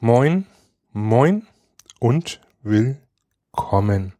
Moin, 0.00 0.46
moin 0.92 1.46
und 1.98 2.40
willkommen 2.62 4.12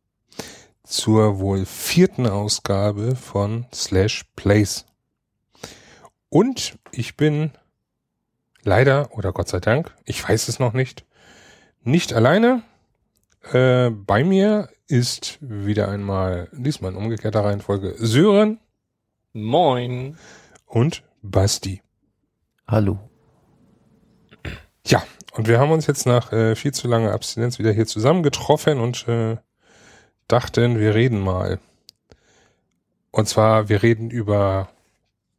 zur 0.82 1.38
wohl 1.38 1.64
vierten 1.66 2.26
Ausgabe 2.26 3.14
von 3.14 3.66
Slash 3.72 4.24
Plays. 4.34 4.84
Und 6.30 6.76
ich 6.90 7.16
bin 7.16 7.52
leider, 8.68 9.08
oder 9.12 9.32
Gott 9.32 9.48
sei 9.48 9.58
Dank, 9.58 9.95
ich 10.04 10.27
weiß 10.27 10.48
es 10.48 10.58
noch 10.58 10.74
nicht, 10.74 11.04
nicht 11.82 12.12
alleine. 12.12 12.62
Äh, 13.52 13.90
bei 13.90 14.22
mir 14.22 14.68
ist 14.86 15.38
wieder 15.40 15.88
einmal, 15.88 16.48
diesmal 16.52 16.92
in 16.92 16.98
umgekehrter 16.98 17.45
Reihenfolge, 17.45 17.95
Sören 17.96 18.60
Moin. 19.32 20.16
und 20.66 21.02
Basti. 21.23 21.82
Hallo. 22.66 22.98
Ja, 24.87 25.02
und 25.32 25.48
wir 25.48 25.59
haben 25.59 25.73
uns 25.73 25.87
jetzt 25.87 26.06
nach 26.06 26.32
äh, 26.32 26.54
viel 26.54 26.73
zu 26.73 26.88
langer 26.88 27.12
Abstinenz 27.12 27.59
wieder 27.59 27.73
hier 27.73 27.87
zusammengetroffen 27.87 28.80
und 28.80 29.09
äh, 29.09 29.37
dachten, 30.28 30.78
wir 30.78 30.95
reden 30.95 31.20
mal. 31.20 31.59
Und 33.10 33.28
zwar, 33.28 33.68
wir 33.68 33.82
reden 33.82 34.10
über 34.10 34.68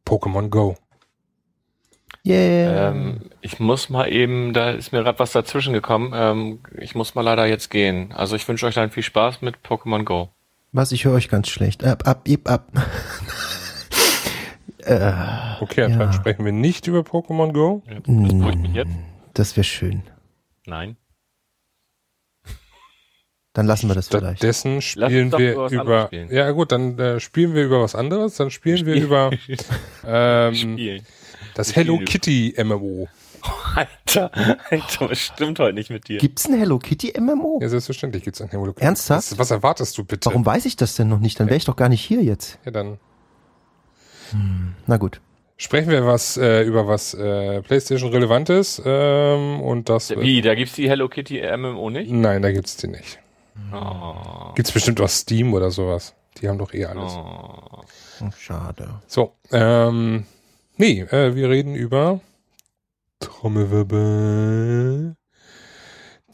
Pokémon 0.04 0.48
Go. 0.48 0.76
Yeah. 2.26 2.90
Ähm, 2.90 3.20
ich 3.40 3.58
muss 3.60 3.88
mal 3.88 4.06
eben, 4.12 4.52
da 4.52 4.70
ist 4.70 4.92
mir 4.92 5.02
gerade 5.02 5.18
was 5.18 5.32
dazwischen 5.32 5.72
gekommen. 5.72 6.12
Ähm, 6.14 6.58
ich 6.78 6.94
muss 6.94 7.14
mal 7.14 7.22
leider 7.22 7.46
jetzt 7.46 7.70
gehen. 7.70 8.12
Also 8.12 8.36
ich 8.36 8.46
wünsche 8.46 8.66
euch 8.66 8.74
dann 8.74 8.90
viel 8.90 9.02
Spaß 9.02 9.40
mit 9.42 9.56
Pokémon 9.66 10.04
Go. 10.04 10.28
Was, 10.72 10.92
ich 10.92 11.04
höre 11.04 11.14
euch 11.14 11.28
ganz 11.28 11.48
schlecht. 11.48 11.82
Ab, 11.82 12.06
ab, 12.06 12.28
ib, 12.28 12.48
ab. 12.48 12.68
äh, 14.84 15.12
Okay, 15.60 15.90
Ja. 15.90 15.96
dann 15.96 16.12
sprechen 16.12 16.44
wir 16.44 16.52
nicht 16.52 16.86
über 16.86 17.00
Pokémon 17.00 17.52
Go. 17.52 17.82
Ja, 17.86 18.00
mich 18.06 18.74
jetzt? 18.74 18.90
das 19.34 19.56
wäre 19.56 19.64
schön. 19.64 20.02
Nein. 20.66 20.96
Dann 23.52 23.66
lassen 23.66 23.88
wir 23.88 23.96
das 23.96 24.08
vielleicht. 24.08 24.38
Stattdessen 24.38 24.80
spielen 24.80 25.32
wir 25.32 25.54
über 25.70 26.06
spielen. 26.06 26.32
Ja 26.32 26.50
gut, 26.52 26.70
dann 26.70 26.96
äh, 26.98 27.18
spielen 27.18 27.54
wir 27.54 27.64
über 27.64 27.82
was 27.82 27.96
anderes. 27.96 28.36
Dann 28.36 28.50
spielen 28.50 28.86
wir 28.86 28.94
über 28.94 29.30
ähm, 30.06 30.54
Spielen. 30.54 31.02
Das 31.54 31.74
Hello 31.74 31.98
Kitty 31.98 32.54
MMO. 32.62 33.08
Alter, 33.74 34.30
Alter, 34.70 35.10
was 35.10 35.18
stimmt 35.18 35.58
heute 35.58 35.74
nicht 35.74 35.90
mit 35.90 36.08
dir? 36.08 36.18
Gibt's 36.18 36.46
ein 36.46 36.58
Hello 36.58 36.78
Kitty 36.78 37.14
MMO? 37.18 37.58
Ja, 37.62 37.68
selbstverständlich 37.68 38.22
gibt's 38.24 38.40
ein 38.40 38.48
Hello 38.48 38.72
Kitty. 38.72 38.84
Ernsthaft? 38.84 39.32
Was, 39.32 39.38
was 39.38 39.50
erwartest 39.50 39.96
du 39.96 40.04
bitte? 40.04 40.26
Warum 40.26 40.44
weiß 40.44 40.66
ich 40.66 40.76
das 40.76 40.94
denn 40.96 41.08
noch 41.08 41.20
nicht? 41.20 41.40
Dann 41.40 41.46
wäre 41.46 41.56
ich 41.56 41.64
doch 41.64 41.76
gar 41.76 41.88
nicht 41.88 42.04
hier 42.04 42.22
jetzt. 42.22 42.58
Ja, 42.64 42.70
dann 42.70 42.98
Na 44.86 44.96
gut. 44.98 45.20
sprechen 45.56 45.90
wir 45.90 46.04
was 46.06 46.36
äh, 46.36 46.62
über 46.62 46.86
was 46.86 47.14
äh, 47.14 47.62
PlayStation 47.62 48.10
relevantes 48.12 48.80
ähm, 48.84 49.60
und 49.60 49.88
das. 49.88 50.10
Wie, 50.10 50.42
da 50.42 50.54
gibt's 50.54 50.74
die 50.74 50.88
Hello 50.88 51.08
Kitty 51.08 51.40
MMO 51.56 51.88
nicht? 51.90 52.10
Nein, 52.10 52.42
da 52.42 52.52
gibt's 52.52 52.76
die 52.76 52.88
nicht. 52.88 53.18
Oh. 53.72 54.52
Gibt's 54.54 54.72
bestimmt 54.72 55.00
auf 55.00 55.10
Steam 55.10 55.54
oder 55.54 55.70
sowas. 55.70 56.14
Die 56.38 56.48
haben 56.48 56.58
doch 56.58 56.72
eh 56.74 56.84
alles. 56.84 57.12
Oh, 57.12 57.82
schade. 58.38 59.00
So, 59.06 59.34
ähm, 59.50 60.24
nee, 60.80 61.02
äh, 61.02 61.34
wir 61.36 61.48
reden 61.50 61.74
über 61.76 62.20
Trommelwirbel. 63.20 65.14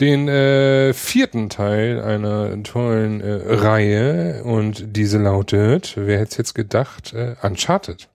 Den 0.01 0.29
äh, 0.29 0.93
vierten 0.93 1.49
Teil 1.49 2.01
einer 2.03 2.63
tollen 2.63 3.21
äh, 3.21 3.55
Reihe 3.55 4.45
und 4.45 4.97
diese 4.97 5.19
lautet, 5.19 5.95
wer 5.97 6.19
hätte 6.19 6.31
es 6.31 6.37
jetzt 6.37 6.55
gedacht, 6.55 7.13
äh, 7.13 7.35
Uncharted. 7.43 8.09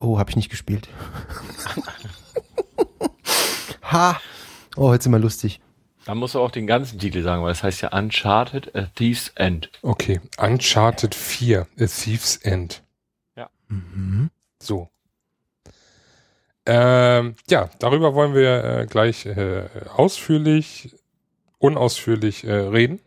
Oh, 0.00 0.18
habe 0.18 0.30
ich 0.30 0.36
nicht 0.36 0.50
gespielt. 0.50 0.88
ha! 3.82 4.20
Oh, 4.76 4.92
jetzt 4.92 5.04
sind 5.04 5.12
wir 5.12 5.18
lustig. 5.18 5.60
Da 6.04 6.14
musst 6.14 6.34
du 6.34 6.40
auch 6.40 6.50
den 6.50 6.66
ganzen 6.66 6.98
Titel 6.98 7.22
sagen, 7.22 7.42
weil 7.42 7.52
es 7.52 7.62
heißt 7.62 7.80
ja 7.80 7.96
Uncharted 7.96 8.74
A 8.76 8.86
Thief's 8.94 9.32
End. 9.34 9.70
Okay, 9.82 10.20
Uncharted 10.38 11.14
4, 11.14 11.62
A 11.62 11.86
Thief's 11.86 12.36
End. 12.36 12.82
Mhm. 13.68 14.30
So. 14.62 14.88
Ähm, 16.66 17.34
ja, 17.48 17.68
darüber 17.78 18.14
wollen 18.14 18.34
wir 18.34 18.64
äh, 18.64 18.86
gleich 18.86 19.26
äh, 19.26 19.64
ausführlich, 19.94 20.94
unausführlich 21.58 22.44
äh, 22.44 22.52
reden. 22.52 23.00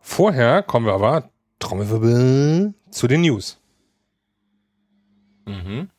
Vorher 0.00 0.62
kommen 0.62 0.86
wir 0.86 0.94
aber, 0.94 1.28
Trommelwirbel, 1.58 2.74
zu 2.90 3.06
den 3.06 3.22
News. 3.22 3.58
Mhm. 5.46 5.90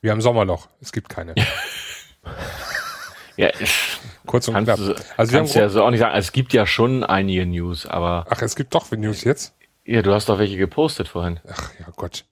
Wir 0.00 0.10
haben 0.12 0.20
Sommerloch, 0.20 0.68
es 0.80 0.92
gibt 0.92 1.08
keine. 1.08 1.34
Ja, 3.36 3.50
Kurz 4.26 4.48
und 4.48 4.54
kannst 4.54 4.66
knapp. 4.66 4.78
du, 4.78 5.04
Also 5.16 5.32
wir 5.32 5.38
haben 5.38 5.44
kannst 5.44 5.54
ja 5.54 5.68
so 5.68 5.84
auch 5.84 5.90
nicht 5.90 6.00
sagen. 6.00 6.18
Es 6.18 6.32
gibt 6.32 6.52
ja 6.52 6.66
schon 6.66 7.04
einige 7.04 7.46
News, 7.46 7.86
aber 7.86 8.26
Ach, 8.28 8.42
es 8.42 8.56
gibt 8.56 8.74
doch 8.74 8.90
News 8.90 9.22
jetzt? 9.22 9.54
ja, 9.84 10.02
du 10.02 10.12
hast 10.12 10.28
doch 10.28 10.40
welche 10.40 10.56
gepostet 10.56 11.06
vorhin. 11.06 11.38
Ach 11.48 11.70
ja 11.78 11.86
Gott. 11.94 12.24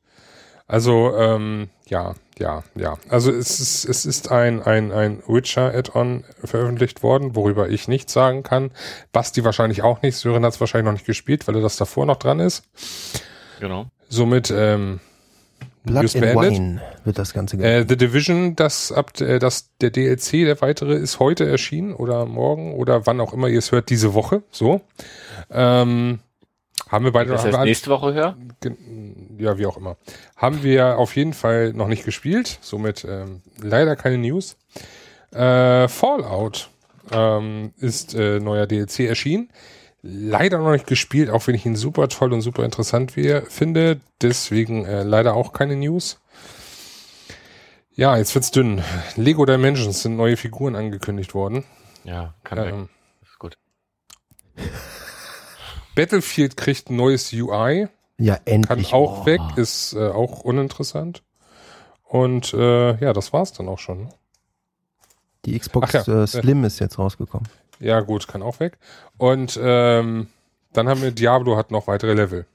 Also, 0.66 1.16
ähm, 1.16 1.68
ja, 1.88 2.14
ja, 2.38 2.64
ja. 2.74 2.98
Also 3.08 3.30
es 3.30 3.60
ist, 3.60 3.84
es 3.84 4.04
ist 4.04 4.30
ein, 4.32 4.62
ein, 4.62 4.92
ein 4.92 5.22
Witcher-Add-on 5.26 6.24
veröffentlicht 6.42 7.02
worden, 7.02 7.36
worüber 7.36 7.68
ich 7.68 7.88
nichts 7.88 8.12
sagen 8.12 8.42
kann. 8.42 8.72
Basti 9.12 9.44
wahrscheinlich 9.44 9.82
auch 9.82 10.02
nicht. 10.02 10.16
Sören 10.16 10.44
hat 10.44 10.54
es 10.54 10.60
wahrscheinlich 10.60 10.86
noch 10.86 10.92
nicht 10.92 11.06
gespielt, 11.06 11.46
weil 11.46 11.54
er 11.54 11.62
das 11.62 11.76
davor 11.76 12.04
noch 12.04 12.16
dran 12.16 12.40
ist. 12.40 12.64
Genau. 13.60 13.86
Somit, 14.08 14.50
ähm, 14.50 15.00
Blood 15.84 16.16
and 16.16 16.20
beendet. 16.20 16.52
Wine 16.52 16.82
wird 17.04 17.18
das 17.18 17.32
Ganze 17.32 17.56
genannt. 17.56 17.84
Äh, 17.84 17.86
The 17.88 17.96
Division, 17.96 18.56
das 18.56 18.90
ab 18.90 19.20
äh, 19.20 19.38
das 19.38 19.70
der 19.80 19.90
DLC, 19.90 20.44
der 20.44 20.60
weitere, 20.60 20.94
ist 20.94 21.20
heute 21.20 21.48
erschienen 21.48 21.94
oder 21.94 22.26
morgen 22.26 22.74
oder 22.74 23.06
wann 23.06 23.20
auch 23.20 23.32
immer 23.32 23.46
ihr 23.48 23.60
es 23.60 23.70
hört, 23.70 23.88
diese 23.88 24.12
Woche. 24.12 24.42
So. 24.50 24.80
Ähm, 25.48 26.18
haben 26.88 27.04
wir 27.04 27.12
beide 27.12 27.30
Das 27.30 27.44
heißt, 27.44 27.60
nächste 27.60 27.90
Woche 27.90 28.14
höher? 28.14 28.36
Ja, 29.38 29.58
wie 29.58 29.66
auch 29.66 29.76
immer. 29.76 29.96
Haben 30.36 30.62
wir 30.62 30.98
auf 30.98 31.16
jeden 31.16 31.32
Fall 31.32 31.72
noch 31.72 31.88
nicht 31.88 32.04
gespielt, 32.04 32.58
somit 32.60 33.04
ähm, 33.04 33.42
leider 33.60 33.96
keine 33.96 34.18
News. 34.18 34.56
Äh, 35.32 35.88
Fallout 35.88 36.70
ähm, 37.10 37.72
ist 37.78 38.14
äh, 38.14 38.40
neuer 38.40 38.66
DLC 38.66 39.00
erschienen. 39.00 39.50
Leider 40.02 40.58
noch 40.58 40.72
nicht 40.72 40.86
gespielt, 40.86 41.30
auch 41.30 41.46
wenn 41.46 41.54
ich 41.54 41.66
ihn 41.66 41.76
super 41.76 42.08
toll 42.08 42.32
und 42.32 42.40
super 42.40 42.64
interessant 42.64 43.16
wie, 43.16 43.40
finde. 43.48 44.00
Deswegen 44.22 44.84
äh, 44.84 45.02
leider 45.02 45.34
auch 45.34 45.52
keine 45.52 45.76
News. 45.76 46.20
Ja, 47.92 48.16
jetzt 48.16 48.34
wird's 48.34 48.50
dünn. 48.50 48.82
Lego 49.16 49.46
Dimensions 49.46 50.02
sind 50.02 50.16
neue 50.16 50.36
Figuren 50.36 50.76
angekündigt 50.76 51.34
worden. 51.34 51.64
Ja, 52.04 52.34
kann 52.44 52.58
weg. 52.58 52.74
Ähm, 52.74 52.88
Ist 53.22 53.38
gut. 53.38 53.58
Battlefield 55.94 56.56
kriegt 56.56 56.90
ein 56.90 56.96
neues 56.96 57.32
UI. 57.32 57.88
Ja, 58.18 58.36
kann 58.36 58.42
endlich. 58.46 58.92
auch 58.92 59.22
Oh. 59.22 59.26
weg, 59.26 59.40
ist 59.56 59.92
äh, 59.94 60.08
auch 60.08 60.40
uninteressant. 60.40 61.22
Und 62.04 62.54
äh, 62.54 62.96
ja, 62.98 63.12
das 63.12 63.32
war's 63.32 63.52
dann 63.52 63.68
auch 63.68 63.78
schon. 63.78 64.04
ne? 64.04 64.08
Die 65.44 65.58
Xbox 65.58 65.92
ja. 65.92 66.22
äh, 66.22 66.26
Slim 66.26 66.64
ist 66.64 66.78
jetzt 66.78 66.98
rausgekommen. 66.98 67.48
Ja, 67.78 68.00
gut, 68.00 68.26
kann 68.26 68.42
auch 68.42 68.58
weg. 68.60 68.78
Und 69.18 69.58
ähm, 69.62 70.28
dann 70.72 70.88
haben 70.88 71.02
wir 71.02 71.10
Diablo 71.12 71.56
hat 71.56 71.70
noch 71.70 71.86
weitere 71.86 72.14
Level. 72.14 72.46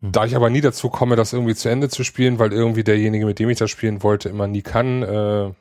Hm. 0.00 0.12
Da 0.12 0.24
ich 0.24 0.36
aber 0.36 0.50
nie 0.50 0.60
dazu 0.60 0.88
komme, 0.90 1.16
das 1.16 1.32
irgendwie 1.32 1.54
zu 1.54 1.68
Ende 1.68 1.88
zu 1.88 2.04
spielen, 2.04 2.38
weil 2.38 2.52
irgendwie 2.52 2.84
derjenige, 2.84 3.26
mit 3.26 3.38
dem 3.38 3.48
ich 3.50 3.58
das 3.58 3.70
spielen 3.70 4.02
wollte, 4.02 4.28
immer 4.28 4.46
nie 4.46 4.62
kann, 4.62 5.02
äh, 5.02 5.52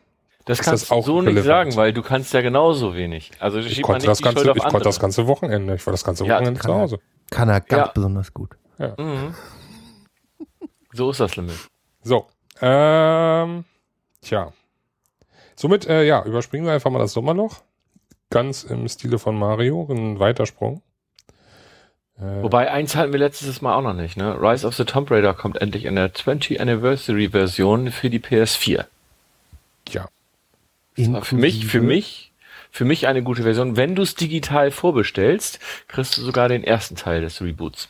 Das 0.45 0.59
Ist 0.59 0.65
kannst 0.65 0.83
das 0.83 0.89
du 0.89 0.95
auch 0.95 1.05
so 1.05 1.21
nicht 1.21 1.29
relevant? 1.37 1.45
sagen, 1.45 1.75
weil 1.77 1.93
du 1.93 2.01
kannst 2.01 2.33
ja 2.33 2.41
genauso 2.41 2.95
wenig. 2.95 3.31
Also 3.39 3.59
ich 3.59 3.81
konnte 3.81 3.99
nicht 4.07 4.09
das 4.09 4.21
ganze, 4.21 4.51
ich 4.51 4.63
konnte 4.63 4.83
das 4.83 4.99
ganze 4.99 5.27
Wochenende. 5.27 5.75
Ich 5.75 5.85
war 5.85 5.91
das 5.91 6.03
ganze 6.03 6.25
Ja, 6.25 6.35
Wochenende 6.35 6.59
zu 6.59 6.67
kann 6.67 6.75
er. 6.77 6.81
Hause. 6.81 6.99
Kann 7.29 7.49
er 7.49 7.61
ganz 7.61 7.87
Ja. 7.87 7.91
besonders 7.93 8.33
gut. 8.33 8.51
Mhm. 8.77 9.33
So 10.91 11.11
ist 11.11 11.19
das 11.19 11.35
Limit. 11.35 11.55
So, 12.03 12.27
ähm, 12.61 13.65
tja. 14.21 14.51
Somit, 15.55 15.87
äh, 15.87 16.03
ja, 16.03 16.23
überspringen 16.25 16.65
wir 16.65 16.73
einfach 16.73 16.91
mal 16.91 16.99
das 16.99 17.13
Sommerloch. 17.13 17.61
Ganz 18.29 18.63
im 18.63 18.87
Stile 18.87 19.19
von 19.19 19.37
Mario, 19.37 19.87
ein 19.89 20.19
Weitersprung. 20.19 20.81
Äh, 22.19 22.41
Wobei, 22.43 22.69
eins 22.71 22.95
hatten 22.95 23.11
wir 23.11 23.19
letztes 23.19 23.61
Mal 23.61 23.75
auch 23.75 23.81
noch 23.81 23.93
nicht, 23.93 24.17
ne? 24.17 24.39
Rise 24.39 24.67
of 24.67 24.75
the 24.75 24.85
Tomb 24.85 25.09
Raider 25.09 25.33
kommt 25.33 25.61
endlich 25.61 25.85
in 25.85 25.95
der 25.95 26.13
20 26.13 26.59
Anniversary 26.59 27.29
Version 27.29 27.91
für 27.91 28.09
die 28.09 28.19
PS4. 28.19 28.85
ja, 29.89 30.07
für 30.95 31.35
mich, 31.35 31.65
für 31.65 31.81
mich, 31.81 32.32
für 32.75 32.85
mich 32.85 33.05
eine 33.07 33.21
gute 33.21 33.43
Version. 33.43 33.77
Wenn 33.77 33.93
du 33.95 34.01
es 34.01 34.15
digital 34.15 34.71
vorbestellst, 34.71 35.59
kriegst 35.87 36.17
du 36.17 36.21
sogar 36.23 36.49
den 36.49 36.63
ersten 36.63 36.95
Teil 36.95 37.21
des 37.21 37.39
Reboots. 37.39 37.87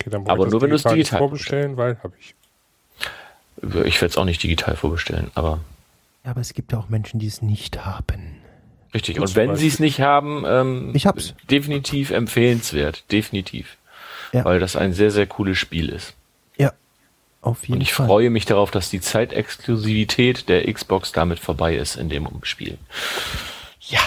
okay, 0.00 0.10
dann 0.10 0.26
Aber 0.28 0.46
ich 0.46 0.52
nur 0.52 0.62
wenn 0.62 0.70
du 0.70 0.76
es 0.76 0.84
digital 0.84 1.18
vorbestellen, 1.18 1.76
weil 1.76 1.98
habe 2.02 2.14
ich. 2.20 2.34
Ich 3.84 4.00
werde 4.00 4.06
es 4.06 4.16
auch 4.16 4.24
nicht 4.24 4.42
digital 4.42 4.76
vorbestellen, 4.76 5.30
aber 5.34 5.58
Ja, 6.24 6.30
aber 6.30 6.40
es 6.40 6.54
gibt 6.54 6.70
ja 6.72 6.78
auch 6.78 6.88
Menschen, 6.88 7.18
die 7.18 7.26
es 7.26 7.42
nicht 7.42 7.84
haben. 7.84 8.36
richtig. 8.94 9.18
Und 9.20 9.34
wenn 9.34 9.56
sie 9.56 9.66
es 9.66 9.80
nicht 9.80 10.00
haben, 10.00 10.44
ähm, 10.46 10.92
Ich 10.94 11.06
hab's. 11.06 11.34
definitiv 11.50 12.10
empfehlenswert, 12.12 13.10
definitiv, 13.10 13.76
Ja. 14.32 14.44
weil 14.44 14.60
das 14.60 14.76
ein 14.76 14.92
sehr 14.94 15.10
sehr 15.10 15.26
cooles 15.26 15.58
Spiel 15.58 15.88
ist. 15.88 16.14
Ja, 16.58 16.72
auf 17.42 17.62
jeden 17.64 17.74
Und 17.74 17.80
ich 17.80 17.92
Fall. 17.92 18.06
freue 18.06 18.30
mich 18.30 18.46
darauf, 18.46 18.70
dass 18.70 18.88
die 18.88 19.00
Zeitexklusivität 19.00 20.48
der 20.48 20.72
Xbox 20.72 21.10
damit 21.10 21.40
vorbei 21.40 21.74
ist 21.74 21.96
in 21.96 22.08
dem 22.08 22.28
Spiel. 22.44 22.78
Ja. 23.80 24.00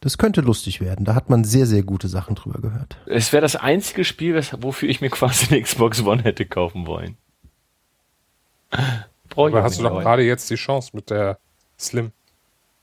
Das 0.00 0.16
könnte 0.18 0.40
lustig 0.42 0.80
werden. 0.80 1.04
Da 1.04 1.14
hat 1.16 1.28
man 1.28 1.42
sehr, 1.44 1.66
sehr 1.66 1.82
gute 1.82 2.06
Sachen 2.08 2.36
drüber 2.36 2.60
gehört. 2.60 2.96
Es 3.06 3.32
wäre 3.32 3.40
das 3.42 3.56
einzige 3.56 4.04
Spiel, 4.04 4.40
wofür 4.60 4.88
ich 4.88 5.00
mir 5.00 5.10
quasi 5.10 5.48
eine 5.54 5.62
Xbox 5.62 6.02
One 6.02 6.22
hätte 6.22 6.46
kaufen 6.46 6.86
wollen. 6.86 7.16
Brauche 9.28 9.48
ich 9.50 9.54
Aber 9.54 9.62
hast 9.64 9.78
du 9.78 9.82
doch 9.82 9.90
aber- 9.92 10.02
gerade 10.02 10.22
jetzt 10.22 10.48
die 10.50 10.54
Chance 10.56 10.90
mit 10.92 11.10
der 11.10 11.38
Slim. 11.78 12.12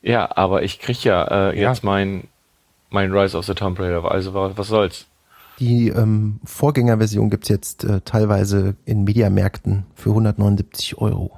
Ja, 0.02 0.36
aber 0.36 0.64
ich 0.64 0.80
krieg 0.80 1.04
ja 1.04 1.24
äh, 1.52 1.60
Ja. 1.62 1.72
jetzt 1.72 1.84
mein 1.84 2.28
mein 2.90 3.12
Rise 3.12 3.38
of 3.38 3.46
the 3.46 3.54
Tomb 3.56 3.80
Raider, 3.80 4.10
also 4.10 4.34
wa- 4.34 4.52
was 4.56 4.68
soll's? 4.68 5.08
Die 5.60 5.88
ähm, 5.90 6.40
Vorgängerversion 6.44 7.30
gibt's 7.30 7.50
jetzt 7.50 7.84
äh, 7.84 8.02
teilweise 8.02 8.76
in 8.86 9.04
Mediamärkten 9.06 9.86
für 9.96 10.10
179 10.10 10.98
Euro. 10.98 11.32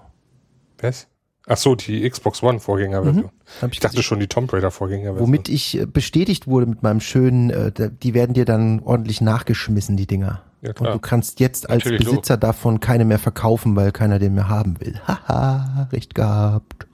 Was? 0.80 1.08
Ach 1.50 1.56
so, 1.56 1.76
die 1.76 2.08
Xbox 2.10 2.44
One 2.44 2.60
Vorgängerversion. 2.60 3.30
Hab 3.62 3.72
Ich 3.72 3.80
dachte 3.80 4.04
schon 4.04 4.20
die 4.20 4.28
Tomb 4.28 4.52
Raider 4.52 4.70
Vorgängerversion. 4.70 5.26
Womit 5.26 5.48
ich 5.48 5.80
äh, 5.80 5.86
bestätigt 5.86 6.46
wurde 6.48 6.66
mit 6.66 6.84
meinem 6.84 7.00
schönen, 7.00 7.50
äh, 7.50 7.72
die 8.04 8.14
werden 8.14 8.34
dir 8.34 8.44
dann 8.44 8.82
ordentlich 8.82 9.22
nachgeschmissen, 9.22 9.96
die 9.96 10.08
Dinger. 10.08 10.42
Ja, 10.62 10.70
Und 10.70 10.76
klar. 10.76 10.94
du 10.94 11.00
kannst 11.00 11.40
jetzt 11.40 11.70
als 11.70 11.86
Natürlich, 11.86 12.06
Besitzer 12.06 12.36
davon 12.36 12.82
keine 12.82 13.06
mehr 13.06 13.20
verkaufen, 13.20 13.78
weil 13.78 13.94
keiner 13.94 14.20
den 14.20 14.34
mehr 14.34 14.50
haben 14.50 14.80
will. 14.82 15.00
Haha, 15.08 15.88
recht 15.94 16.16
gehabt. 16.16 16.86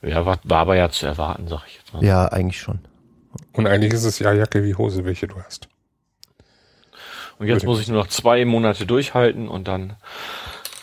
Ja, 0.00 0.24
war, 0.26 0.38
war 0.44 0.58
aber 0.60 0.76
ja 0.76 0.88
zu 0.88 1.06
erwarten, 1.06 1.48
sag 1.48 1.62
ich 1.66 1.78
jetzt 1.78 1.92
mal. 1.92 2.04
Ja, 2.04 2.26
eigentlich 2.26 2.60
schon. 2.60 2.78
Und 3.52 3.66
eigentlich 3.66 3.92
ist 3.92 4.04
es 4.04 4.20
ja 4.20 4.32
Jacke 4.32 4.62
wie 4.62 4.76
Hose, 4.76 5.04
welche 5.04 5.26
du 5.26 5.36
hast. 5.42 5.68
Und 7.38 7.48
jetzt 7.48 7.64
muss 7.64 7.80
ich 7.80 7.88
nur 7.88 7.98
noch 7.98 8.06
zwei 8.06 8.44
Monate 8.44 8.86
durchhalten 8.86 9.48
und 9.48 9.66
dann 9.66 9.94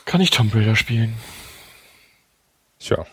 kann 0.04 0.20
ich 0.20 0.32
Tomb 0.32 0.54
Raider 0.54 0.76
spielen. 0.76 1.16
Tja, 2.80 3.06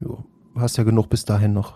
Jo. 0.00 0.24
Du 0.54 0.60
hast 0.60 0.76
ja 0.76 0.84
genug 0.84 1.08
bis 1.08 1.24
dahin 1.24 1.52
noch. 1.52 1.74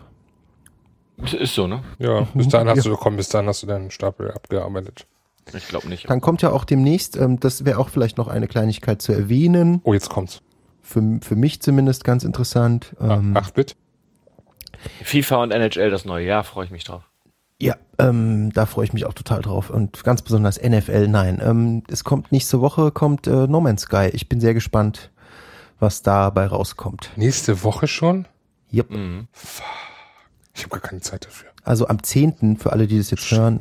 Das 1.19 1.33
ist 1.33 1.55
so, 1.55 1.67
ne? 1.67 1.83
ja, 1.99 2.23
bis 2.35 2.49
dahin 2.49 2.69
hast 2.69 2.85
Ja. 2.85 2.91
du, 2.91 2.97
komm, 2.97 3.17
bis 3.17 3.29
dahin 3.29 3.47
hast 3.49 3.63
du 3.63 3.67
deinen 3.67 3.91
Stapel 3.91 4.31
abgearbeitet. 4.33 5.07
Ich 5.53 5.69
glaube 5.69 5.89
nicht. 5.89 6.09
Dann 6.09 6.21
kommt 6.21 6.43
ja 6.43 6.51
auch 6.51 6.65
demnächst, 6.65 7.17
ähm, 7.17 7.39
das 7.39 7.65
wäre 7.65 7.79
auch 7.79 7.91
vielleicht 7.91 8.17
noch 8.19 8.29
eine 8.29 8.49
Kleinigkeit 8.49 9.03
zu 9.03 9.13
erwähnen, 9.13 9.81
Oh, 9.85 9.93
jetzt 9.93 10.09
kommt's. 10.09 10.41
für, 10.83 11.19
für 11.21 11.37
mich 11.37 11.61
zumindest 11.61 12.03
ganz 12.03 12.25
interessant. 12.25 12.97
Ähm, 13.01 13.35
8-Bit? 13.37 13.77
FIFA 15.03 15.43
und 15.43 15.51
NHL 15.53 15.91
das 15.91 16.05
neue 16.05 16.27
Jahr, 16.27 16.45
freue 16.45 16.65
ich 16.65 16.71
mich 16.71 16.85
drauf. 16.85 17.03
Ja, 17.61 17.77
ähm, 17.99 18.53
da 18.53 18.67
freue 18.67 18.85
ich 18.87 18.93
mich 18.93 19.05
auch 19.07 19.15
total 19.15 19.41
drauf. 19.43 19.71
Und 19.71 20.03
ganz 20.03 20.23
besonders 20.23 20.61
NFL, 20.61 21.07
nein. 21.09 21.41
Ähm, 21.45 21.83
es 21.89 22.03
kommt 22.05 22.33
nächste 22.33 22.61
Woche, 22.61 22.91
kommt 22.91 23.27
äh, 23.27 23.47
No 23.47 23.61
Man's 23.61 23.83
Sky. 23.83 24.09
Ich 24.13 24.29
bin 24.29 24.41
sehr 24.41 24.55
gespannt, 24.55 25.11
was 25.85 26.03
dabei 26.03 26.47
rauskommt. 26.47 27.11
Nächste 27.17 27.63
Woche 27.63 27.87
schon? 27.87 28.27
Yep. 28.73 28.91
Mhm. 28.91 29.29
Ich 30.55 30.63
habe 30.63 30.71
gar 30.71 30.81
keine 30.81 31.03
Zeit 31.03 31.27
dafür. 31.27 31.51
Also 31.63 31.89
am 31.89 32.03
10. 32.03 32.57
für 32.57 32.73
alle, 32.73 32.87
die 32.87 32.99
das 32.99 33.11
jetzt 33.11 33.31
hören, 33.31 33.61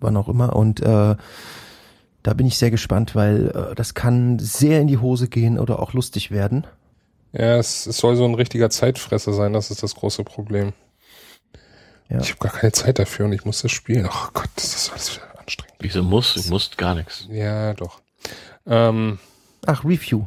wann 0.00 0.16
auch 0.16 0.28
immer. 0.28 0.56
Und 0.56 0.80
äh, 0.80 1.16
da 2.22 2.34
bin 2.34 2.46
ich 2.46 2.58
sehr 2.58 2.70
gespannt, 2.70 3.14
weil 3.14 3.48
äh, 3.48 3.74
das 3.74 3.94
kann 3.94 4.38
sehr 4.38 4.80
in 4.80 4.88
die 4.88 4.98
Hose 4.98 5.28
gehen 5.28 5.58
oder 5.58 5.78
auch 5.78 5.92
lustig 5.92 6.30
werden. 6.30 6.66
Ja, 7.32 7.56
es, 7.56 7.86
es 7.86 7.98
soll 7.98 8.16
so 8.16 8.24
ein 8.24 8.34
richtiger 8.34 8.70
Zeitfresser 8.70 9.32
sein, 9.32 9.52
das 9.52 9.70
ist 9.70 9.82
das 9.82 9.94
große 9.94 10.24
Problem. 10.24 10.72
Ja. 12.08 12.20
Ich 12.20 12.30
habe 12.30 12.40
gar 12.40 12.52
keine 12.52 12.72
Zeit 12.72 12.98
dafür 12.98 13.26
und 13.26 13.32
ich 13.32 13.44
muss 13.44 13.62
das 13.62 13.70
spielen. 13.70 14.08
Oh 14.10 14.28
Gott, 14.32 14.48
das 14.56 14.74
ist 14.74 14.90
alles 14.90 15.20
anstrengend. 15.38 15.76
Wieso 15.80 16.02
muss? 16.02 16.34
Du 16.34 16.50
musst 16.50 16.78
gar 16.78 16.94
nichts. 16.94 17.28
Ja, 17.30 17.74
doch. 17.74 18.00
Ähm, 18.66 19.18
Ach, 19.66 19.84
Review. 19.84 20.24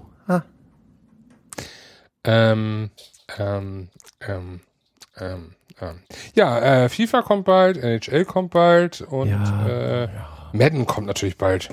Ähm, 2.24 2.92
ähm, 3.38 3.90
ähm, 4.28 4.62
ähm, 5.18 5.56
ähm. 5.80 6.00
Ja, 6.36 6.60
äh, 6.86 6.90
FIFA 6.90 7.22
kommt 7.22 7.46
bald, 7.46 7.78
NHL 7.78 8.26
kommt 8.26 8.52
bald 8.52 9.02
und 9.02 9.30
Ja, 9.30 10.04
äh, 10.04 10.10
Madden 10.54 10.86
kommt 10.86 11.08
natürlich 11.08 11.38
bald. 11.38 11.70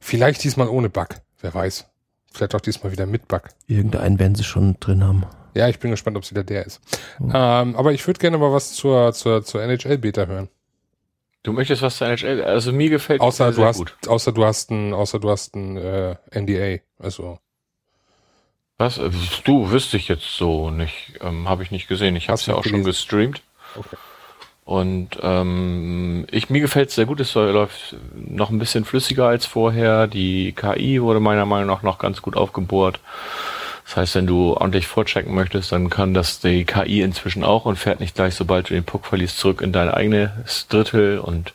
Vielleicht 0.00 0.44
diesmal 0.44 0.68
ohne 0.68 0.90
Bug, 0.90 1.08
wer 1.40 1.54
weiß. 1.54 1.86
Vielleicht 2.32 2.54
auch 2.54 2.60
diesmal 2.60 2.92
wieder 2.92 3.06
mit 3.06 3.28
Bug. 3.28 3.42
irgendeinen 3.66 4.18
werden 4.18 4.34
sie 4.34 4.44
schon 4.44 4.76
drin 4.80 5.04
haben. 5.04 5.24
Ja, 5.54 5.68
ich 5.68 5.78
bin 5.78 5.92
gespannt, 5.92 6.16
ob 6.16 6.24
es 6.24 6.30
wieder 6.32 6.42
der 6.42 6.66
ist. 6.66 6.80
Ähm, 7.20 7.76
aber 7.76 7.92
ich 7.92 8.04
würde 8.08 8.18
gerne 8.18 8.36
mal 8.38 8.52
was 8.52 8.72
zur, 8.72 9.12
zur, 9.12 9.44
zur 9.44 9.62
NHL-Beta 9.62 10.26
hören. 10.26 10.48
Du 11.44 11.52
möchtest 11.52 11.82
was 11.82 11.96
zur 11.98 12.08
NHL? 12.08 12.42
Also 12.42 12.72
mir 12.72 12.90
gefällt 12.90 13.20
Außer 13.20 13.44
sehr, 13.44 13.50
du 13.50 13.56
sehr 13.56 13.66
hast, 13.66 13.76
gut. 13.78 13.96
außer 14.08 14.32
du 14.32 14.44
hast 14.44 14.70
ein, 14.72 14.92
außer 14.92 15.20
du 15.20 15.30
hast 15.30 15.54
ein 15.54 15.76
äh, 15.76 16.16
NDA. 16.34 16.82
Also 16.98 17.38
Was? 18.78 18.98
Äh, 18.98 19.10
Du 19.44 19.70
wüsste 19.70 19.96
ich 19.96 20.08
jetzt 20.08 20.36
so 20.36 20.70
nicht. 20.70 21.12
Ähm, 21.20 21.48
Habe 21.48 21.62
ich 21.62 21.70
nicht 21.70 21.88
gesehen. 21.88 22.16
Ich 22.16 22.28
habe 22.28 22.38
es 22.38 22.46
ja 22.46 22.54
auch 22.54 22.64
schon 22.64 22.82
gelesen? 22.82 22.86
gestreamt. 22.86 23.42
Okay. 23.76 23.96
Und 24.64 25.10
ähm, 25.22 26.26
ich, 26.30 26.48
mir 26.48 26.60
gefällt 26.60 26.88
es 26.88 26.94
sehr 26.94 27.04
gut. 27.04 27.20
Es 27.20 27.34
läuft 27.34 27.96
noch 28.14 28.48
ein 28.50 28.58
bisschen 28.58 28.84
flüssiger 28.86 29.26
als 29.26 29.44
vorher. 29.44 30.06
Die 30.06 30.52
KI 30.52 31.02
wurde 31.02 31.20
meiner 31.20 31.44
Meinung 31.44 31.66
nach 31.66 31.82
noch 31.82 31.98
ganz 31.98 32.22
gut 32.22 32.34
aufgebohrt. 32.36 32.98
Das 33.84 33.96
heißt, 33.96 34.14
wenn 34.14 34.26
du 34.26 34.54
ordentlich 34.54 34.86
vorchecken 34.86 35.34
möchtest, 35.34 35.70
dann 35.72 35.90
kann 35.90 36.14
das 36.14 36.40
die 36.40 36.64
KI 36.64 37.02
inzwischen 37.02 37.44
auch 37.44 37.66
und 37.66 37.76
fährt 37.76 38.00
nicht 38.00 38.14
gleich, 38.14 38.34
sobald 38.34 38.70
du 38.70 38.74
den 38.74 38.84
Puck 38.84 39.04
verlierst, 39.04 39.38
zurück 39.38 39.60
in 39.60 39.72
dein 39.72 39.90
eigenes 39.90 40.66
Drittel. 40.68 41.18
Und 41.18 41.52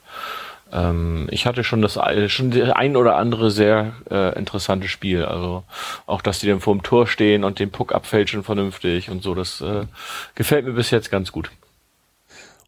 ähm, 0.71 1.27
ich 1.31 1.45
hatte 1.45 1.63
schon 1.63 1.81
das 1.81 1.99
schon 2.27 2.53
ein 2.71 2.95
oder 2.95 3.15
andere 3.15 3.51
sehr 3.51 3.93
äh, 4.09 4.37
interessante 4.37 4.87
Spiel. 4.87 5.25
Also 5.25 5.63
auch, 6.05 6.21
dass 6.21 6.39
die 6.39 6.47
dann 6.47 6.59
vor 6.59 6.73
dem 6.75 6.83
Tor 6.83 7.07
stehen 7.07 7.43
und 7.43 7.59
den 7.59 7.71
Puck 7.71 7.93
abfälschen 7.93 8.43
vernünftig 8.43 9.09
und 9.09 9.23
so. 9.23 9.35
Das 9.35 9.61
äh, 9.61 9.85
gefällt 10.35 10.65
mir 10.65 10.73
bis 10.73 10.91
jetzt 10.91 11.11
ganz 11.11 11.31
gut. 11.31 11.51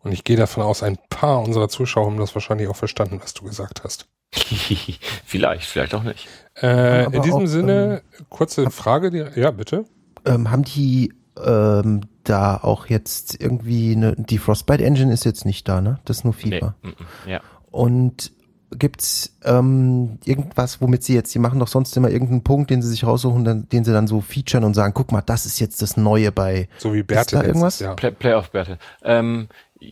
Und 0.04 0.12
ich 0.12 0.24
gehe 0.24 0.38
davon 0.38 0.64
aus, 0.64 0.82
ein 0.82 0.98
paar 1.10 1.42
unserer 1.42 1.70
Zuschauer 1.70 2.08
haben 2.08 2.18
das 2.18 2.34
wahrscheinlich 2.34 2.68
auch 2.68 2.76
verstanden, 2.76 3.20
was 3.22 3.34
du 3.34 3.46
gesagt 3.46 3.84
hast. 3.84 4.08
vielleicht, 5.26 5.66
vielleicht 5.66 5.94
auch 5.94 6.04
nicht. 6.04 6.28
Äh, 6.62 7.06
in 7.06 7.22
diesem 7.22 7.44
auch, 7.44 7.48
Sinne, 7.48 8.02
kurze 8.30 8.72
Frage, 8.72 9.12
die, 9.12 9.40
ja, 9.40 9.52
bitte. 9.52 9.86
Ähm, 10.26 10.50
haben 10.50 10.64
die 10.64 11.14
ähm, 11.44 12.02
da 12.24 12.58
auch 12.58 12.88
jetzt 12.88 13.42
irgendwie 13.42 13.96
eine, 13.96 14.16
die 14.18 14.38
Frostbite 14.38 14.84
Engine 14.84 15.14
ist 15.14 15.26
jetzt 15.26 15.46
nicht 15.46 15.68
da, 15.68 15.82
ne? 15.82 16.00
Das 16.06 16.20
ist 16.20 16.24
nur 16.24 16.34
FIFA. 16.34 16.76
Nee, 16.82 16.94
ja. 17.28 17.42
Und 17.72 18.32
gibt's 18.74 19.38
ähm, 19.44 20.18
irgendwas, 20.24 20.80
womit 20.82 21.04
sie 21.04 21.14
jetzt, 21.14 21.34
die 21.36 21.40
machen 21.40 21.60
doch 21.60 21.68
sonst 21.68 21.96
immer 21.98 22.10
irgendeinen 22.10 22.44
Punkt, 22.44 22.70
den 22.70 22.82
sie 22.82 22.90
sich 22.90 23.06
raussuchen, 23.06 23.44
dann, 23.44 23.68
den 23.70 23.84
sie 23.84 23.92
dann 23.92 24.08
so 24.08 24.22
featuren 24.22 24.64
und 24.64 24.74
sagen, 24.74 24.94
guck 24.94 25.12
mal, 25.12 25.22
das 25.22 25.46
ist 25.46 25.60
jetzt 25.60 25.82
das 25.82 25.98
Neue 25.98 26.32
bei. 26.32 26.70
So 26.78 26.94
wie 26.94 27.04
Bertel 27.04 27.40
da 27.40 27.46
irgendwas? 27.46 27.80
letztes 27.80 27.86
Jahr. 27.86 27.96
Play 27.96 28.12
Playoff 28.12 28.52
Battle. 28.52 28.78
Ähm, 29.04 29.50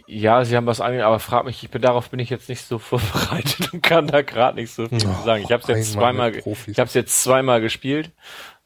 ja, 0.07 0.45
sie 0.45 0.55
haben 0.55 0.67
was 0.67 0.81
ange, 0.81 1.05
aber 1.05 1.19
frag 1.19 1.45
mich, 1.45 1.63
ich 1.63 1.71
bin 1.71 1.81
darauf 1.81 2.09
bin 2.09 2.19
ich 2.19 2.29
jetzt 2.29 2.47
nicht 2.47 2.65
so 2.65 2.77
vorbereitet 2.79 3.73
und 3.73 3.81
kann 3.83 4.07
da 4.07 4.21
gerade 4.21 4.55
nicht 4.55 4.73
so 4.73 4.87
viel 4.87 4.99
zu 4.99 5.07
Oh, 5.09 5.25
sagen. 5.25 5.43
Ich 5.43 5.51
habe 5.51 5.61
es 5.63 5.67
jetzt 5.67 5.91
zweimal, 5.93 6.33
ich 6.35 6.79
habe 6.79 6.89
jetzt 6.93 7.23
zweimal 7.23 7.59
gespielt 7.59 8.11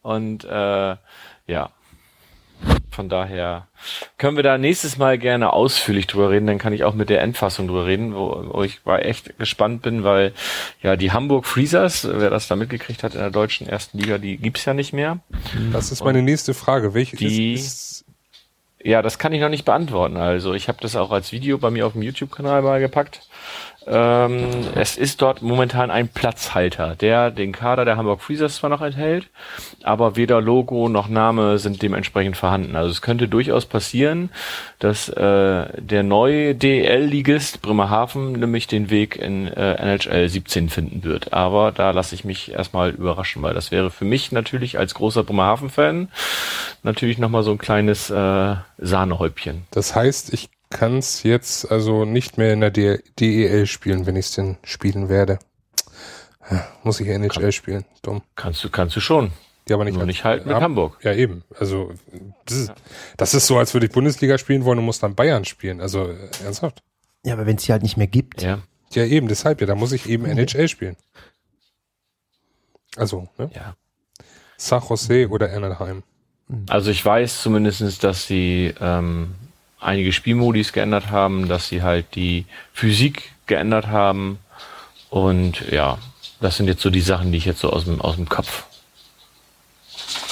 und 0.02 0.44
äh, 0.44 0.96
ja. 1.48 1.70
Von 2.92 3.10
daher 3.10 3.68
können 4.20 4.36
wir 4.36 4.44
da 4.44 4.58
nächstes 4.60 4.98
Mal 4.98 5.18
gerne 5.18 5.52
ausführlich 5.52 6.06
drüber 6.06 6.30
reden, 6.30 6.46
dann 6.46 6.60
kann 6.60 6.74
ich 6.74 6.84
auch 6.84 6.94
mit 6.94 7.10
der 7.10 7.22
Endfassung 7.22 7.68
drüber 7.68 7.86
reden, 7.88 8.14
wo, 8.14 8.44
wo 8.54 8.64
ich 8.64 8.86
war 8.86 9.04
echt 9.04 9.38
gespannt 9.40 9.82
bin, 9.82 10.04
weil 10.04 10.32
ja 10.84 10.96
die 10.96 11.12
Hamburg 11.12 11.46
Freezers, 11.46 12.08
wer 12.10 12.30
das 12.30 12.48
da 12.48 12.56
mitgekriegt 12.56 13.02
hat 13.04 13.16
in 13.16 13.20
der 13.20 13.32
deutschen 13.32 13.68
ersten 13.68 13.98
Liga, 13.98 14.20
die 14.20 14.38
gibt's 14.38 14.66
ja 14.66 14.74
nicht 14.76 14.94
mehr. 14.94 15.20
Das 15.72 15.92
ist 15.92 16.04
meine 16.04 16.22
nächste 16.22 16.54
Frage. 16.54 16.94
Welche 16.94 17.16
Die- 17.18 17.54
ist, 17.56 17.66
ist 17.66 18.06
Ja, 18.86 19.02
das 19.02 19.18
kann 19.18 19.32
ich 19.34 19.42
noch 19.42 19.50
nicht 19.50 19.66
beantworten. 19.66 20.18
Also 20.18 20.54
ich 20.54 20.68
habe 20.68 20.78
das 20.82 20.96
auch 20.96 21.10
als 21.12 21.32
Video 21.32 21.58
bei 21.58 21.72
mir 21.72 21.88
auf 21.88 21.94
dem 21.94 22.02
YouTube-Kanal 22.04 22.62
mal 22.62 22.80
gepackt. 22.80 23.22
Ähm, 23.88 24.50
es 24.76 24.98
ist 24.98 25.22
dort 25.22 25.42
momentan 25.42 25.92
ein 25.92 26.08
Platzhalter, 26.08 26.96
der 26.96 27.32
den 27.32 27.52
Kader 27.52 27.86
der 27.86 27.98
Hamburg 27.98 28.22
Freezers 28.22 28.56
zwar 28.56 28.70
noch 28.70 28.82
enthält, 28.82 29.28
aber 29.84 30.16
weder 30.16 30.42
Logo 30.42 30.90
noch 30.90 31.08
Name 31.08 31.60
sind 31.60 31.82
dementsprechend 31.82 32.38
vorhanden. 32.38 32.76
Also 32.76 32.92
es 32.92 33.02
könnte 33.02 33.28
durchaus 33.28 33.66
passieren, 33.66 34.30
dass 34.80 35.10
äh, 35.10 35.66
der 35.78 36.04
neue 36.04 36.56
DL-Ligist 36.56 37.62
Bremerhaven 37.62 38.34
nämlich 38.34 38.68
den 38.68 38.90
Weg 38.90 39.16
in 39.16 39.48
äh, 39.48 39.76
NHL 39.76 40.30
17 40.30 40.70
finden 40.70 41.04
wird. 41.04 41.34
Aber 41.34 41.72
da 41.72 41.92
lasse 41.92 42.16
ich 42.16 42.24
mich 42.24 42.52
erstmal 42.52 42.92
überraschen, 42.92 43.42
weil 43.42 43.54
das 43.54 43.72
wäre 43.72 43.92
für 43.92 44.06
mich 44.06 44.32
natürlich 44.32 44.78
als 44.78 44.94
großer 44.94 45.24
Bremerhaven-Fan 45.24 46.10
natürlich 46.84 47.18
nochmal 47.18 47.44
so 47.44 47.52
ein 47.52 47.58
kleines 47.58 48.10
äh, 48.10 48.56
Sahnehäubchen. 48.78 49.64
das 49.72 49.96
heißt, 49.96 50.34
ich 50.34 50.50
kann 50.74 50.98
es 50.98 51.24
jetzt 51.24 51.72
also 51.72 52.04
nicht 52.06 52.38
mehr 52.38 52.52
in 52.54 52.60
der 52.62 52.72
DEL 52.72 53.66
spielen, 53.68 54.06
wenn 54.06 54.16
ich 54.18 54.26
es 54.26 54.32
denn 54.34 54.58
spielen 54.64 55.08
werde. 55.08 55.40
Ja, 56.52 56.68
Muss 56.84 57.00
ich 57.00 57.08
NHL 57.08 57.52
spielen. 57.54 57.86
Dumm. 58.02 58.22
Kannst 58.36 58.62
du, 58.64 58.70
kannst 58.70 58.96
du 58.96 59.00
schon. 59.00 59.32
Die 59.70 59.74
aber 59.74 59.86
nicht, 59.86 59.94
Nur 59.94 60.02
als- 60.02 60.08
nicht 60.08 60.24
halt 60.26 60.46
mit 60.46 60.54
ab- 60.56 60.62
Hamburg. 60.62 60.98
Ja, 61.04 61.14
eben. 61.14 61.44
Also, 61.58 61.94
das 62.46 62.58
ist, 62.58 62.74
das 63.16 63.34
ist 63.34 63.48
so, 63.48 63.58
als 63.58 63.74
würde 63.74 63.86
ich 63.86 63.94
Bundesliga 63.94 64.38
spielen 64.38 64.66
wollen 64.66 64.80
und 64.80 64.84
muss 64.86 65.00
dann 65.00 65.16
Bayern 65.16 65.46
spielen. 65.46 65.80
Also, 65.80 66.10
ernsthaft. 66.44 66.84
Ja, 67.24 67.34
aber 67.36 67.46
wenn 67.46 67.56
es 67.56 67.64
die 67.64 67.72
halt 67.72 67.84
nicht 67.84 67.96
mehr 67.96 68.08
gibt. 68.08 68.42
Ja, 68.42 68.60
Ja, 68.92 69.06
eben, 69.06 69.30
deshalb 69.30 69.62
ja. 69.62 69.68
Da 69.68 69.76
muss 69.76 69.94
ich 69.94 70.10
eben 70.10 70.26
NHL 70.26 70.68
spielen. 70.68 70.98
Also, 72.98 73.28
ne? 73.38 73.50
ja. 73.56 73.76
San 74.58 74.82
Jose 74.88 75.30
oder 75.30 75.52
Anaheim. 75.54 76.04
Also 76.70 76.92
ich 76.92 77.04
weiß 77.04 77.42
zumindestens, 77.42 77.98
dass 78.00 78.28
sie 78.28 78.74
ähm, 78.80 79.34
einige 79.84 80.14
Spielmodis 80.14 80.74
geändert 80.74 81.12
haben, 81.12 81.48
dass 81.48 81.68
sie 81.68 81.82
halt 81.82 82.16
die 82.16 82.46
Physik 82.74 83.34
geändert 83.46 83.88
haben. 83.88 84.40
Und 85.10 85.70
ja, 85.72 85.98
das 86.40 86.58
sind 86.58 86.68
jetzt 86.68 86.82
so 86.82 86.90
die 86.90 87.02
Sachen, 87.02 87.32
die 87.32 87.38
ich 87.38 87.46
jetzt 87.46 87.60
so 87.60 87.70
aus 87.70 87.86
dem, 87.86 88.02
aus 88.02 88.16
dem 88.16 88.28
Kopf 88.28 88.66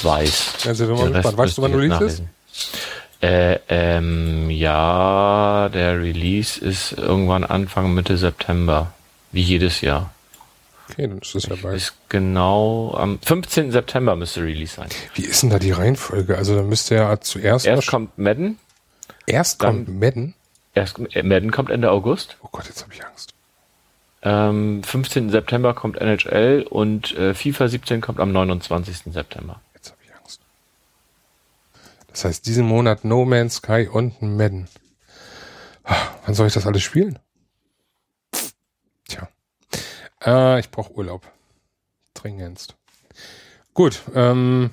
weiß. 0.04 0.66
Also, 0.68 0.90
wenn 0.90 0.96
man 0.96 1.14
gespannt. 1.14 1.38
Weißt 1.38 1.58
du, 1.58 1.62
wann 1.62 1.74
Release 1.74 2.04
ist? 2.04 2.24
Äh, 3.22 3.60
ähm, 3.70 4.50
ja, 4.50 5.70
der 5.70 6.02
Release 6.02 6.60
ist 6.60 6.94
irgendwann 6.94 7.44
Anfang 7.44 7.94
Mitte 7.94 8.18
September. 8.18 8.94
Wie 9.32 9.42
jedes 9.42 9.82
Jahr. 9.82 10.12
Okay, 10.90 11.08
dann 11.08 11.20
ist 11.20 11.36
es 11.36 11.46
ja 11.46 11.56
bald. 11.56 11.78
Ist 11.78 11.94
genau 12.10 12.94
am 12.98 13.20
15. 13.22 13.72
September 13.72 14.16
müsste 14.16 14.42
Release 14.42 14.76
sein. 14.76 14.90
Wie 15.14 15.22
ist 15.22 15.44
denn 15.44 15.52
da 15.52 15.60
die 15.60 15.72
Reihenfolge? 15.72 16.38
Also, 16.38 16.56
dann 16.56 16.68
müsste 16.68 16.96
ja 16.96 17.22
zuerst, 17.22 17.66
Erst 17.66 17.88
kommt 17.88 18.18
Madden, 18.18 18.58
erst 19.32 19.62
dann- 19.64 19.86
kommt 19.86 20.00
Madden. 20.00 20.34
erst 20.74 21.00
äh, 21.16 21.24
Madden 21.24 21.52
kommt 21.52 21.70
Ende 21.70 21.92
August. 21.92 22.38
Oh 22.42 22.50
Gott, 22.52 22.66
jetzt 22.68 22.82
habe 22.84 22.94
ich 22.94 23.06
Angst. 23.06 23.34
Ähm, 24.24 24.84
15. 24.84 25.30
September 25.32 25.74
kommt 25.74 25.98
NHL 25.98 26.68
und 26.70 27.16
äh, 27.18 27.34
FIFA 27.34 27.68
17 27.68 28.02
kommt 28.02 28.20
am 28.20 28.32
29. 28.32 29.12
September. 29.12 29.60
Jetzt 29.74 29.92
habe 29.92 30.02
ich 30.06 30.14
Angst. 30.16 30.42
Das 32.08 32.26
heißt, 32.26 32.46
diesen 32.46 32.68
Monat 32.68 33.04
No 33.04 33.26
Man's 33.26 33.56
Sky 33.56 33.88
und 33.92 34.22
Madden. 34.22 34.68
Ah, 35.84 35.96
Wann 36.26 36.36
soll 36.36 36.46
ich 36.48 36.54
das 36.54 36.68
alles 36.68 36.84
spielen? 36.84 37.18
Tja. 39.08 39.28
Äh, 40.24 40.60
ich 40.60 40.70
brauche 40.70 40.94
Urlaub. 40.94 41.26
Dringendst. 42.14 42.76
Gut, 43.74 44.04
ähm, 44.14 44.70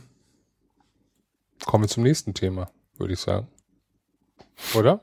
kommen 1.64 1.84
wir 1.84 1.88
zum 1.88 2.02
nächsten 2.02 2.34
Thema, 2.34 2.70
würde 2.98 3.14
ich 3.14 3.20
sagen. 3.20 3.48
Oder? 4.74 5.00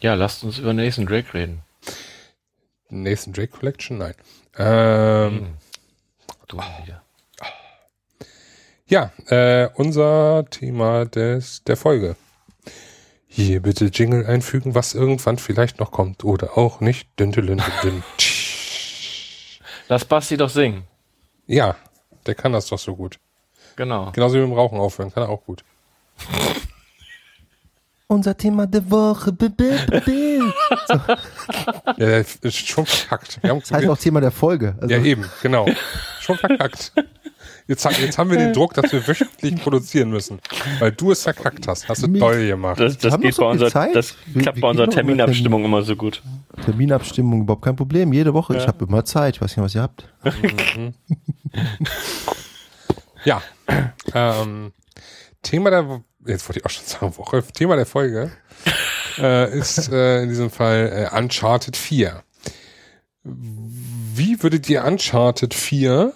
Ja, 0.00 0.14
lasst 0.14 0.42
uns 0.44 0.58
über 0.58 0.72
Nathan 0.72 1.06
Drake 1.06 1.32
reden. 1.34 1.62
Nathan 2.88 3.32
Drake 3.32 3.48
Collection? 3.52 3.98
Nein. 3.98 4.14
Ähm, 4.58 5.38
Hm. 5.38 5.56
Du 6.48 6.58
wieder. 6.58 7.02
Ja, 8.86 9.10
äh, 9.28 9.68
unser 9.74 10.44
Thema 10.50 11.06
des, 11.06 11.64
der 11.64 11.76
Folge. 11.78 12.16
Hier 13.26 13.62
bitte 13.62 13.86
Jingle 13.86 14.26
einfügen, 14.26 14.74
was 14.74 14.92
irgendwann 14.92 15.38
vielleicht 15.38 15.80
noch 15.80 15.90
kommt 15.90 16.24
oder 16.24 16.58
auch 16.58 16.80
nicht. 16.80 17.08
Dün, 17.18 17.32
dün, 17.32 17.46
dün, 17.46 17.58
dün, 17.58 17.72
dün. 17.82 18.02
Lass 19.88 20.04
Basti 20.04 20.36
doch 20.36 20.50
singen. 20.50 20.84
Ja, 21.46 21.76
der 22.26 22.34
kann 22.34 22.52
das 22.52 22.66
doch 22.66 22.78
so 22.78 22.94
gut. 22.94 23.18
Genau. 23.76 24.12
Genauso 24.12 24.34
wie 24.34 24.40
mit 24.40 24.50
dem 24.50 24.54
Rauchen 24.58 24.78
aufhören, 24.78 25.10
kann 25.10 25.22
er 25.22 25.30
auch 25.30 25.44
gut. 25.44 25.64
Unser 28.12 28.36
Thema 28.36 28.66
der 28.66 28.90
Woche. 28.90 29.32
B 29.32 29.46
-b 29.46 29.74
-b 29.86 30.00
-b. 30.04 31.18
Ja, 31.86 31.94
der 31.96 32.24
ist 32.42 32.68
schon 32.68 32.84
verkackt. 32.84 33.38
Wir 33.42 33.48
haben, 33.48 33.60
Das 33.60 33.72
heißt 33.72 33.88
auch 33.88 33.96
Thema 33.96 34.20
der 34.20 34.30
Folge. 34.30 34.76
Also, 34.82 34.94
ja, 34.94 35.02
eben, 35.02 35.24
genau. 35.42 35.66
Schon 36.20 36.36
verkackt. 36.36 36.92
Jetzt, 37.66 37.84
jetzt 38.00 38.18
haben 38.18 38.28
wir 38.30 38.36
den 38.36 38.52
Druck, 38.52 38.74
dass 38.74 38.92
wir 38.92 39.06
wöchentlich 39.06 39.56
produzieren 39.62 40.10
müssen. 40.10 40.40
Weil 40.78 40.92
du 40.92 41.12
es 41.12 41.22
verkackt 41.22 41.66
hast. 41.66 41.88
Hast 41.88 42.02
du 42.02 42.18
toll 42.18 42.46
gemacht. 42.48 42.78
Das, 42.78 42.98
das 42.98 43.18
geht 43.18 43.34
so 43.34 43.42
bei 43.42 43.48
unserer, 43.48 43.70
Zeit? 43.70 43.94
das 43.94 44.14
klappt 44.38 44.58
wir 44.58 44.60
bei 44.60 44.68
unserer 44.68 44.90
Terminabstimmung 44.90 45.64
immer 45.64 45.80
so 45.82 45.96
gut. 45.96 46.22
Terminabstimmung 46.66 47.42
überhaupt 47.42 47.64
kein 47.64 47.76
Problem. 47.76 48.12
Jede 48.12 48.34
Woche. 48.34 48.56
Ich 48.58 48.66
habe 48.66 48.84
immer 48.84 49.06
Zeit. 49.06 49.36
Ich 49.36 49.40
weiß 49.40 49.56
nicht, 49.56 49.64
was 49.64 49.74
ihr 49.74 49.82
habt. 49.82 50.06
Ja. 53.24 53.40
Ähm, 54.12 54.72
Thema 55.42 55.70
der, 55.70 56.02
jetzt 56.26 56.48
wollte 56.48 56.60
ich 56.60 56.66
auch 56.66 56.70
schon 56.70 56.86
sagen, 56.86 57.16
Woche, 57.16 57.42
Thema 57.54 57.76
der 57.76 57.86
Folge 57.86 58.32
äh, 59.18 59.58
ist 59.58 59.90
äh, 59.90 60.22
in 60.22 60.28
diesem 60.28 60.50
Fall 60.50 61.10
äh, 61.12 61.16
Uncharted 61.16 61.76
4. 61.76 62.22
Wie 63.24 64.42
würdet 64.42 64.68
ihr 64.68 64.84
Uncharted 64.84 65.54
4, 65.54 66.12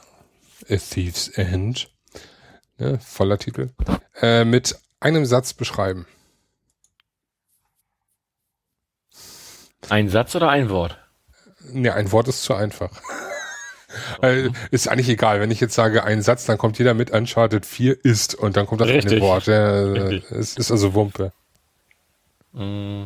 A 0.69 0.77
Thief's 0.77 1.29
End, 1.29 1.89
ne, 2.79 2.99
voller 3.01 3.39
Titel, 3.39 3.71
äh, 4.21 4.45
mit 4.45 4.77
einem 5.01 5.25
Satz 5.25 5.53
beschreiben? 5.53 6.07
Ein 9.89 10.09
Satz 10.09 10.35
oder 10.35 10.51
ein 10.51 10.69
Wort? 10.69 10.99
Ne, 11.61 11.95
ein 11.95 12.11
Wort 12.11 12.29
ist 12.29 12.43
zu 12.43 12.55
einfach. 12.55 12.91
Weil, 14.21 14.51
ist 14.71 14.89
eigentlich 14.89 15.09
egal. 15.09 15.41
Wenn 15.41 15.51
ich 15.51 15.61
jetzt 15.61 15.75
sage 15.75 16.05
ein 16.05 16.23
Satz, 16.23 16.45
dann 16.47 16.59
kommt 16.59 16.79
jeder 16.79 16.95
mit 16.95 17.11
Uncharted 17.11 17.67
4 17.67 18.05
ist 18.05 18.35
und 18.35 18.57
dann 18.57 18.67
kommt 18.67 18.81
das 18.81 18.89
eine 18.89 18.99
Richtig. 18.99 19.21
Wort. 19.21 19.47
Ja, 19.47 19.83
Richtig. 19.83 20.31
es 20.31 20.57
ist 20.57 20.71
also 20.71 20.95
Wumpe. 20.95 21.33
Mm, 22.53 23.05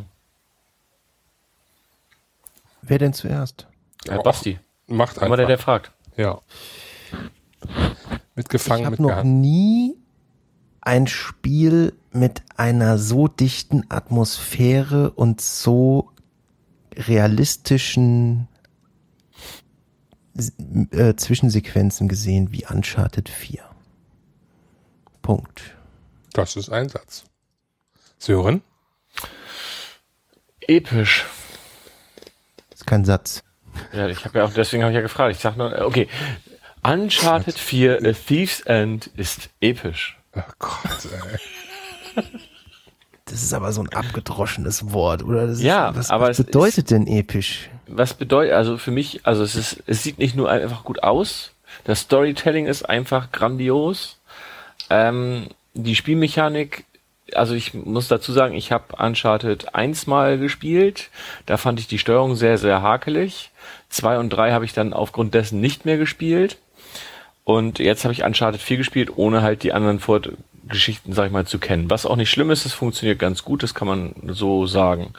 Wer 2.81 2.97
denn 2.97 3.13
zuerst? 3.13 3.67
Herr 4.07 4.17
Ja, 4.17 4.21
Basti. 4.21 4.59
Macht 4.87 5.17
Immer 5.17 5.37
der, 5.37 5.45
einfach. 5.45 5.47
der 5.47 5.57
fragt. 5.57 5.91
Ja. 6.17 6.41
Ich 7.61 7.69
Mitgefangen, 8.35 8.85
habe 8.85 9.01
noch 9.01 9.23
nie 9.23 9.95
ein 10.81 11.07
Spiel 11.07 11.93
mit 12.11 12.41
einer 12.57 12.97
so 12.97 13.27
dichten 13.27 13.83
Atmosphäre 13.89 15.11
und 15.11 15.39
so 15.41 16.09
realistischen 16.95 18.47
äh, 20.91 21.15
Zwischensequenzen 21.15 22.07
gesehen 22.07 22.51
wie 22.51 22.65
Uncharted 22.65 23.29
4. 23.29 23.61
Punkt. 25.21 25.75
Das 26.33 26.55
ist 26.55 26.69
ein 26.69 26.89
Satz. 26.89 27.25
Sören? 28.17 28.61
Episch. 30.61 31.25
ist 32.73 32.87
kein 32.87 33.03
Satz. 33.05 33.43
Ja, 33.93 34.07
ich 34.07 34.25
habe 34.25 34.39
ja 34.39 34.45
auch, 34.45 34.53
deswegen 34.53 34.83
habe 34.83 34.91
ich 34.91 34.95
ja 34.95 35.01
gefragt. 35.01 35.35
Ich 35.35 35.41
sag 35.41 35.57
nur, 35.57 35.75
äh, 35.77 35.81
okay. 35.81 36.07
Uncharted 36.83 37.57
4, 37.57 37.99
A 38.05 38.11
Thief's 38.13 38.61
End 38.61 39.07
ist 39.15 39.49
episch. 39.59 40.17
Oh 40.35 40.41
Gott, 40.59 41.07
ey. 42.15 42.23
Das 43.25 43.43
ist 43.43 43.53
aber 43.53 43.71
so 43.71 43.81
ein 43.81 43.89
abgedroschenes 43.89 44.91
Wort, 44.91 45.23
oder? 45.23 45.47
Das 45.47 45.57
ist, 45.57 45.63
Ja, 45.63 45.95
was, 45.95 46.09
aber 46.09 46.29
was 46.29 46.39
es 46.39 46.45
bedeutet 46.45 46.91
denn 46.91 47.07
episch? 47.07 47.69
Was 47.93 48.13
bedeutet, 48.13 48.53
also 48.53 48.77
für 48.77 48.91
mich, 48.91 49.21
also 49.23 49.43
es 49.43 49.55
ist, 49.55 49.83
es 49.87 50.03
sieht 50.03 50.19
nicht 50.19 50.35
nur 50.35 50.49
einfach 50.49 50.83
gut 50.83 51.03
aus, 51.03 51.51
das 51.83 52.01
Storytelling 52.01 52.67
ist 52.67 52.83
einfach 52.83 53.31
grandios. 53.31 54.19
Ähm, 54.89 55.47
die 55.73 55.95
Spielmechanik, 55.95 56.85
also 57.33 57.55
ich 57.55 57.73
muss 57.73 58.07
dazu 58.07 58.31
sagen, 58.31 58.55
ich 58.55 58.71
habe 58.71 58.95
Uncharted 58.97 59.73
1 59.73 60.07
mal 60.07 60.37
gespielt. 60.37 61.09
Da 61.45 61.57
fand 61.57 61.79
ich 61.79 61.87
die 61.87 61.99
Steuerung 61.99 62.35
sehr, 62.35 62.57
sehr 62.57 62.81
hakelig. 62.81 63.51
Zwei 63.89 64.17
und 64.17 64.29
drei 64.29 64.51
habe 64.51 64.65
ich 64.65 64.73
dann 64.73 64.93
aufgrund 64.93 65.33
dessen 65.33 65.61
nicht 65.61 65.85
mehr 65.85 65.97
gespielt. 65.97 66.57
Und 67.43 67.79
jetzt 67.79 68.03
habe 68.03 68.13
ich 68.13 68.23
Uncharted 68.23 68.61
4 68.61 68.77
gespielt, 68.77 69.11
ohne 69.15 69.41
halt 69.41 69.63
die 69.63 69.73
anderen 69.73 69.99
Vorgeschichten, 69.99 71.13
sag 71.13 71.27
ich 71.27 71.31
mal, 71.31 71.47
zu 71.47 71.57
kennen. 71.57 71.89
Was 71.89 72.05
auch 72.05 72.15
nicht 72.15 72.29
schlimm 72.29 72.51
ist, 72.51 72.65
es 72.65 72.73
funktioniert 72.73 73.19
ganz 73.19 73.43
gut, 73.43 73.63
das 73.63 73.73
kann 73.73 73.87
man 73.87 74.13
so 74.27 74.67
sagen. 74.67 75.13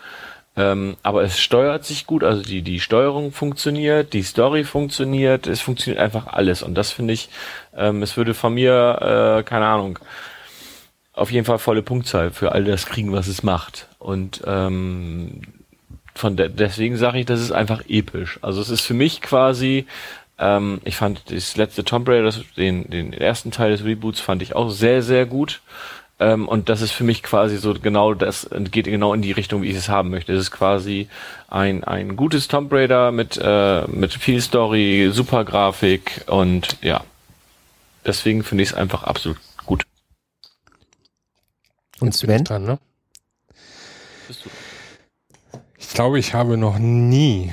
Ähm, 0.54 0.96
aber 1.02 1.22
es 1.22 1.40
steuert 1.40 1.84
sich 1.84 2.06
gut, 2.06 2.22
also 2.22 2.42
die, 2.42 2.62
die 2.62 2.80
Steuerung 2.80 3.32
funktioniert, 3.32 4.12
die 4.12 4.22
Story 4.22 4.64
funktioniert, 4.64 5.46
es 5.46 5.62
funktioniert 5.62 6.02
einfach 6.02 6.26
alles. 6.26 6.62
Und 6.62 6.74
das 6.74 6.90
finde 6.90 7.14
ich, 7.14 7.30
ähm, 7.74 8.02
es 8.02 8.16
würde 8.16 8.34
von 8.34 8.52
mir, 8.52 9.38
äh, 9.40 9.42
keine 9.44 9.66
Ahnung, 9.66 9.98
auf 11.14 11.30
jeden 11.30 11.46
Fall 11.46 11.58
volle 11.58 11.82
Punktzahl 11.82 12.30
für 12.30 12.52
all 12.52 12.64
das 12.64 12.86
kriegen, 12.86 13.12
was 13.12 13.28
es 13.28 13.42
macht. 13.42 13.88
Und 13.98 14.42
ähm, 14.46 15.40
von 16.14 16.36
de 16.36 16.48
deswegen 16.48 16.96
sage 16.96 17.20
ich, 17.20 17.26
das 17.26 17.40
ist 17.40 17.52
einfach 17.52 17.82
episch. 17.88 18.38
Also 18.42 18.60
es 18.60 18.68
ist 18.68 18.82
für 18.82 18.94
mich 18.94 19.22
quasi, 19.22 19.86
ähm, 20.38 20.80
ich 20.84 20.96
fand 20.96 21.30
das 21.30 21.56
letzte 21.56 21.84
Tomb 21.84 22.08
Raider, 22.08 22.32
den, 22.56 22.88
den 22.90 23.12
ersten 23.12 23.50
Teil 23.50 23.70
des 23.72 23.84
Reboots 23.84 24.20
fand 24.20 24.42
ich 24.42 24.54
auch 24.54 24.70
sehr, 24.70 25.02
sehr 25.02 25.24
gut. 25.26 25.60
Ähm, 26.18 26.46
und 26.46 26.68
das 26.68 26.82
ist 26.82 26.92
für 26.92 27.04
mich 27.04 27.22
quasi 27.22 27.58
so 27.58 27.74
genau 27.74 28.14
das, 28.14 28.48
geht 28.70 28.84
genau 28.84 29.14
in 29.14 29.22
die 29.22 29.32
Richtung, 29.32 29.62
wie 29.62 29.70
ich 29.70 29.76
es 29.76 29.88
haben 29.88 30.10
möchte. 30.10 30.32
Es 30.32 30.40
ist 30.40 30.50
quasi 30.50 31.08
ein, 31.48 31.84
ein 31.84 32.16
gutes 32.16 32.48
Tomb 32.48 32.72
Raider 32.72 33.12
mit, 33.12 33.38
äh, 33.42 33.86
mit 33.88 34.12
viel 34.14 34.40
Story, 34.40 35.10
super 35.12 35.44
Grafik 35.44 36.24
und 36.26 36.76
ja. 36.82 37.04
Deswegen 38.04 38.42
finde 38.42 38.64
ich 38.64 38.70
es 38.70 38.74
einfach 38.74 39.04
absolut 39.04 39.38
gut. 39.64 39.84
Und 42.00 42.14
Sven? 42.14 42.44
Dran, 42.44 42.64
ne? 42.64 42.78
Bist 44.26 44.44
du? 44.44 44.50
Ich 45.78 45.88
glaube, 45.90 46.18
ich 46.18 46.34
habe 46.34 46.56
noch 46.56 46.78
nie 46.78 47.52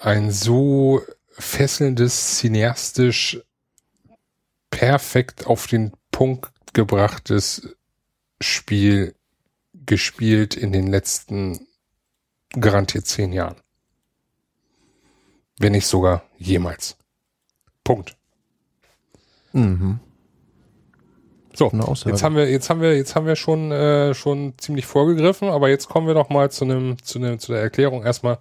ein 0.00 0.30
so 0.30 1.02
fesselndes, 1.30 2.38
cineastisch 2.38 3.40
perfekt 4.70 5.46
auf 5.46 5.66
den 5.66 5.92
Punkt 6.10 6.52
gebrachtes 6.76 7.74
Spiel 8.38 9.14
gespielt 9.72 10.54
in 10.54 10.72
den 10.72 10.86
letzten 10.88 11.66
garantiert 12.50 13.06
zehn 13.06 13.32
Jahren. 13.32 13.56
Wenn 15.58 15.72
nicht 15.72 15.86
sogar 15.86 16.22
jemals. 16.36 16.98
Punkt. 17.82 18.14
Mhm. 19.52 20.00
So, 21.54 21.70
jetzt 22.04 22.22
haben 22.22 22.36
wir, 22.36 22.50
jetzt 22.50 22.68
haben 22.68 22.82
wir, 22.82 22.94
jetzt 22.94 23.16
haben 23.16 23.24
wir 23.24 23.36
schon 23.36 23.72
äh, 23.72 24.12
schon 24.12 24.52
ziemlich 24.58 24.84
vorgegriffen, 24.84 25.48
aber 25.48 25.70
jetzt 25.70 25.88
kommen 25.88 26.06
wir 26.06 26.12
noch 26.12 26.28
mal 26.28 26.50
zu 26.50 26.66
einem, 26.66 27.02
zu 27.02 27.18
einem, 27.18 27.38
zu 27.38 27.52
der 27.52 27.62
Erklärung 27.62 28.04
erstmal. 28.04 28.38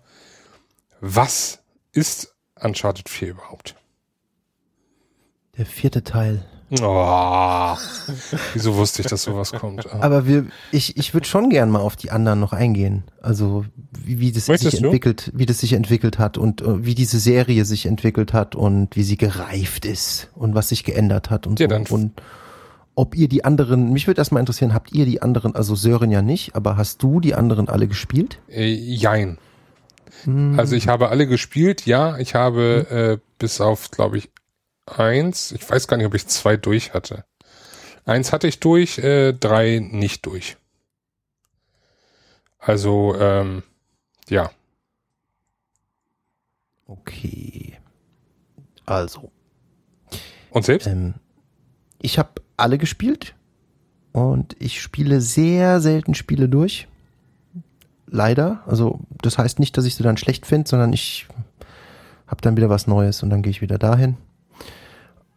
Was 1.00 1.64
ist 1.94 2.36
Uncharted 2.60 3.08
4 3.08 3.30
überhaupt? 3.30 3.76
Der 5.58 5.66
vierte 5.66 6.04
Teil. 6.04 6.44
Oh, 6.82 7.76
wieso 8.54 8.76
wusste 8.76 9.04
ich, 9.04 9.08
dass 9.08 9.24
sowas 9.24 9.52
kommt? 9.54 9.86
Ah. 9.94 10.00
Aber 10.02 10.26
wir, 10.28 10.48
ich, 10.72 10.98
ich 10.98 11.14
würde 11.14 11.28
schon 11.28 11.50
gern 11.52 11.70
mal 11.70 11.80
auf 11.80 11.96
die 11.96 12.10
anderen 12.12 12.40
noch 12.40 12.54
eingehen. 12.54 13.04
Also 13.22 13.66
wie, 13.92 14.20
wie 14.20 14.32
das 14.32 14.48
Möchtest 14.48 14.72
sich 14.72 14.80
du? 14.82 14.88
entwickelt, 14.88 15.32
wie 15.36 15.46
das 15.46 15.60
sich 15.60 15.74
entwickelt 15.74 16.18
hat 16.18 16.38
und 16.40 16.62
äh, 16.62 16.84
wie 16.84 16.96
diese 16.96 17.20
Serie 17.20 17.66
sich 17.66 17.86
entwickelt 17.86 18.34
hat 18.34 18.56
und 18.56 18.96
wie 18.96 19.04
sie 19.04 19.16
gereift 19.16 19.86
ist 19.86 20.30
und 20.34 20.56
was 20.56 20.70
sich 20.70 20.84
geändert 20.84 21.30
hat 21.30 21.46
und 21.46 21.60
Ja, 21.60 21.68
so. 21.68 21.70
dann- 21.76 21.86
Und 21.86 22.22
ob 22.96 23.16
ihr 23.16 23.28
die 23.28 23.46
anderen, 23.46 23.94
mich 23.94 24.08
würde 24.08 24.20
erstmal 24.20 24.40
interessieren, 24.40 24.74
habt 24.74 24.92
ihr 24.92 25.06
die 25.06 25.22
anderen, 25.22 25.54
also 25.56 25.76
Sören 25.76 26.10
ja 26.12 26.22
nicht, 26.24 26.56
aber 26.56 26.78
hast 26.78 27.04
du 27.04 27.20
die 27.20 27.36
anderen 27.36 27.70
alle 27.70 27.88
gespielt? 27.88 28.40
Äh, 28.50 28.66
jein. 28.74 29.38
Hm. 30.24 30.58
Also 30.58 30.76
ich 30.76 30.88
habe 30.88 31.10
alle 31.10 31.28
gespielt, 31.28 31.86
ja. 31.86 32.18
Ich 32.18 32.34
habe 32.36 32.88
äh, 32.90 33.18
bis 33.38 33.60
auf, 33.62 33.92
glaube 33.92 34.18
ich, 34.18 34.30
eins, 34.86 35.52
ich 35.52 35.70
weiß 35.70 35.88
gar 35.88 35.98
nicht, 35.98 36.06
ob 36.06 36.16
ich 36.16 36.28
zwei 36.28 36.58
durch 36.58 36.94
hatte. 36.94 37.26
Eins 38.06 38.32
hatte 38.32 38.48
ich 38.48 38.60
durch, 38.60 39.00
äh, 39.00 39.34
drei 39.34 39.80
nicht 39.80 40.26
durch. 40.26 40.58
Also, 42.60 43.16
ähm, 43.20 43.64
ja. 44.30 44.52
Okay. 46.88 47.78
Also, 48.86 49.32
Und 50.52 50.66
selbst? 50.66 50.88
Ähm, 50.88 51.16
ich 52.00 52.20
habe 52.20 52.42
alle 52.58 52.78
gespielt 52.78 53.36
und 54.12 54.56
ich 54.60 54.82
spiele 54.82 55.22
sehr 55.22 55.82
selten 55.82 56.14
Spiele 56.14 56.48
durch. 56.48 56.88
Leider. 58.08 58.64
Also 58.68 59.00
das 59.22 59.40
heißt 59.40 59.60
nicht, 59.60 59.76
dass 59.78 59.86
ich 59.86 59.96
sie 59.96 60.04
dann 60.04 60.18
schlecht 60.18 60.46
finde, 60.46 60.70
sondern 60.70 60.94
ich 60.94 61.28
habe 62.28 62.42
dann 62.42 62.56
wieder 62.56 62.70
was 62.70 62.86
Neues 62.86 63.24
und 63.24 63.32
dann 63.32 63.42
gehe 63.42 63.50
ich 63.50 63.62
wieder 63.62 63.80
dahin. 63.80 64.18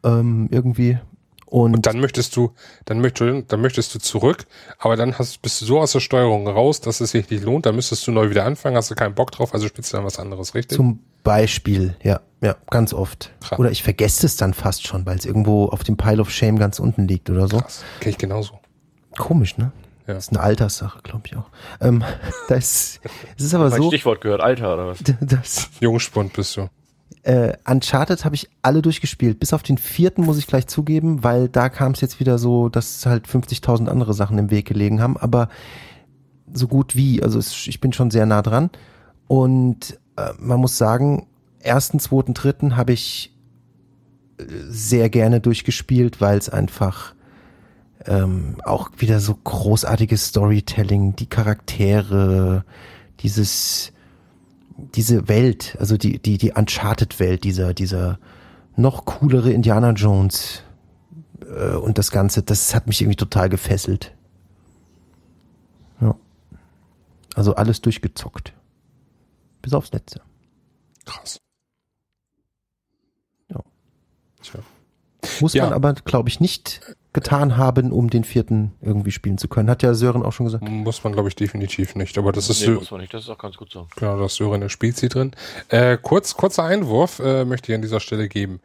Ähm, 0.05 0.49
irgendwie. 0.51 0.99
Und, 1.47 1.75
Und 1.75 1.87
dann 1.87 1.99
möchtest 1.99 2.37
du, 2.37 2.53
dann 2.85 3.01
möchtest, 3.01 3.51
dann 3.51 3.61
möchtest 3.63 3.95
du 3.95 3.99
zurück, 3.99 4.47
aber 4.79 4.97
dann 4.97 5.19
hast, 5.19 5.41
bist 5.41 5.63
du 5.63 5.65
so 5.65 5.81
aus 5.81 5.93
der 5.93 6.01
Steuerung 6.01 6.47
raus, 6.47 6.83
dass 6.83 7.01
es 7.01 7.13
sich 7.13 7.31
nicht 7.31 7.43
lohnt. 7.43 7.65
Dann 7.65 7.75
müsstest 7.75 8.07
du 8.07 8.13
neu 8.13 8.29
wieder 8.29 8.45
anfangen, 8.45 8.77
hast 8.77 8.91
du 8.91 8.95
keinen 8.95 9.15
Bock 9.15 9.31
drauf, 9.31 9.55
also 9.55 9.67
spielst 9.67 9.93
du 9.93 9.97
dann 9.97 10.05
was 10.05 10.19
anderes, 10.19 10.55
richtig? 10.55 10.77
zum 10.77 11.01
Beispiel, 11.25 11.97
ja, 12.03 12.21
ja, 12.41 12.57
ganz 12.71 12.93
oft. 12.93 13.33
Krass. 13.41 13.59
Oder 13.59 13.71
ich 13.71 13.83
vergesse 13.83 14.27
es 14.27 14.37
dann 14.37 14.55
fast 14.55 14.87
schon, 14.87 15.07
weil 15.07 15.17
es 15.17 15.25
irgendwo 15.25 15.67
auf 15.67 15.85
dem 15.85 15.97
Pile 15.97 16.21
of 16.21 16.31
Shame 16.31 16.59
ganz 16.59 16.79
unten 16.79 17.09
liegt 17.09 17.31
oder 17.31 17.49
so. 17.49 17.59
Krass. 17.59 17.83
Kenn 18.01 18.11
ich 18.11 18.19
genauso. 18.19 18.59
Komisch, 19.17 19.57
ne? 19.57 19.73
Ja. 20.07 20.15
Das 20.15 20.25
ist 20.25 20.31
eine 20.31 20.41
Alterssache, 20.41 21.01
glaube 21.03 21.25
ich 21.27 21.37
auch. 21.37 21.51
Ähm, 21.81 22.05
das, 22.49 23.01
es 23.37 23.45
ist 23.45 23.55
aber 23.55 23.71
so, 23.71 23.89
Stichwort 23.89 24.21
gehört, 24.21 24.41
Alter, 24.41 24.75
oder 24.75 24.87
was? 24.87 24.99
das, 25.21 25.71
Jungspund 25.81 26.33
bist 26.33 26.57
du. 26.57 26.69
Äh, 27.23 27.55
Uncharted 27.69 28.25
habe 28.25 28.35
ich 28.35 28.49
alle 28.63 28.83
durchgespielt. 28.83 29.41
Bis 29.41 29.53
auf 29.53 29.63
den 29.63 29.79
vierten 29.79 30.25
muss 30.25 30.39
ich 30.39 30.47
gleich 30.47 30.67
zugeben, 30.67 31.25
weil 31.25 31.49
da 31.49 31.69
kam 31.69 31.93
es 31.93 32.01
jetzt 32.01 32.21
wieder 32.21 32.39
so, 32.39 32.69
dass 32.69 33.05
halt 33.07 33.27
50.000 33.27 33.89
andere 33.89 34.15
Sachen 34.15 34.39
im 34.39 34.51
Weg 34.51 34.67
gelegen 34.67 35.01
haben. 35.01 35.17
Aber 35.17 35.49
so 36.53 36.69
gut 36.69 36.97
wie, 36.97 37.23
also 37.23 37.39
es, 37.39 37.67
ich 37.67 37.81
bin 37.81 37.93
schon 37.93 38.11
sehr 38.11 38.27
nah 38.27 38.43
dran. 38.43 38.71
Und 39.27 39.99
äh, 40.17 40.33
man 40.39 40.61
muss 40.61 40.79
sagen, 40.79 41.27
ersten, 41.61 42.01
zweiten, 42.01 42.35
dritten 42.35 42.77
habe 42.77 42.93
ich 42.93 43.35
äh, 44.39 44.45
sehr 44.69 45.11
gerne 45.11 45.41
durchgespielt, 45.41 46.21
weil 46.21 46.39
es 46.39 46.49
einfach 46.49 47.15
ähm, 48.07 48.57
auch 48.65 48.91
wieder 48.99 49.21
so 49.21 49.35
großartiges 49.35 50.29
Storytelling, 50.29 51.17
die 51.17 51.27
Charaktere, 51.27 52.65
dieses 53.21 53.93
diese 54.79 55.29
Welt, 55.29 55.77
also 55.81 55.97
die, 55.97 56.19
die, 56.21 56.39
die 56.39 56.53
Uncharted-Welt, 56.53 57.45
dieser, 57.45 57.75
dieser 57.75 58.19
noch 58.77 59.05
coolere 59.05 59.51
Indiana 59.51 59.91
Jones 59.91 60.63
äh, 61.43 61.75
und 61.75 61.99
das 61.99 62.11
Ganze, 62.13 62.43
das 62.43 62.75
hat 62.75 62.87
mich 62.87 63.01
irgendwie 63.01 63.17
total 63.17 63.49
gefesselt. 63.49 64.15
Ja. 66.01 66.15
Also 67.35 67.55
alles 67.57 67.81
durchgezockt. 67.81 68.53
Bis 69.63 69.75
aufs 69.75 69.91
Letzte. 69.93 70.21
Krass. 71.05 71.41
Ja. 73.51 73.61
Tja. 74.43 74.61
Muss 75.41 75.55
Ja. 75.55 75.65
man 75.65 75.73
aber, 75.73 75.95
glaube 75.95 76.29
ich, 76.29 76.39
nicht 76.39 76.81
getan 77.13 77.57
haben, 77.57 77.91
um 77.93 78.11
den 78.11 78.23
vierten 78.25 78.75
irgendwie 78.81 79.11
spielen 79.11 79.39
zu 79.39 79.49
können. 79.49 79.71
Hat 79.71 79.83
ja 79.83 79.95
Sören 79.95 80.23
auch 80.23 80.33
schon 80.33 80.47
gesagt. 80.47 80.69
Muss 80.69 81.03
man, 81.05 81.13
glaube 81.15 81.29
ich, 81.29 81.37
definitiv 81.37 81.95
nicht. 81.97 82.17
Aber 82.19 82.33
das 82.33 82.51
ist 82.51 82.61
Nee, 82.61 82.67
so, 82.67 82.73
muss 82.75 82.91
man 82.91 83.01
nicht, 83.01 83.13
das 83.15 83.23
ist 83.25 83.31
auch 83.31 83.39
ganz 83.39 83.57
gut 83.57 83.71
so. 83.73 83.89
genau, 83.97 84.19
das 84.21 84.35
Sören 84.35 84.55
eine 84.55 84.69
Spezi 84.71 85.09
drin. 85.09 85.33
Äh, 85.69 85.97
kurz, 86.01 86.35
kurzer 86.35 86.65
Einwurf 86.65 87.19
äh, 87.19 87.45
möchte 87.45 87.73
ich 87.73 87.77
an 87.77 87.83
dieser 87.83 88.01
Stelle 88.01 88.29
geben. 88.29 88.61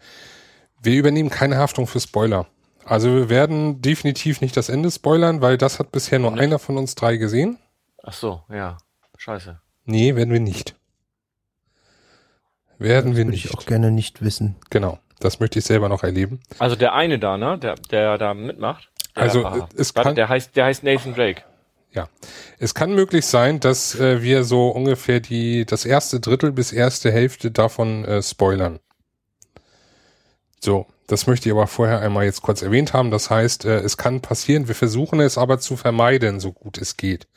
Wir 0.82 0.95
übernehmen 0.99 1.29
keine 1.29 1.58
Haftung 1.58 1.88
für 1.88 1.99
Spoiler. 1.99 2.47
Also 2.86 3.08
wir 3.13 3.29
werden 3.29 3.82
definitiv 3.82 4.41
nicht 4.41 4.58
das 4.58 4.67
Ende 4.67 4.91
spoilern, 4.91 5.41
weil 5.41 5.58
das 5.58 5.79
hat 5.79 5.91
bisher 5.93 6.19
nur 6.19 6.32
Nee. 6.32 6.41
einer 6.41 6.60
von 6.60 6.77
uns 6.77 6.95
drei 6.95 7.15
gesehen. 7.15 7.58
Ach 8.03 8.12
so, 8.13 8.41
ja. 8.49 8.77
Scheiße. 9.17 9.60
Nee, 9.86 10.15
werden 10.15 10.34
wir 10.34 10.41
nicht. 10.41 10.75
Werden 12.77 13.12
Das 13.12 13.17
wir 13.17 13.23
würde 13.25 13.32
nicht. 13.32 13.45
ich 13.45 13.53
auch 13.56 13.65
gerne 13.65 13.91
nicht 13.91 14.21
wissen. 14.21 14.56
Genau. 14.69 14.99
Das 15.24 15.40
möchte 15.40 15.60
ich 15.60 15.66
selber 15.66 15.88
noch 15.90 16.04
erleben. 16.04 16.42
Also 16.60 16.76
der 16.76 16.94
eine 16.94 17.18
da, 17.20 17.38
ne, 17.38 17.58
der, 17.58 17.76
der 17.92 18.18
da 18.18 18.34
mitmacht. 18.34 18.90
Der, 19.16 19.24
Also, 19.24 19.46
ah, 19.46 19.70
es 19.78 19.96
warte, 19.96 20.10
kann- 20.10 20.16
der 20.16 20.30
heißt, 20.30 20.56
der 20.56 20.66
heißt 20.66 20.84
Nathan 20.84 21.14
Drake. 21.16 21.44
Ja. 21.92 22.10
Es 22.58 22.74
kann 22.74 22.94
möglich 22.96 23.26
sein, 23.26 23.60
dass 23.60 23.94
äh, 24.00 24.22
wir 24.24 24.44
so 24.44 24.70
ungefähr 24.70 25.20
die 25.20 25.66
das 25.66 25.86
erste 25.86 26.20
Drittel 26.20 26.52
bis 26.52 26.72
erste 26.72 27.12
Hälfte 27.12 27.52
davon 27.52 28.04
äh, 28.06 28.22
spoilern. 28.24 28.80
So, 30.60 30.88
das 31.08 31.28
möchte 31.28 31.50
ich 31.50 31.54
aber 31.54 31.68
vorher 31.68 32.00
einmal 32.00 32.24
jetzt 32.26 32.42
kurz 32.42 32.62
erwähnt 32.62 32.94
haben. 32.94 33.12
Das 33.12 33.30
heißt, 33.30 33.66
äh, 33.66 33.80
es 33.80 33.98
kann 33.98 34.22
passieren, 34.22 34.68
wir 34.68 34.76
versuchen 34.76 35.20
es 35.20 35.38
aber 35.38 35.60
zu 35.60 35.76
vermeiden, 35.78 36.40
so 36.40 36.52
gut 36.52 36.78
es 36.78 36.98
geht. 36.98 37.28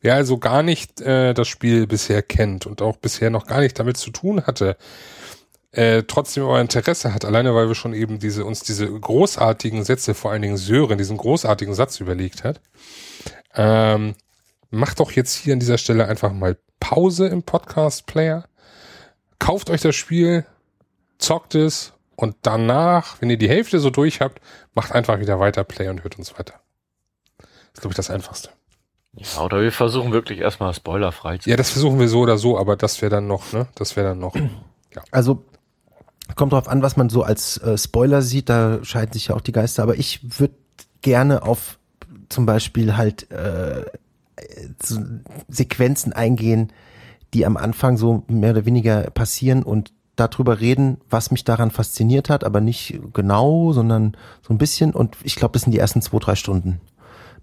Wer 0.00 0.14
also 0.14 0.38
gar 0.38 0.62
nicht 0.62 1.00
äh, 1.00 1.32
das 1.34 1.48
Spiel 1.48 1.86
bisher 1.86 2.22
kennt 2.22 2.66
und 2.66 2.82
auch 2.82 2.96
bisher 2.96 3.30
noch 3.30 3.46
gar 3.46 3.60
nicht 3.60 3.78
damit 3.78 3.96
zu 3.96 4.10
tun 4.10 4.46
hatte, 4.46 4.76
äh, 5.76 6.04
trotzdem 6.04 6.44
aber 6.44 6.58
Interesse 6.58 7.12
hat, 7.12 7.26
alleine 7.26 7.54
weil 7.54 7.68
wir 7.68 7.74
schon 7.74 7.92
eben 7.92 8.18
diese 8.18 8.46
uns 8.46 8.60
diese 8.60 8.90
großartigen 8.90 9.84
Sätze, 9.84 10.14
vor 10.14 10.30
allen 10.30 10.40
Dingen 10.40 10.56
Sören, 10.56 10.96
diesen 10.96 11.18
großartigen 11.18 11.74
Satz 11.74 12.00
überlegt 12.00 12.44
hat, 12.44 12.62
ähm, 13.54 14.14
macht 14.70 15.00
doch 15.00 15.12
jetzt 15.12 15.34
hier 15.34 15.52
an 15.52 15.60
dieser 15.60 15.76
Stelle 15.76 16.08
einfach 16.08 16.32
mal 16.32 16.56
Pause 16.80 17.26
im 17.26 17.42
Podcast-Player. 17.42 18.46
Kauft 19.38 19.68
euch 19.68 19.82
das 19.82 19.94
Spiel, 19.94 20.46
zockt 21.18 21.54
es 21.54 21.92
und 22.16 22.36
danach, 22.40 23.20
wenn 23.20 23.28
ihr 23.28 23.36
die 23.36 23.48
Hälfte 23.48 23.78
so 23.78 23.90
durch 23.90 24.22
habt, 24.22 24.40
macht 24.74 24.92
einfach 24.92 25.20
wieder 25.20 25.38
weiter 25.40 25.62
Play 25.62 25.88
und 25.88 26.02
hört 26.04 26.16
uns 26.16 26.38
weiter. 26.38 26.54
Das 27.36 27.48
ist, 27.74 27.80
glaube 27.82 27.92
ich, 27.92 27.96
das 27.96 28.08
Einfachste. 28.08 28.48
Ja, 29.12 29.42
oder 29.42 29.60
wir 29.60 29.72
versuchen 29.72 30.12
wirklich 30.12 30.38
erstmal 30.38 30.72
spoilerfrei 30.72 31.36
zu 31.36 31.50
Ja, 31.50 31.56
das 31.56 31.70
versuchen 31.70 31.98
wir 31.98 32.08
so 32.08 32.20
oder 32.20 32.38
so, 32.38 32.58
aber 32.58 32.76
das 32.76 33.02
wäre 33.02 33.10
dann 33.10 33.26
noch, 33.26 33.52
ne? 33.52 33.66
Das 33.74 33.96
wäre 33.96 34.08
dann 34.08 34.18
noch. 34.18 34.34
Also 35.10 35.44
kommt 36.34 36.52
drauf 36.52 36.68
an, 36.68 36.82
was 36.82 36.96
man 36.96 37.08
so 37.08 37.22
als 37.22 37.58
äh, 37.58 37.78
Spoiler 37.78 38.22
sieht, 38.22 38.48
da 38.48 38.82
scheiden 38.82 39.12
sich 39.12 39.28
ja 39.28 39.36
auch 39.36 39.40
die 39.40 39.52
Geister, 39.52 39.82
aber 39.82 39.96
ich 39.96 40.38
würde 40.38 40.54
gerne 41.02 41.42
auf 41.42 41.78
zum 42.28 42.46
Beispiel 42.46 42.96
halt 42.96 43.30
äh, 43.30 43.84
so 44.82 45.00
Sequenzen 45.48 46.12
eingehen, 46.12 46.72
die 47.34 47.46
am 47.46 47.56
Anfang 47.56 47.96
so 47.96 48.24
mehr 48.28 48.50
oder 48.50 48.66
weniger 48.66 49.10
passieren 49.10 49.62
und 49.62 49.92
darüber 50.16 50.60
reden, 50.60 50.98
was 51.10 51.30
mich 51.30 51.44
daran 51.44 51.70
fasziniert 51.70 52.30
hat, 52.30 52.42
aber 52.42 52.60
nicht 52.60 52.98
genau, 53.12 53.72
sondern 53.72 54.16
so 54.42 54.52
ein 54.54 54.58
bisschen 54.58 54.92
und 54.92 55.16
ich 55.22 55.36
glaube, 55.36 55.52
das 55.52 55.62
sind 55.62 55.72
die 55.72 55.78
ersten 55.78 56.02
zwei, 56.02 56.18
drei 56.18 56.34
Stunden. 56.34 56.80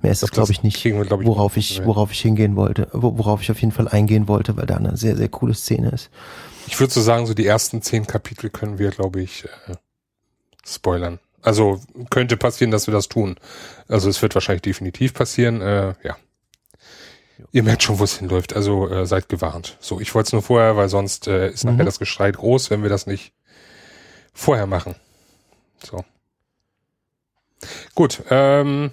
Mehr 0.04 0.12
ist 0.12 0.22
Das- 0.22 0.30
glaube 0.32 0.52
ich, 0.52 0.62
nicht, 0.62 0.84
wir, 0.84 1.04
glaub 1.06 1.22
ich, 1.22 1.28
worauf 1.28 1.58
ich, 1.58 1.84
worauf 1.86 2.12
ich 2.12 2.20
hingehen 2.22 2.56
wollte, 2.56 2.90
wo- 2.94 3.18
worauf 3.18 3.42
ich 3.42 3.50
auf 3.50 3.60
jeden 3.62 3.72
Fall 3.72 3.88
eingehen 3.88 4.28
wollte, 4.28 4.56
weil 4.58 4.68
da 4.68 4.76
eine 4.78 4.96
sehr, 4.98 5.16
sehr 5.18 5.30
coole 5.30 5.56
Szene 5.56 5.90
ist. 5.90 6.10
Ich 6.68 6.80
würde 6.80 6.94
so 6.94 7.02
sagen, 7.02 7.26
so 7.26 7.34
die 7.34 7.46
ersten 7.48 7.82
zehn 7.82 8.06
Kapitel 8.06 8.50
können 8.52 8.78
wir, 8.80 8.92
glaube 8.92 9.22
ich, 9.22 9.46
äh, 9.46 9.76
spoilern. 10.68 11.20
Also 11.42 11.82
könnte 12.10 12.38
passieren, 12.38 12.70
dass 12.72 12.86
wir 12.88 12.94
das 12.94 13.10
tun. 13.10 13.36
Also 13.88 14.10
es 14.10 14.22
wird 14.22 14.34
wahrscheinlich 14.36 14.62
definitiv 14.62 15.14
passieren. 15.14 15.62
Äh, 15.62 15.94
ja. 16.04 16.16
Ihr 17.52 17.64
merkt 17.64 17.84
schon, 17.84 18.00
wo 18.00 18.04
es 18.06 18.18
hinläuft. 18.20 18.56
Also 18.56 18.90
äh, 18.90 19.06
seid 19.06 19.28
gewarnt. 19.28 19.78
So, 19.82 20.00
ich 20.00 20.14
wollte 20.16 20.28
es 20.28 20.34
nur 20.34 20.42
vorher, 20.42 20.78
weil 20.78 20.88
sonst 20.90 21.28
äh, 21.28 21.50
ist 21.50 21.64
nachher 21.66 21.84
Mhm. 21.84 21.86
das 21.86 22.00
Geschrei 22.00 22.32
groß, 22.32 22.70
wenn 22.70 22.82
wir 22.84 22.90
das 22.90 23.08
nicht 23.08 23.34
vorher 24.34 24.68
machen. 24.68 24.96
So. 25.84 26.04
Gut, 27.96 28.24
ähm, 28.30 28.92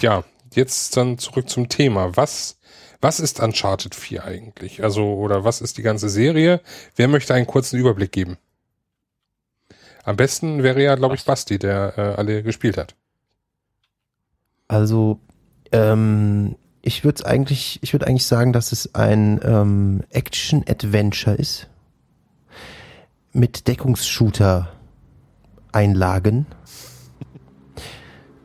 ja, 0.00 0.24
jetzt 0.56 0.96
dann 0.96 1.18
zurück 1.18 1.48
zum 1.48 1.68
Thema. 1.68 2.16
Was, 2.16 2.58
was 3.00 3.20
ist 3.20 3.40
Uncharted 3.40 3.94
4 3.94 4.24
eigentlich? 4.24 4.82
Also, 4.82 5.14
oder 5.14 5.44
was 5.44 5.60
ist 5.60 5.78
die 5.78 5.82
ganze 5.82 6.08
Serie? 6.08 6.60
Wer 6.96 7.08
möchte 7.08 7.34
einen 7.34 7.46
kurzen 7.46 7.78
Überblick 7.78 8.12
geben? 8.12 8.38
Am 10.04 10.16
besten 10.16 10.62
wäre 10.62 10.82
ja, 10.82 10.94
glaube 10.96 11.14
ich, 11.14 11.24
Basti, 11.24 11.58
der 11.58 11.94
äh, 11.96 12.00
alle 12.16 12.42
gespielt 12.42 12.76
hat. 12.76 12.94
Also, 14.68 15.18
ähm, 15.70 16.56
ich 16.82 17.04
würde 17.04 17.24
eigentlich, 17.26 17.78
ich 17.82 17.92
würde 17.92 18.06
eigentlich 18.06 18.26
sagen, 18.26 18.52
dass 18.52 18.72
es 18.72 18.94
ein 18.94 19.40
ähm, 19.44 20.02
Action-Adventure 20.10 21.36
ist 21.36 21.68
mit 23.32 23.68
Deckungsshooter-Einlagen. 23.68 26.46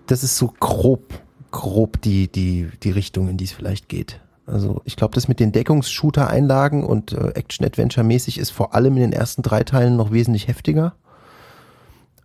Das 0.05 0.23
ist 0.23 0.37
so 0.37 0.53
grob, 0.59 1.19
grob 1.51 2.01
die 2.01 2.31
die 2.31 2.69
die 2.83 2.91
Richtung, 2.91 3.29
in 3.29 3.37
die 3.37 3.45
es 3.45 3.51
vielleicht 3.51 3.89
geht. 3.89 4.19
Also 4.45 4.81
ich 4.85 4.95
glaube, 4.95 5.13
das 5.13 5.27
mit 5.27 5.41
den 5.41 5.51
Deckungsshooter-Einlagen 5.51 6.85
und 6.85 7.11
äh, 7.11 7.31
Action-Adventure-mäßig 7.31 8.39
ist 8.39 8.51
vor 8.51 8.73
allem 8.73 8.95
in 8.95 9.01
den 9.01 9.13
ersten 9.13 9.41
drei 9.41 9.63
Teilen 9.63 9.97
noch 9.97 10.11
wesentlich 10.11 10.47
heftiger. 10.47 10.95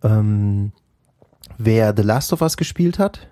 Ähm, 0.03 0.71
wer 1.57 1.93
The 1.95 2.03
Last 2.03 2.31
of 2.31 2.41
Us 2.41 2.55
gespielt 2.55 2.97
hat, 2.97 3.27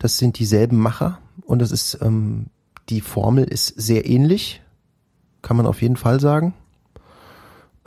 das 0.00 0.18
sind 0.18 0.40
dieselben 0.40 0.78
Macher 0.78 1.18
und 1.46 1.62
es 1.62 1.70
ist 1.70 1.98
ähm, 2.02 2.46
die 2.88 3.00
Formel 3.00 3.44
ist 3.44 3.68
sehr 3.68 4.08
ähnlich, 4.08 4.62
kann 5.42 5.56
man 5.56 5.66
auf 5.66 5.82
jeden 5.82 5.96
Fall 5.96 6.20
sagen. 6.20 6.54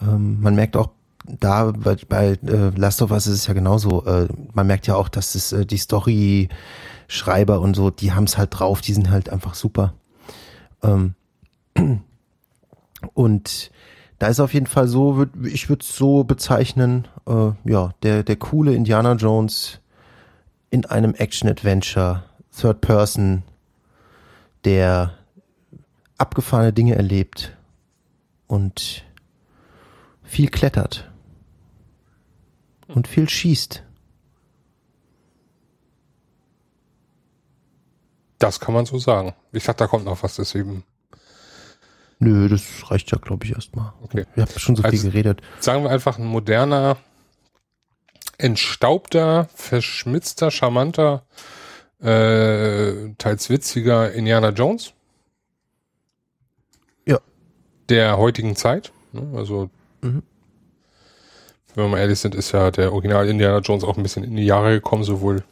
Ähm, 0.02 0.40
man 0.42 0.56
merkt 0.56 0.78
auch 0.78 0.92
da 1.26 1.72
bei, 1.72 1.98
bei 2.08 2.38
äh, 2.46 2.70
Last 2.76 3.02
of 3.02 3.12
Us 3.12 3.28
ist 3.28 3.34
es 3.34 3.48
ja 3.48 3.54
genauso. 3.54 4.06
Äh, 4.06 4.28
man 4.54 4.68
merkt 4.68 4.88
ja 4.88 4.96
auch, 4.96 5.10
dass 5.10 5.36
es 5.36 5.52
äh, 5.52 5.66
die 5.66 5.78
Story-Schreiber 7.12 7.60
und 7.60 7.76
so, 7.76 7.90
die 7.90 8.14
haben 8.14 8.24
es 8.24 8.38
halt 8.38 8.58
drauf, 8.58 8.82
die 8.82 8.94
sind 8.94 9.10
halt 9.10 9.30
einfach 9.30 9.54
super. 9.54 9.94
Ähm, 10.82 11.16
und 13.14 13.72
da 14.18 14.28
ist 14.28 14.40
auf 14.40 14.54
jeden 14.54 14.68
Fall 14.68 14.88
so, 14.88 15.18
würd, 15.18 15.32
ich 15.46 15.70
würde 15.70 15.84
es 15.84 15.96
so 15.96 16.24
bezeichnen, 16.24 17.08
äh, 17.28 17.52
ja, 17.66 17.92
der, 18.04 18.24
der 18.24 18.36
coole 18.38 18.74
Indiana 18.74 19.14
Jones 19.14 19.80
in 20.70 20.86
einem 20.86 21.14
Action-Adventure, 21.14 22.24
Third 22.56 22.82
Person, 22.82 23.44
der 24.64 25.14
abgefahrene 26.18 26.72
Dinge 26.72 26.96
erlebt 26.96 27.58
und 28.48 29.04
viel 30.24 30.50
klettert 30.50 31.12
und 32.88 33.08
viel 33.08 33.28
schießt. 33.28 33.84
Das 38.42 38.60
kann 38.60 38.74
man 38.74 38.88
so 38.88 38.98
sagen. 38.98 39.34
Ich 39.52 39.64
sag, 39.64 39.78
da 39.78 39.86
kommt 39.86 40.06
noch 40.06 40.24
was, 40.24 40.36
deswegen. 40.36 40.84
Nö, 42.18 42.50
das 42.50 42.64
reicht 42.90 43.12
ja, 43.12 43.20
glaube 43.20 43.46
ich, 43.46 43.54
erstmal. 43.54 43.94
Okay. 44.02 44.26
Wir 44.34 44.44
haben 44.46 44.60
schon 44.60 44.76
so 44.76 44.82
Also- 44.84 44.98
viel 44.98 45.12
geredet. 45.12 45.42
Sagen 45.60 45.84
wir 45.84 45.92
einfach 45.92 46.18
ein 46.18 46.26
moderner, 46.26 46.98
entstaubter, 48.40 49.48
verschmitzter, 49.54 50.50
charmanter, 50.50 51.24
äh, 52.02 53.14
teils 53.20 53.50
witziger 53.52 54.12
Indiana 54.12 54.50
Jones. 54.50 54.94
Ja. 57.06 57.20
Der 57.90 58.18
heutigen 58.18 58.56
Zeit. 58.56 58.92
ne? 59.14 59.38
Also, 59.38 59.70
Mhm. 60.02 60.24
wenn 61.76 61.84
wir 61.86 61.90
mal 61.90 62.00
ehrlich 62.00 62.18
sind, 62.20 62.34
ist 62.34 62.54
ja 62.54 62.72
der 62.72 62.92
Original 62.94 63.28
Indiana 63.30 63.60
Jones 63.60 63.84
auch 63.84 63.98
ein 63.98 64.04
bisschen 64.04 64.24
in 64.24 64.36
die 64.36 64.46
Jahre 64.46 64.72
gekommen, 64.72 65.04
sowohl 65.04 65.44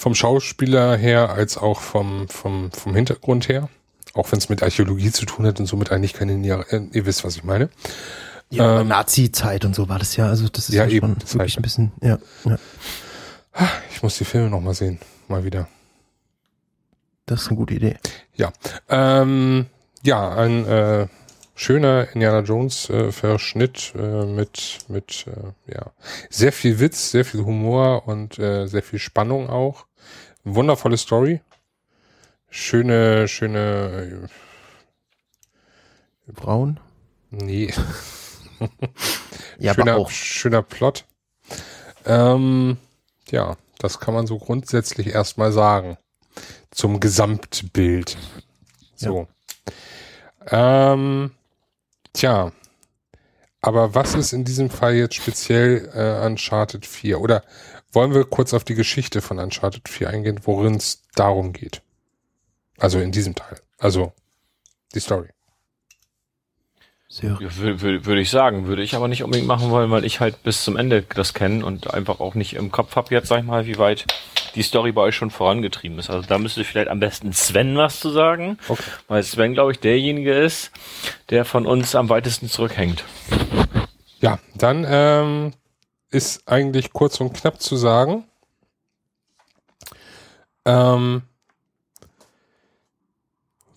vom 0.00 0.14
Schauspieler 0.14 0.96
her 0.96 1.28
als 1.28 1.58
auch 1.58 1.82
vom, 1.82 2.26
vom, 2.30 2.72
vom 2.72 2.94
Hintergrund 2.94 3.50
her. 3.50 3.68
Auch 4.14 4.32
wenn 4.32 4.38
es 4.38 4.48
mit 4.48 4.62
Archäologie 4.62 5.12
zu 5.12 5.26
tun 5.26 5.46
hat 5.46 5.60
und 5.60 5.66
somit 5.66 5.92
eigentlich 5.92 6.14
keine 6.14 6.34
Jahre, 6.46 6.64
äh, 6.72 6.80
ihr 6.92 7.04
wisst, 7.04 7.22
was 7.22 7.36
ich 7.36 7.44
meine. 7.44 7.68
Ja, 8.48 8.80
Ähm, 8.80 8.88
Nazi-Zeit 8.88 9.66
und 9.66 9.74
so 9.74 9.90
war 9.90 9.98
das 9.98 10.16
ja. 10.16 10.26
Also 10.26 10.48
das 10.48 10.70
ist 10.70 10.74
Ja, 10.74 10.86
ja, 10.86 10.90
eben, 10.90 11.08
schon 11.08 11.18
das 11.18 11.34
wirklich 11.34 11.58
ein 11.58 11.62
bisschen, 11.62 11.92
ja, 12.00 12.18
ja. 12.46 12.58
Ich 13.92 14.02
muss 14.02 14.16
die 14.16 14.24
Filme 14.24 14.48
noch 14.48 14.62
mal 14.62 14.72
sehen. 14.72 14.98
Mal 15.28 15.44
wieder. 15.44 15.68
Das 17.26 17.42
ist 17.42 17.48
eine 17.48 17.58
gute 17.58 17.74
Idee. 17.74 17.98
Ja. 18.36 18.52
Ähm, 18.88 19.66
ja, 20.02 20.30
ein 20.30 20.66
äh, 20.66 21.08
schöner 21.54 22.08
Indiana 22.14 22.40
Jones 22.40 22.88
äh, 22.88 23.12
Verschnitt 23.12 23.92
äh, 23.98 24.24
mit 24.24 24.78
mit 24.88 25.26
äh, 25.26 25.74
ja 25.74 25.92
sehr 26.30 26.52
viel 26.52 26.80
Witz, 26.80 27.10
sehr 27.10 27.26
viel 27.26 27.44
Humor 27.44 28.08
und 28.08 28.38
äh, 28.38 28.66
sehr 28.66 28.82
viel 28.82 28.98
Spannung 28.98 29.50
auch. 29.50 29.84
Wundervolle 30.44 30.96
Story. 30.96 31.40
Schöne 32.48 33.28
schöne 33.28 34.26
äh, 34.26 34.28
nee, 37.30 37.72
Ja, 39.58 39.74
schöner 39.74 39.92
aber 39.92 40.00
auch. 40.02 40.10
schöner 40.10 40.62
Plot. 40.62 41.04
Ähm, 42.06 42.78
ja, 43.30 43.56
das 43.78 44.00
kann 44.00 44.14
man 44.14 44.26
so 44.26 44.38
grundsätzlich 44.38 45.08
erstmal 45.08 45.52
sagen 45.52 45.96
zum 46.70 47.00
Gesamtbild. 47.00 48.16
So. 48.94 49.28
Ähm, 50.48 51.32
tja, 52.12 52.52
aber 53.60 53.94
was 53.94 54.14
ist 54.14 54.32
in 54.32 54.44
diesem 54.44 54.70
Fall 54.70 54.94
jetzt 54.94 55.14
speziell 55.14 55.90
äh, 55.94 56.26
Uncharted 56.26 56.86
4? 56.86 57.20
Oder 57.20 57.42
wollen 57.92 58.14
wir 58.14 58.24
kurz 58.24 58.54
auf 58.54 58.64
die 58.64 58.74
Geschichte 58.74 59.20
von 59.20 59.38
Uncharted 59.38 59.88
4 59.88 60.10
eingehen, 60.10 60.40
worin 60.44 60.74
es 60.76 61.02
darum 61.14 61.52
geht? 61.52 61.82
Also 62.78 62.98
in 62.98 63.12
diesem 63.12 63.34
Teil. 63.34 63.60
Also 63.78 64.12
die 64.94 65.00
Story. 65.00 65.28
Sehr, 67.08 67.30
Ja, 67.40 67.56
Würde 67.56 67.80
würd, 67.80 68.06
würd 68.06 68.18
ich 68.20 68.30
sagen, 68.30 68.66
würde 68.66 68.82
ich 68.82 68.94
aber 68.94 69.08
nicht 69.08 69.24
unbedingt 69.24 69.48
machen 69.48 69.70
wollen, 69.70 69.90
weil 69.90 70.04
ich 70.04 70.20
halt 70.20 70.42
bis 70.44 70.62
zum 70.62 70.76
Ende 70.76 71.02
das 71.02 71.34
kenne 71.34 71.64
und 71.64 71.92
einfach 71.92 72.20
auch 72.20 72.34
nicht 72.36 72.54
im 72.54 72.70
Kopf 72.70 72.94
habe 72.94 73.12
jetzt, 73.12 73.28
sag 73.28 73.40
ich 73.40 73.46
mal, 73.46 73.66
wie 73.66 73.78
weit 73.78 74.06
die 74.54 74.62
Story 74.62 74.92
bei 74.92 75.02
euch 75.02 75.16
schon 75.16 75.30
vorangetrieben 75.30 75.98
ist. 75.98 76.08
Also 76.10 76.26
da 76.26 76.38
müsste 76.38 76.62
vielleicht 76.64 76.88
am 76.88 77.00
besten 77.00 77.32
Sven 77.32 77.76
was 77.76 77.98
zu 78.00 78.10
sagen, 78.10 78.58
Okay. 78.68 78.82
weil 79.08 79.22
Sven, 79.24 79.54
glaube 79.54 79.72
ich, 79.72 79.80
derjenige 79.80 80.32
ist, 80.32 80.70
der 81.30 81.44
von 81.44 81.66
uns 81.66 81.94
am 81.96 82.08
weitesten 82.08 82.48
zurückhängt. 82.48 83.04
Ja, 84.20 84.38
dann 84.54 84.86
ähm, 84.88 85.52
ist 86.10 86.46
eigentlich 86.48 86.92
kurz 86.92 87.20
und 87.20 87.32
knapp 87.34 87.60
zu 87.60 87.76
sagen. 87.76 88.24
Ähm, 90.64 91.22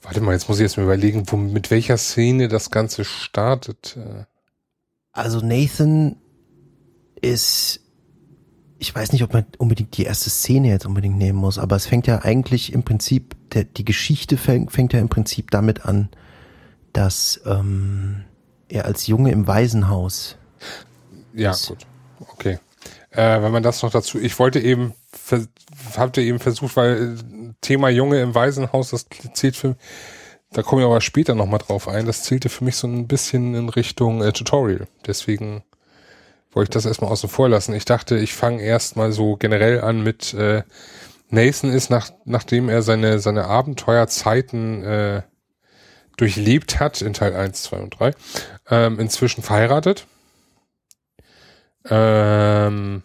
warte 0.01 0.21
mal, 0.21 0.33
jetzt 0.33 0.49
muss 0.49 0.57
ich 0.57 0.63
jetzt 0.63 0.77
mal 0.77 0.83
überlegen, 0.83 1.23
wo, 1.31 1.37
mit 1.37 1.71
welcher 1.71 1.97
Szene 1.97 2.47
das 2.47 2.71
Ganze 2.71 3.05
startet. 3.05 3.95
Äh, 3.97 4.25
Also 5.11 5.39
Nathan 5.39 6.17
ist, 7.21 7.79
ich 8.79 8.93
weiß 8.93 9.13
nicht, 9.13 9.23
ob 9.23 9.31
man 9.33 9.45
unbedingt 9.59 9.95
die 9.97 10.03
erste 10.03 10.29
Szene 10.29 10.69
jetzt 10.69 10.85
unbedingt 10.85 11.17
nehmen 11.17 11.39
muss, 11.39 11.57
aber 11.57 11.75
es 11.77 11.85
fängt 11.85 12.07
ja 12.07 12.21
eigentlich 12.23 12.73
im 12.73 12.83
Prinzip, 12.83 13.35
der, 13.51 13.63
die 13.63 13.85
Geschichte 13.85 14.35
fängt, 14.37 14.71
fängt 14.71 14.91
ja 14.93 14.99
im 14.99 15.09
Prinzip 15.09 15.51
damit 15.51 15.85
an, 15.85 16.09
dass 16.91 17.39
ähm, 17.45 18.25
er 18.67 18.85
als 18.85 19.07
Junge 19.07 19.31
im 19.31 19.47
Waisenhaus, 19.47 20.35
ja, 21.33 21.51
Das- 21.51 21.67
gut. 21.67 21.85
Okay. 22.31 22.59
Äh, 23.11 23.41
wenn 23.41 23.51
man 23.51 23.63
das 23.63 23.83
noch 23.83 23.91
dazu, 23.91 24.19
ich 24.19 24.37
wollte 24.39 24.59
eben, 24.59 24.93
vers 25.11 25.47
hatte 25.95 26.21
eben 26.21 26.39
versucht, 26.39 26.75
weil 26.75 27.15
äh, 27.15 27.53
Thema 27.61 27.89
Junge 27.89 28.21
im 28.21 28.33
Waisenhaus, 28.33 28.89
das 28.89 29.05
zählt 29.33 29.55
für, 29.55 29.75
da 30.51 30.63
komme 30.63 30.81
ich 30.81 30.85
aber 30.85 31.01
später 31.01 31.35
nochmal 31.35 31.59
drauf 31.59 31.87
ein, 31.87 32.05
das 32.05 32.23
zählte 32.23 32.49
für 32.49 32.63
mich 32.63 32.75
so 32.75 32.87
ein 32.87 33.07
bisschen 33.07 33.53
in 33.55 33.69
Richtung 33.69 34.21
äh, 34.23 34.31
Tutorial. 34.31 34.87
Deswegen 35.05 35.63
wollte 36.51 36.69
ich 36.69 36.73
das 36.73 36.85
erstmal 36.85 37.11
außen 37.11 37.29
vor 37.29 37.49
lassen. 37.49 37.73
Ich 37.73 37.85
dachte, 37.85 38.17
ich 38.17 38.33
fange 38.33 38.61
erstmal 38.61 39.11
so 39.11 39.35
generell 39.35 39.81
an 39.81 40.03
mit 40.03 40.33
äh, 40.33 40.63
Nathan 41.29 41.71
ist, 41.71 41.89
nach, 41.89 42.11
nachdem 42.25 42.69
er 42.69 42.83
seine, 42.83 43.19
seine 43.19 43.45
Abenteuerzeiten 43.45 44.83
äh, 44.83 45.21
durchlebt 46.17 46.79
hat, 46.79 47.01
in 47.01 47.13
Teil 47.13 47.35
1, 47.35 47.63
2 47.63 47.77
und 47.77 47.99
3, 47.99 48.11
ähm, 48.69 48.99
inzwischen 48.99 49.41
verheiratet. 49.41 50.05
Ähm, 51.89 53.03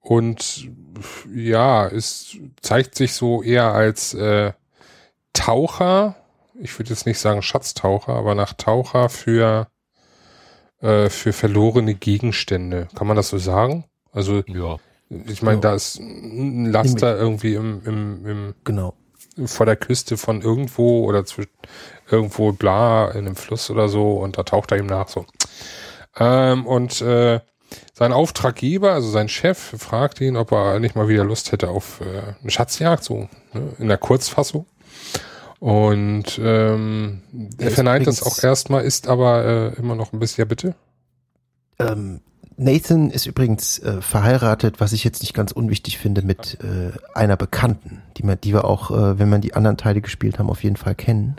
und 0.00 0.68
ja, 1.34 1.86
es 1.88 2.36
zeigt 2.60 2.94
sich 2.94 3.12
so 3.14 3.42
eher 3.42 3.72
als 3.72 4.14
äh, 4.14 4.52
Taucher. 5.32 6.16
Ich 6.60 6.78
würde 6.78 6.90
jetzt 6.90 7.06
nicht 7.06 7.18
sagen 7.18 7.42
Schatztaucher, 7.42 8.14
aber 8.14 8.34
nach 8.34 8.52
Taucher 8.54 9.08
für 9.08 9.68
äh, 10.80 11.08
für 11.08 11.32
verlorene 11.32 11.94
Gegenstände. 11.94 12.88
Kann 12.94 13.06
man 13.06 13.16
das 13.16 13.28
so 13.28 13.38
sagen? 13.38 13.84
Also 14.12 14.42
Ja. 14.46 14.76
ich 15.08 15.42
meine, 15.42 15.56
Ja. 15.56 15.60
da 15.62 15.74
ist 15.74 15.98
ein 15.98 16.66
Laster 16.66 17.16
irgendwie 17.18 17.54
im, 17.54 17.82
im, 17.84 18.26
im 18.26 18.54
genau. 18.64 18.94
vor 19.44 19.66
der 19.66 19.76
Küste 19.76 20.16
von 20.16 20.40
irgendwo 20.42 21.04
oder 21.04 21.24
zwischen 21.24 21.50
irgendwo 22.10 22.52
bla 22.52 23.10
in 23.10 23.26
einem 23.26 23.36
Fluss 23.36 23.70
oder 23.70 23.88
so 23.88 24.14
und 24.14 24.38
da 24.38 24.42
taucht 24.44 24.70
er 24.72 24.78
ihm 24.78 24.86
nach 24.86 25.08
so. 25.08 25.26
Ähm, 26.18 26.66
und 26.66 27.00
äh, 27.02 27.40
sein 27.92 28.12
Auftraggeber, 28.12 28.92
also 28.92 29.08
sein 29.10 29.28
Chef, 29.28 29.74
fragt 29.78 30.20
ihn, 30.20 30.36
ob 30.36 30.52
er 30.52 30.78
nicht 30.80 30.94
mal 30.96 31.08
wieder 31.08 31.24
Lust 31.24 31.52
hätte 31.52 31.68
auf 31.68 32.00
äh, 32.00 32.34
eine 32.42 32.50
Schatzjagd, 32.50 33.02
so 33.04 33.28
ne, 33.52 33.72
in 33.78 33.88
der 33.88 33.98
Kurzfassung. 33.98 34.66
Und 35.58 36.38
ähm, 36.42 37.22
er 37.58 37.70
verneint 37.70 38.06
das 38.06 38.22
auch 38.22 38.42
erstmal, 38.42 38.84
ist 38.84 39.08
aber 39.08 39.44
äh, 39.44 39.78
immer 39.78 39.94
noch 39.94 40.12
ein 40.12 40.18
bisschen, 40.18 40.42
ja 40.42 40.44
bitte. 40.44 40.74
Ähm, 41.78 42.20
Nathan 42.58 43.10
ist 43.10 43.26
übrigens 43.26 43.78
äh, 43.78 44.00
verheiratet, 44.00 44.80
was 44.80 44.92
ich 44.92 45.02
jetzt 45.04 45.22
nicht 45.22 45.34
ganz 45.34 45.52
unwichtig 45.52 45.98
finde, 45.98 46.22
mit 46.22 46.58
äh, 46.62 46.92
einer 47.14 47.36
Bekannten, 47.36 48.02
die, 48.16 48.22
man, 48.22 48.40
die 48.40 48.52
wir 48.52 48.64
auch, 48.64 48.90
äh, 48.90 49.18
wenn 49.18 49.28
man 49.28 49.40
die 49.40 49.54
anderen 49.54 49.76
Teile 49.76 50.00
gespielt 50.00 50.38
haben, 50.38 50.48
auf 50.50 50.62
jeden 50.62 50.76
Fall 50.76 50.94
kennen. 50.94 51.36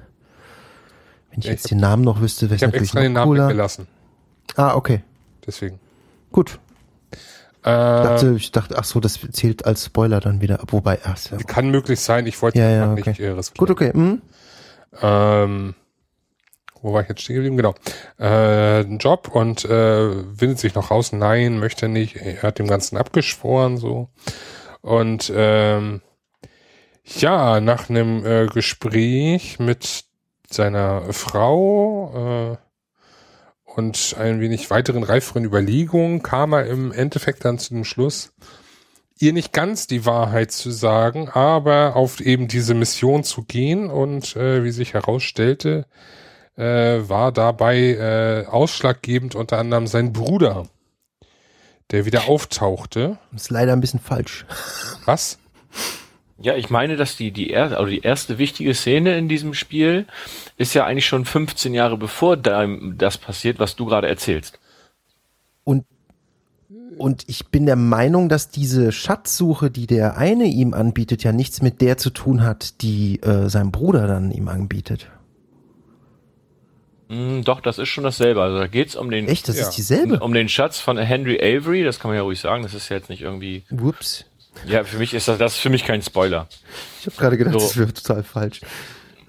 Wenn 1.32 1.40
ich 1.40 1.46
Ja, 1.46 1.52
ich 1.52 1.58
jetzt 1.58 1.66
hab- 1.66 1.70
den 1.70 1.80
Namen 1.80 2.04
noch 2.04 2.20
wüsste, 2.22 2.48
wäre 2.50 2.56
Ich 2.56 2.62
es 2.62 2.68
habe 2.68 2.72
natürlich 2.72 2.90
extra 2.90 3.02
den 3.02 3.14
noch 3.14 3.22
Namen 3.22 3.32
cooler. 3.32 3.48
weggelassen. 3.50 3.88
Ah, 4.56 4.76
okay. 4.76 5.02
Deswegen. 5.46 5.80
Gut. 6.32 6.60
Äh, 7.66 7.70
Ich 7.70 8.04
dachte, 8.08 8.34
ich 8.38 8.52
dachte, 8.52 8.78
ach 8.78 8.84
so, 8.84 9.00
das 9.00 9.20
zählt 9.32 9.66
als 9.66 9.86
Spoiler 9.86 10.20
dann 10.20 10.42
wieder. 10.42 10.60
Wobei, 10.68 11.00
ach, 11.04 11.18
ja, 11.32 11.38
kann 11.40 11.70
möglich 11.70 12.00
sein, 12.00 12.28
ich 12.28 12.42
wollte 12.42 12.60
Ja, 12.60 12.70
ja, 12.70 12.92
okay. 12.92 13.04
nicht 13.10 13.20
äh, 13.20 13.30
riskieren. 13.30 13.58
gut, 13.58 13.70
okay. 13.72 13.92
Hm? 13.94 14.22
Ähm, 15.02 15.76
wo 16.82 16.94
war 16.94 17.02
ich 17.02 17.10
jetzt 17.10 17.22
stehen 17.22 17.36
geblieben? 17.38 17.58
Genau. 17.58 17.74
Äh, 18.20 18.82
einen 18.86 19.00
Job 19.00 19.30
und 19.34 19.66
äh, 19.66 19.70
windet 20.40 20.60
sich 20.60 20.76
noch 20.76 20.92
raus. 20.92 21.12
Nein, 21.12 21.60
möchte 21.60 21.88
nicht. 21.90 22.16
Er 22.16 22.42
hat 22.44 22.60
dem 22.60 22.68
Ganzen 22.68 22.98
abgeschworen 22.98 23.78
so. 23.78 24.10
Und 24.82 25.32
ähm, 25.36 26.02
ja, 27.04 27.60
nach 27.62 27.90
einem 27.90 28.26
äh, 28.26 28.46
Gespräch 28.48 29.60
mit 29.60 30.06
seiner 30.50 31.12
Frau 31.14 32.54
äh, 32.54 32.58
und 33.78 34.16
ein 34.18 34.42
wenig 34.42 34.72
weiteren 34.72 35.04
reiferen 35.04 35.46
Überlegungen 35.46 36.24
kam 36.24 36.52
er 36.54 36.66
im 36.66 36.92
Endeffekt 36.92 37.46
dann 37.46 37.60
zu 37.60 37.76
dem 37.76 37.86
Schluss, 37.86 38.34
ihr 39.20 39.34
nicht 39.34 39.54
ganz 39.54 39.86
die 39.86 40.04
Wahrheit 40.04 40.52
zu 40.52 40.72
sagen, 40.72 41.30
aber 41.30 41.96
auf 41.96 42.20
eben 42.20 42.48
diese 42.48 42.74
Mission 42.74 43.24
zu 43.24 43.44
gehen 43.44 43.92
und 43.92 44.36
äh, 44.36 44.64
wie 44.64 44.72
sich 44.72 44.96
herausstellte, 44.96 45.86
äh, 46.56 47.08
war 47.08 47.32
dabei 47.32 47.78
äh, 47.78 48.48
ausschlaggebend 48.48 49.36
unter 49.36 49.60
anderem 49.60 49.86
sein 49.86 50.12
Bruder, 50.12 50.68
der 51.92 52.08
wieder 52.08 52.28
auftauchte. 52.28 53.20
Ist 53.36 53.52
leider 53.52 53.74
ein 53.74 53.82
bisschen 53.82 54.00
falsch. 54.00 54.48
Was? 55.06 55.38
Ja, 56.40 56.56
ich 56.56 56.70
meine, 56.70 56.98
dass 56.98 57.16
die, 57.18 57.32
die, 57.32 57.52
er, 57.52 57.78
also 57.78 57.86
die 57.90 58.02
erste 58.02 58.38
wichtige 58.38 58.74
Szene 58.76 59.18
in 59.18 59.28
diesem 59.28 59.54
Spiel 59.56 60.06
ist 60.58 60.76
ja 60.76 60.86
eigentlich 60.86 61.08
schon 61.08 61.26
15 61.26 61.74
Jahre 61.74 61.98
bevor 61.98 62.38
das 62.38 63.18
passiert, 63.18 63.60
was 63.60 63.76
du 63.76 63.86
gerade 63.86 64.08
erzählst. 64.08 64.60
Und, 65.64 65.86
und 66.98 67.24
ich 67.28 67.48
bin 67.48 67.66
der 67.66 67.76
Meinung, 67.76 68.30
dass 68.30 68.50
diese 68.50 68.92
Schatzsuche, 68.92 69.72
die 69.72 69.88
der 69.88 70.18
eine 70.18 70.46
ihm 70.46 70.76
anbietet, 70.76 71.24
ja 71.24 71.32
nichts 71.32 71.64
mit 71.64 71.82
der 71.82 71.98
zu 71.98 72.12
tun 72.12 72.44
hat, 72.44 72.82
die 72.82 73.20
äh, 73.24 73.50
sein 73.50 73.72
Bruder 73.72 74.06
dann 74.06 74.30
ihm 74.32 74.48
anbietet. 74.48 75.10
Mm, 77.10 77.42
doch, 77.42 77.62
das 77.62 77.80
ist 77.80 77.90
schon 77.90 78.04
dasselbe. 78.04 78.42
Also 78.44 78.58
da 78.60 78.68
geht's 78.68 78.96
um 78.96 79.10
den, 79.10 79.28
Echt, 79.28 79.48
das 79.48 79.58
Ja. 79.58 79.68
ist 79.70 79.76
dieselbe? 79.78 80.20
um 80.20 80.34
den 80.34 80.50
Schatz 80.50 80.80
von 80.80 80.98
Henry 80.98 81.40
Avery, 81.42 81.84
das 81.84 82.00
kann 82.00 82.10
man 82.10 82.16
ja 82.18 82.22
ruhig 82.24 82.40
sagen, 82.40 82.62
das 82.64 82.74
ist 82.76 82.90
ja 82.90 82.98
jetzt 82.98 83.10
nicht 83.10 83.22
irgendwie, 83.22 83.64
Whoops. 83.70 84.26
Ja, 84.66 84.84
für 84.84 84.98
mich 84.98 85.14
ist 85.14 85.28
das, 85.28 85.38
das 85.38 85.54
ist 85.56 85.60
für 85.60 85.70
mich 85.70 85.84
kein 85.86 86.02
Spoiler. 86.02 86.48
Ich 87.00 87.06
habe 87.08 87.16
gerade 87.18 87.38
gedacht, 87.38 87.54
So. 87.54 87.60
das 87.60 87.78
wäre 87.78 87.94
total 87.94 88.24
falsch. 88.24 88.62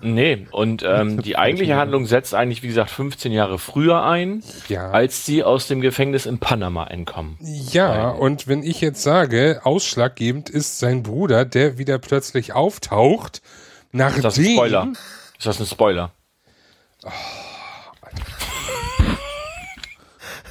Nee, 0.00 0.46
und 0.52 0.84
ähm, 0.86 1.22
die 1.22 1.36
eigentliche 1.36 1.74
Handlung 1.74 2.06
setzt 2.06 2.32
eigentlich, 2.32 2.62
wie 2.62 2.68
gesagt, 2.68 2.88
15 2.90 3.32
Jahre 3.32 3.58
früher 3.58 4.04
ein, 4.04 4.44
Ja. 4.68 4.92
als 4.92 5.26
sie 5.26 5.42
aus 5.42 5.66
dem 5.66 5.80
Gefängnis 5.80 6.24
in 6.24 6.38
Panama 6.38 6.86
entkommen. 6.86 7.36
Ja, 7.40 8.10
und 8.10 8.46
wenn 8.46 8.62
ich 8.62 8.80
jetzt 8.80 9.02
sage, 9.02 9.60
ausschlaggebend 9.64 10.50
ist 10.50 10.78
sein 10.78 11.02
Bruder, 11.02 11.44
der 11.44 11.78
wieder 11.78 11.98
plötzlich 11.98 12.52
auftaucht, 12.52 13.42
nachdem... 13.90 14.18
Ist 14.18 14.24
das 14.24 14.38
ein 14.38 14.44
Spoiler? 14.52 14.88
Ist 15.36 15.46
das 15.46 15.60
ein 15.60 15.66
Spoiler? 15.66 16.12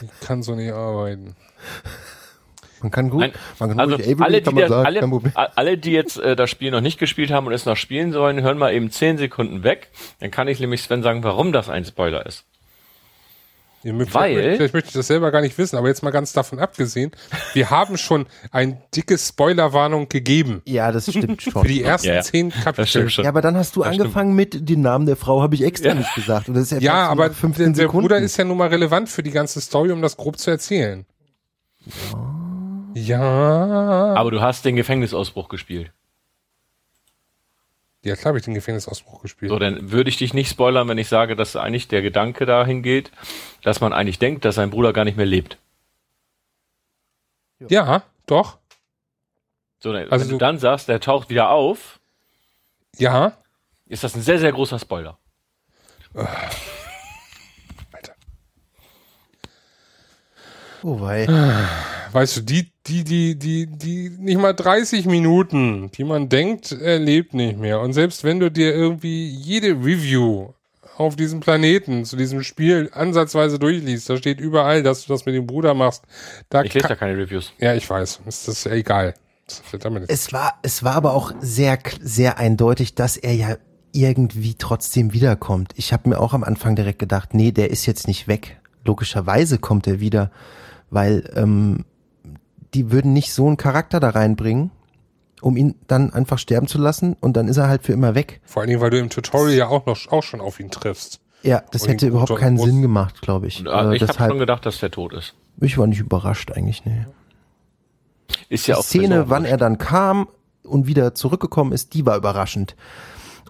Ich 0.01 0.27
kann 0.27 0.43
so 0.43 0.55
nicht 0.55 0.71
arbeiten. 0.73 1.35
Man 2.81 2.91
kann 2.91 3.09
gut, 3.09 3.21
Nein, 3.21 3.31
man 3.59 3.69
kann 3.69 3.79
also 3.79 3.95
Avery, 3.95 4.15
alle, 4.23 4.41
die 4.41 4.55
das, 4.55 4.69
sagen, 4.69 4.85
alle, 4.85 5.49
alle, 5.55 5.77
die 5.77 5.91
jetzt 5.91 6.17
äh, 6.19 6.35
das 6.35 6.49
Spiel 6.49 6.71
noch 6.71 6.81
nicht 6.81 6.99
gespielt 6.99 7.31
haben 7.31 7.47
und 7.47 7.53
es 7.53 7.65
noch 7.65 7.77
spielen 7.77 8.11
sollen, 8.11 8.41
hören 8.41 8.57
mal 8.57 8.73
eben 8.73 8.91
10 8.91 9.17
Sekunden 9.17 9.63
weg. 9.63 9.89
Dann 10.19 10.29
kann 10.31 10.47
ich 10.47 10.59
nämlich 10.59 10.81
Sven 10.83 11.01
sagen, 11.03 11.23
warum 11.23 11.51
das 11.51 11.69
ein 11.69 11.85
Spoiler 11.85 12.25
ist. 12.25 12.45
Ihr 13.83 13.93
mögt- 13.93 14.13
Weil- 14.15 14.33
Vielleicht, 14.35 14.57
vielleicht 14.57 14.73
möchte 14.73 14.87
ich 14.89 14.93
das 14.93 15.07
selber 15.07 15.31
gar 15.31 15.39
nicht 15.41 15.57
wissen, 15.57 15.77
aber 15.77 15.87
jetzt 15.87 16.01
mal 16.03 16.09
ganz 16.09 16.33
davon 16.33 16.59
abgesehen, 16.59 17.11
wir 17.53 17.69
haben 17.69 17.97
schon 17.97 18.25
ein 18.51 18.81
dickes 18.95 19.29
Spoilerwarnung 19.29 20.09
gegeben 20.09 20.61
Ja, 20.65 20.91
das 20.91 21.09
stimmt 21.09 21.41
für 21.43 21.51
schon. 21.51 21.67
die 21.67 21.83
ersten 21.83 22.07
Ja, 22.09 22.15
ja. 22.15 22.21
zehn 22.21 22.49
Kapitel. 22.49 22.87
stimmt. 22.87 23.17
Ja, 23.17 23.29
aber 23.29 23.41
dann 23.41 23.55
hast 23.55 23.75
du 23.75 23.83
Das 23.83 23.91
angefangen 23.93 24.35
mit 24.35 24.67
den 24.67 24.81
Namen 24.81 25.05
der 25.05 25.15
Frau, 25.15 25.41
habe 25.41 25.55
ich 25.55 25.63
extra 25.63 25.89
Ja. 25.89 25.93
nicht 25.95 26.13
gesagt. 26.15 26.49
Und 26.49 26.55
das 26.55 26.63
ist 26.63 26.71
ja, 26.71 26.79
Ja, 26.79 27.07
aber 27.07 27.29
nach 27.29 27.35
15 27.35 27.65
der, 27.65 27.73
der 27.73 27.75
Sekunden. 27.83 28.07
Bruder 28.07 28.17
ist 28.19 28.35
ja 28.35 28.43
nun 28.45 28.57
mal 28.57 28.67
relevant 28.69 29.09
für 29.09 29.23
die 29.23 29.31
ganze 29.31 29.61
Story, 29.61 29.91
um 29.91 30.01
das 30.01 30.17
grob 30.17 30.37
zu 30.39 30.49
erzählen. 30.51 31.05
Ja. 32.11 32.33
Aber 33.05 34.31
du 34.31 34.41
hast 34.41 34.65
den 34.65 34.75
Gefängnisausbruch 34.75 35.49
gespielt. 35.49 35.91
Ja, 38.03 38.15
klar 38.15 38.29
habe 38.29 38.38
ich 38.39 38.45
den 38.45 38.53
Gefängnisausbruch 38.53 39.21
gespielt. 39.21 39.49
So, 39.49 39.60
dann 39.60 39.91
würde 39.91 40.10
ich 40.10 40.17
dich 40.17 40.33
nicht 40.33 40.49
spoilern, 40.49 40.88
wenn 40.88 40.97
ich 40.97 41.10
sage, 41.10 41.36
dass 41.36 41.55
eigentlich 41.55 41.88
der 41.88 42.01
Gedanke 42.01 42.45
dahin 42.45 42.83
geht, 42.83 43.12
dass 43.63 43.81
man 43.81 43.91
eigentlich 43.91 44.19
denkt, 44.19 44.45
dass 44.45 44.55
sein 44.55 44.69
Bruder 44.69 44.93
gar 44.93 45.03
nicht 45.03 45.17
mehr 45.17 45.25
lebt. 45.25 45.57
Ja, 47.67 48.03
doch. 48.27 48.60
So, 49.79 49.91
dann, 49.91 50.10
Also 50.10 50.25
wenn 50.25 50.29
du- 50.29 50.36
du 50.36 50.39
dann 50.39 50.60
sagst, 50.60 50.88
der 50.88 50.99
taucht 51.01 51.29
wieder 51.29 51.49
auf, 51.49 51.99
Ja. 52.97 53.33
ist 53.88 54.03
das 54.03 54.15
ein 54.15 54.21
sehr, 54.21 54.39
sehr 54.39 54.51
großer 54.51 54.79
Spoiler. 54.79 55.17
Alter. 56.13 58.13
Oh 60.83 61.01
wei. 61.01 61.27
Weißt 62.12 62.38
du, 62.38 62.41
die, 62.41 62.71
die, 62.88 63.04
die, 63.04 63.36
die, 63.38 63.67
die, 63.67 64.10
nicht 64.17 64.39
mal 64.39 64.54
30 64.54 65.06
Minuten, 65.06 65.91
die 65.91 66.04
man 66.04 66.30
denkt, 66.30 66.71
er 66.71 67.00
lebt 67.00 67.34
nicht 67.34 67.58
mehr. 67.58 67.82
Und 67.82 67.93
selbst 67.93 68.23
wenn 68.23 68.39
du 68.39 68.50
dir 68.50 68.73
irgendwie 68.73 69.28
jede 69.28 69.69
Review 69.69 70.54
auf 70.97 71.15
diesem 71.15 71.39
Planeten 71.39 72.06
zu 72.06 72.15
diesem 72.15 72.43
Spiel 72.43 72.89
ansatzweise 72.93 73.60
durchliest, 73.60 74.10
da 74.10 74.17
steht 74.17 74.39
überall, 74.39 74.84
dass 74.84 75.06
du 75.06 75.13
das 75.13 75.26
mit 75.26 75.36
dem 75.36 75.45
Bruder 75.45 75.73
machst. 75.73 76.04
Da 76.50 76.63
Ich 76.63 76.73
lese 76.73 76.84
da 76.84 76.95
kann, 76.95 77.10
keine 77.10 77.17
Reviews. 77.17 77.54
ja, 77.60 77.76
ich 77.76 77.89
weiß. 77.89 78.21
Ist 78.26 78.47
das 78.47 78.63
ja 78.63 78.71
egal. 78.71 79.13
Es 80.08 80.34
war, 80.34 80.60
es 80.62 80.84
war 80.84 80.95
aber 80.95 81.13
auch 81.13 81.32
sehr, 81.39 81.80
sehr 82.02 82.38
eindeutig, 82.38 82.95
dass 82.95 83.15
er 83.15 83.34
ja 83.34 83.58
irgendwie 83.93 84.56
trotzdem 84.56 85.13
wiederkommt. 85.13 85.71
Ich 85.76 85.93
habe 85.93 86.10
mir 86.10 86.19
auch 86.19 86.34
am 86.34 86.43
Anfang 86.43 86.76
direkt 86.76 87.00
gedacht, 87.00 87.34
nee, 87.34 87.52
der 87.52 87.71
ist 87.71 87.86
jetzt 87.86 88.08
nicht 88.08 88.28
weg. 88.28 88.60
Logischerweise 88.84 89.58
kommt 89.58 89.88
er 89.88 90.00
wieder, 90.00 90.32
weil 90.89 91.32
ähm, 91.36 91.86
die 92.73 92.91
würden 92.91 93.13
nicht 93.13 93.34
so 93.34 93.47
einen 93.47 93.58
Charakter 93.58 93.99
da 93.99 94.10
reinbringen, 94.10 94.71
um 95.41 95.56
ihn 95.58 95.75
dann 95.88 96.12
einfach 96.13 96.39
sterben 96.39 96.67
zu 96.67 96.77
lassen 96.77 97.15
und 97.19 97.38
dann 97.38 97.47
ist 97.47 97.58
er 97.58 97.67
halt 97.67 97.84
für 97.84 97.93
immer 97.93 98.15
weg. 98.15 98.41
Vor 98.43 98.62
allen 98.62 98.69
Dingen, 98.69 98.82
weil 98.82 98.89
du 98.89 98.99
im 98.99 99.10
Tutorial 99.10 99.56
ja 99.56 99.67
auch 99.67 99.86
noch 99.86 99.97
auch 100.12 100.23
schon 100.23 100.41
auf 100.41 100.60
ihn 100.60 100.71
triffst. 100.71 101.19
Ja, 101.43 101.63
das 101.71 101.84
Und 101.84 101.89
hätte 101.89 102.08
überhaupt 102.08 102.36
keinen 102.36 102.58
Sinn 102.58 102.82
gemacht, 102.82 103.21
glaube 103.21 103.47
ich. 103.47 103.60
Und, 103.60 103.67
äh, 103.67 103.69
Äh, 103.69 103.73
ich 103.95 104.01
habe 104.01 104.12
deshalb, 104.12 104.32
schon 104.32 104.39
gedacht, 104.39 104.65
dass 104.65 104.80
der 104.80 104.89
tot 104.91 105.13
ist. 105.13 105.36
ich 105.62 105.77
war 105.77 105.86
nicht 105.88 105.99
überrascht 105.99 106.51
eigentlich, 106.51 106.84
nee. 106.86 107.06
Ist 108.49 108.67
ja 108.67 108.75
die 108.75 108.80
auch 108.80 108.84
Szene, 108.84 109.30
wann 109.30 109.45
er 109.45 109.58
dann 109.58 109.77
kam 109.77 110.27
und 110.63 110.88
wieder 110.88 111.13
zurückgekommen 111.13 111.71
ist, 111.71 111.93
die 111.93 112.06
war 112.06 112.17
überraschend. 112.17 112.75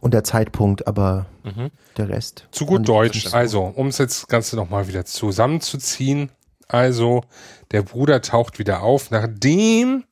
Und 0.02 0.14
der 0.14 0.24
Zeitpunkt, 0.24 0.86
aber 0.88 1.26
Mhm. 1.44 1.72
der 1.98 2.10
Rest. 2.10 2.48
Zu 2.52 2.66
gut 2.68 2.88
Deutsch. 2.88 3.34
Also, 3.34 3.64
um 3.64 3.88
es 3.88 3.98
jetzt 3.98 4.22
das 4.24 4.28
Ganze 4.28 4.56
nochmal 4.56 4.88
wieder 4.88 5.06
zusammenzuziehen. 5.06 6.30
Also, 6.68 7.24
der 7.72 7.82
Bruder 7.82 8.22
taucht 8.22 8.60
wieder 8.60 8.82
auf, 8.82 9.12
nachdem 9.12 10.04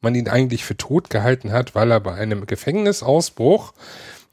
man 0.00 0.14
ihn 0.14 0.28
eigentlich 0.28 0.64
für 0.64 0.76
tot 0.76 1.10
gehalten 1.10 1.52
hat, 1.52 1.74
weil 1.74 1.90
er 1.90 2.00
bei 2.00 2.14
einem 2.14 2.46
Gefängnisausbruch, 2.46 3.72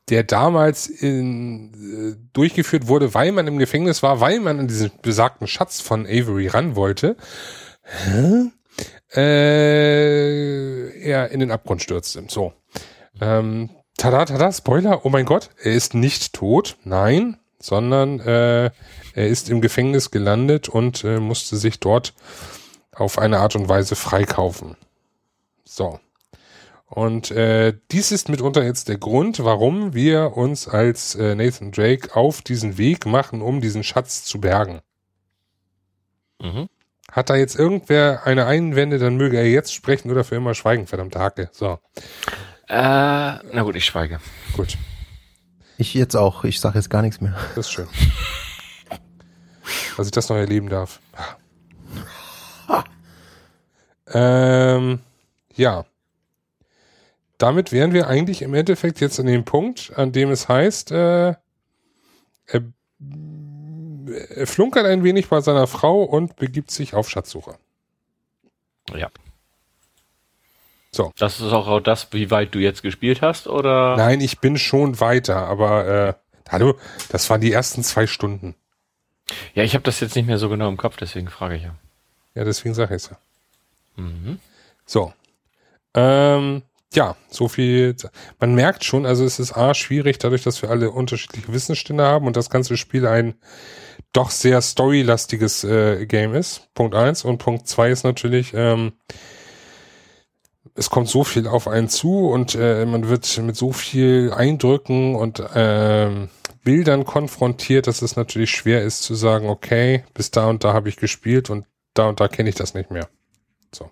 der 0.09 0.23
damals 0.23 0.87
in, 0.87 1.73
äh, 1.73 2.29
durchgeführt 2.33 2.87
wurde, 2.87 3.13
weil 3.13 3.31
man 3.31 3.47
im 3.47 3.57
Gefängnis 3.57 4.03
war, 4.03 4.19
weil 4.19 4.39
man 4.39 4.59
an 4.59 4.67
diesen 4.67 4.91
besagten 5.01 5.47
Schatz 5.47 5.79
von 5.79 6.05
Avery 6.05 6.47
ran 6.47 6.75
wollte, 6.75 7.15
hä? 7.83 8.51
äh, 9.15 10.99
er 11.01 11.31
in 11.31 11.39
den 11.39 11.51
Abgrund 11.51 11.81
stürzte. 11.81 12.23
So. 12.27 12.53
Ähm, 13.19 13.69
tada, 13.97 14.25
tada, 14.25 14.51
Spoiler, 14.51 15.05
oh 15.05 15.09
mein 15.09 15.25
Gott, 15.25 15.49
er 15.61 15.73
ist 15.73 15.93
nicht 15.93 16.33
tot, 16.33 16.77
nein, 16.83 17.37
sondern 17.59 18.19
äh, 18.19 18.71
er 19.13 19.27
ist 19.27 19.49
im 19.49 19.61
Gefängnis 19.61 20.11
gelandet 20.11 20.69
und 20.69 21.03
äh, 21.03 21.19
musste 21.19 21.57
sich 21.57 21.79
dort 21.79 22.13
auf 22.93 23.17
eine 23.17 23.39
Art 23.39 23.55
und 23.55 23.69
Weise 23.69 23.95
freikaufen. 23.95 24.75
So. 25.63 25.99
Und 26.85 27.31
äh, 27.31 27.73
dies 27.91 28.11
ist 28.11 28.27
mitunter 28.27 28.63
jetzt 28.63 28.89
der 28.89 28.97
Grund, 28.97 29.43
warum 29.45 29.93
wir 29.93 30.35
uns 30.35 30.67
als 30.67 31.15
äh, 31.15 31.35
Nathan 31.35 31.71
Drake 31.71 32.15
auf 32.15 32.41
diesen 32.41 32.77
Weg 32.77 33.05
machen, 33.05 33.41
um 33.41 33.61
diesen 33.61 33.83
Schatz 33.83 34.25
zu 34.25 34.41
bergen. 34.41 34.81
Mhm. 36.41 36.67
Hat 37.09 37.29
da 37.29 37.35
jetzt 37.35 37.57
irgendwer 37.57 38.25
eine 38.25 38.45
Einwände, 38.45 38.97
dann 38.99 39.15
möge 39.15 39.37
er 39.37 39.47
jetzt 39.49 39.73
sprechen 39.73 40.11
oder 40.11 40.23
für 40.25 40.35
immer 40.35 40.53
schweigen, 40.53 40.87
verdammte 40.87 41.19
Hacke. 41.19 41.49
So, 41.53 41.79
Äh, 42.67 42.75
na 42.77 43.61
gut, 43.63 43.75
ich 43.75 43.85
schweige. 43.85 44.19
gut. 44.55 44.77
Ich 45.77 45.93
jetzt 45.93 46.15
auch. 46.15 46.43
Ich 46.43 46.59
sage 46.59 46.77
jetzt 46.77 46.89
gar 46.89 47.01
nichts 47.01 47.21
mehr. 47.21 47.35
Das 47.55 47.67
ist 47.67 47.71
schön. 47.71 47.87
Dass 49.97 50.07
ich 50.07 50.11
das 50.11 50.29
noch 50.29 50.37
erleben 50.37 50.69
darf. 50.69 50.99
Ähm, 54.13 54.99
ja. 55.55 55.85
Damit 57.37 57.71
wären 57.71 57.93
wir 57.93 58.07
eigentlich 58.07 58.41
im 58.41 58.53
Endeffekt 58.53 58.99
jetzt 58.99 59.19
an 59.19 59.25
dem 59.25 59.45
Punkt, 59.45 59.93
an 59.95 60.11
dem 60.11 60.29
es 60.29 60.47
heißt, 60.47 60.91
äh, 60.91 61.33
er, 62.45 62.61
er 64.35 64.47
flunkert 64.47 64.85
ein 64.85 65.03
wenig 65.03 65.29
bei 65.29 65.41
seiner 65.41 65.65
Frau 65.67 66.03
und 66.03 66.35
begibt 66.35 66.71
sich 66.71 66.93
auf 66.93 67.09
Schatzsuche. 67.09 67.55
Ja. 68.93 69.09
So. 70.91 71.11
Das 71.17 71.39
ist 71.39 71.53
auch 71.53 71.79
das, 71.79 72.11
wie 72.11 72.29
weit 72.29 72.53
du 72.53 72.59
jetzt 72.59 72.83
gespielt 72.83 73.21
hast, 73.21 73.47
oder? 73.47 73.95
Nein, 73.95 74.19
ich 74.21 74.39
bin 74.39 74.57
schon 74.57 74.99
weiter, 74.99 75.37
aber 75.47 75.87
äh, 75.87 76.13
hallo, 76.49 76.77
das 77.09 77.29
waren 77.29 77.41
die 77.41 77.51
ersten 77.51 77.81
zwei 77.81 78.07
Stunden. 78.07 78.55
Ja, 79.53 79.63
ich 79.63 79.73
habe 79.73 79.83
das 79.83 79.99
jetzt 79.99 80.15
nicht 80.15 80.27
mehr 80.27 80.37
so 80.37 80.49
genau 80.49 80.69
im 80.69 80.77
Kopf, 80.77 80.97
deswegen 80.97 81.29
frage 81.29 81.55
ich 81.55 81.63
ja. 81.63 81.75
Ja, 82.35 82.43
deswegen 82.43 82.73
sage 82.73 82.95
ich 82.95 83.03
es 83.03 83.09
ja. 83.09 83.17
Mhm. 83.95 84.39
So. 84.85 85.13
Ähm, 85.93 86.63
ja, 86.93 87.15
so 87.29 87.47
viel. 87.47 87.95
Man 88.39 88.53
merkt 88.55 88.83
schon, 88.83 89.05
also 89.05 89.23
es 89.23 89.39
ist 89.39 89.55
A, 89.55 89.73
schwierig, 89.73 90.17
dadurch, 90.17 90.43
dass 90.43 90.61
wir 90.61 90.69
alle 90.69 90.91
unterschiedliche 90.91 91.51
Wissensstände 91.53 92.03
haben 92.03 92.27
und 92.27 92.35
das 92.35 92.49
ganze 92.49 92.77
Spiel 92.77 93.07
ein 93.07 93.35
doch 94.13 94.29
sehr 94.29 94.61
storylastiges 94.61 95.63
äh, 95.63 96.05
Game 96.05 96.33
ist. 96.33 96.67
Punkt 96.73 96.95
eins 96.95 97.23
Und 97.23 97.37
Punkt 97.37 97.67
zwei 97.67 97.91
ist 97.91 98.03
natürlich, 98.03 98.53
ähm, 98.53 98.93
es 100.75 100.89
kommt 100.89 101.09
so 101.09 101.23
viel 101.23 101.47
auf 101.47 101.67
einen 101.67 101.89
zu 101.89 102.29
und 102.29 102.55
äh, 102.55 102.85
man 102.85 103.07
wird 103.07 103.37
mit 103.39 103.55
so 103.55 103.71
viel 103.71 104.33
Eindrücken 104.33 105.15
und 105.15 105.41
ähm, 105.55 106.29
Bildern 106.63 107.05
konfrontiert, 107.05 107.87
dass 107.87 108.01
es 108.01 108.15
natürlich 108.15 108.51
schwer 108.51 108.83
ist 108.83 109.03
zu 109.03 109.15
sagen, 109.15 109.47
okay, 109.47 110.03
bis 110.13 110.31
da 110.31 110.47
und 110.47 110.63
da 110.63 110.73
habe 110.73 110.89
ich 110.89 110.97
gespielt 110.97 111.49
und 111.49 111.65
da 111.93 112.07
und 112.07 112.19
da 112.19 112.27
kenne 112.27 112.49
ich 112.49 112.55
das 112.55 112.73
nicht 112.73 112.91
mehr. 112.91 113.09
So. 113.73 113.89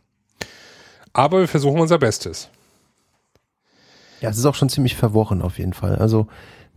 Aber 1.13 1.39
wir 1.39 1.47
versuchen 1.47 1.79
unser 1.79 1.97
Bestes. 1.97 2.49
Ja, 4.21 4.29
es 4.29 4.37
ist 4.37 4.45
auch 4.45 4.55
schon 4.55 4.69
ziemlich 4.69 4.95
verworren 4.95 5.41
auf 5.41 5.57
jeden 5.57 5.73
Fall. 5.73 5.95
Also 5.95 6.27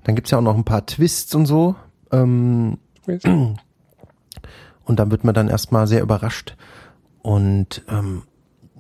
dann 0.05 0.15
gibt's 0.15 0.31
ja 0.31 0.39
auch 0.39 0.43
noch 0.43 0.57
ein 0.57 0.65
paar 0.65 0.87
Twists 0.87 1.35
und 1.35 1.47
so. 1.47 1.75
Ähm, 2.11 2.79
und 4.85 4.97
dann 4.97 5.11
wird 5.11 5.25
man 5.25 5.35
dann 5.35 5.49
erstmal 5.49 5.87
sehr 5.87 6.03
überrascht. 6.03 6.57
Und 7.21 7.83
ähm, 7.89 8.23
es 8.25 8.32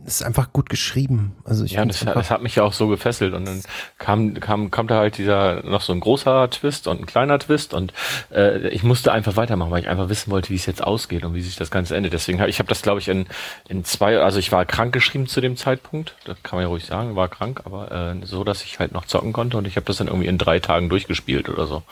ist 0.04 0.22
einfach 0.22 0.52
gut 0.52 0.68
geschrieben. 0.68 1.36
Also 1.44 1.64
ich 1.64 1.72
Ja, 1.72 1.84
das, 1.84 2.04
das 2.04 2.30
hat 2.30 2.42
mich 2.42 2.56
ja 2.56 2.62
auch 2.62 2.72
so 2.72 2.88
gefesselt 2.88 3.34
und 3.34 3.46
dann 3.46 3.62
kam, 3.98 4.34
kam, 4.34 4.70
kommt 4.70 4.90
da 4.90 4.96
halt 4.98 5.18
dieser 5.18 5.62
noch 5.64 5.80
so 5.80 5.92
ein 5.92 6.00
großer 6.00 6.50
Twist 6.50 6.86
und 6.86 7.00
ein 7.00 7.06
kleiner 7.06 7.38
Twist 7.38 7.74
und 7.74 7.92
äh, 8.32 8.68
ich 8.68 8.82
musste 8.82 9.12
einfach 9.12 9.36
weitermachen, 9.36 9.70
weil 9.70 9.80
ich 9.80 9.88
einfach 9.88 10.08
wissen 10.08 10.30
wollte, 10.30 10.50
wie 10.50 10.56
es 10.56 10.66
jetzt 10.66 10.82
ausgeht 10.82 11.24
und 11.24 11.34
wie 11.34 11.42
sich 11.42 11.56
das 11.56 11.70
Ganze 11.70 11.96
endet. 11.96 12.12
Deswegen 12.12 12.40
habe 12.40 12.50
ich 12.50 12.58
habe 12.58 12.68
das 12.68 12.82
glaube 12.82 13.00
ich 13.00 13.08
in 13.08 13.26
in 13.68 13.84
zwei, 13.84 14.18
also 14.18 14.38
ich 14.38 14.52
war 14.52 14.64
krank 14.64 14.92
geschrieben 14.92 15.26
zu 15.26 15.40
dem 15.40 15.56
Zeitpunkt, 15.56 16.14
das 16.24 16.42
kann 16.42 16.56
man 16.56 16.64
ja 16.64 16.68
ruhig 16.68 16.84
sagen, 16.84 17.16
war 17.16 17.28
krank, 17.28 17.62
aber 17.64 17.92
äh, 17.92 18.26
so, 18.26 18.44
dass 18.44 18.62
ich 18.62 18.78
halt 18.78 18.92
noch 18.92 19.06
zocken 19.06 19.32
konnte 19.32 19.56
und 19.56 19.66
ich 19.66 19.76
habe 19.76 19.86
das 19.86 19.96
dann 19.98 20.08
irgendwie 20.08 20.28
in 20.28 20.38
drei 20.38 20.58
Tagen 20.58 20.88
durchgespielt 20.88 21.48
oder 21.48 21.66
so. 21.66 21.82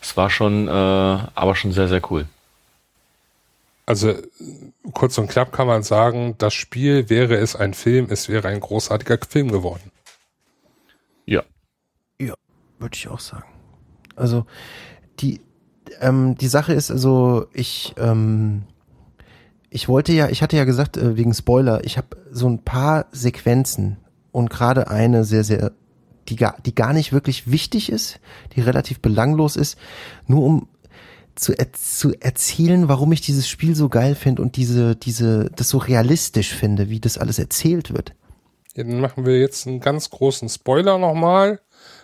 Es 0.00 0.16
war 0.16 0.30
schon, 0.30 0.68
äh, 0.68 0.70
aber 0.70 1.54
schon 1.56 1.72
sehr 1.72 1.88
sehr 1.88 2.02
cool. 2.10 2.26
Also 3.90 4.14
kurz 4.94 5.18
und 5.18 5.28
knapp 5.28 5.50
kann 5.50 5.66
man 5.66 5.82
sagen, 5.82 6.36
das 6.38 6.54
Spiel 6.54 7.10
wäre 7.10 7.34
es 7.34 7.56
ein 7.56 7.74
Film, 7.74 8.06
es 8.08 8.28
wäre 8.28 8.46
ein 8.46 8.60
großartiger 8.60 9.18
Film 9.28 9.50
geworden. 9.50 9.90
Ja. 11.26 11.42
Ja, 12.20 12.34
würde 12.78 12.94
ich 12.94 13.08
auch 13.08 13.18
sagen. 13.18 13.50
Also 14.14 14.46
die 15.18 15.40
ähm, 16.00 16.36
die 16.36 16.46
Sache 16.46 16.72
ist 16.72 16.92
also 16.92 17.48
ich 17.52 17.92
ähm, 17.98 18.62
ich 19.70 19.88
wollte 19.88 20.12
ja, 20.12 20.28
ich 20.28 20.40
hatte 20.40 20.56
ja 20.56 20.62
gesagt 20.62 20.96
äh, 20.96 21.16
wegen 21.16 21.34
Spoiler, 21.34 21.84
ich 21.84 21.98
habe 21.98 22.16
so 22.30 22.48
ein 22.48 22.62
paar 22.62 23.06
Sequenzen 23.10 23.96
und 24.30 24.50
gerade 24.50 24.86
eine 24.86 25.24
sehr 25.24 25.42
sehr 25.42 25.72
die 26.28 26.36
gar 26.36 26.60
die 26.64 26.76
gar 26.76 26.92
nicht 26.92 27.12
wirklich 27.12 27.50
wichtig 27.50 27.90
ist, 27.90 28.20
die 28.54 28.60
relativ 28.60 29.00
belanglos 29.00 29.56
ist, 29.56 29.76
nur 30.28 30.44
um 30.44 30.68
zu, 31.36 31.52
er, 31.56 31.72
zu 31.72 32.12
erzielen, 32.20 32.88
warum 32.88 33.12
ich 33.12 33.20
dieses 33.20 33.48
Spiel 33.48 33.74
so 33.74 33.88
geil 33.88 34.14
finde 34.14 34.42
und 34.42 34.56
diese 34.56 34.96
diese 34.96 35.50
das 35.56 35.68
so 35.70 35.78
realistisch 35.78 36.54
finde, 36.54 36.88
wie 36.90 37.00
das 37.00 37.18
alles 37.18 37.38
erzählt 37.38 37.92
wird. 37.92 38.14
Ja, 38.76 38.84
dann 38.84 39.00
machen 39.00 39.26
wir 39.26 39.38
jetzt 39.38 39.66
einen 39.66 39.80
ganz 39.80 40.10
großen 40.10 40.48
Spoiler 40.48 40.98
nochmal. 40.98 41.60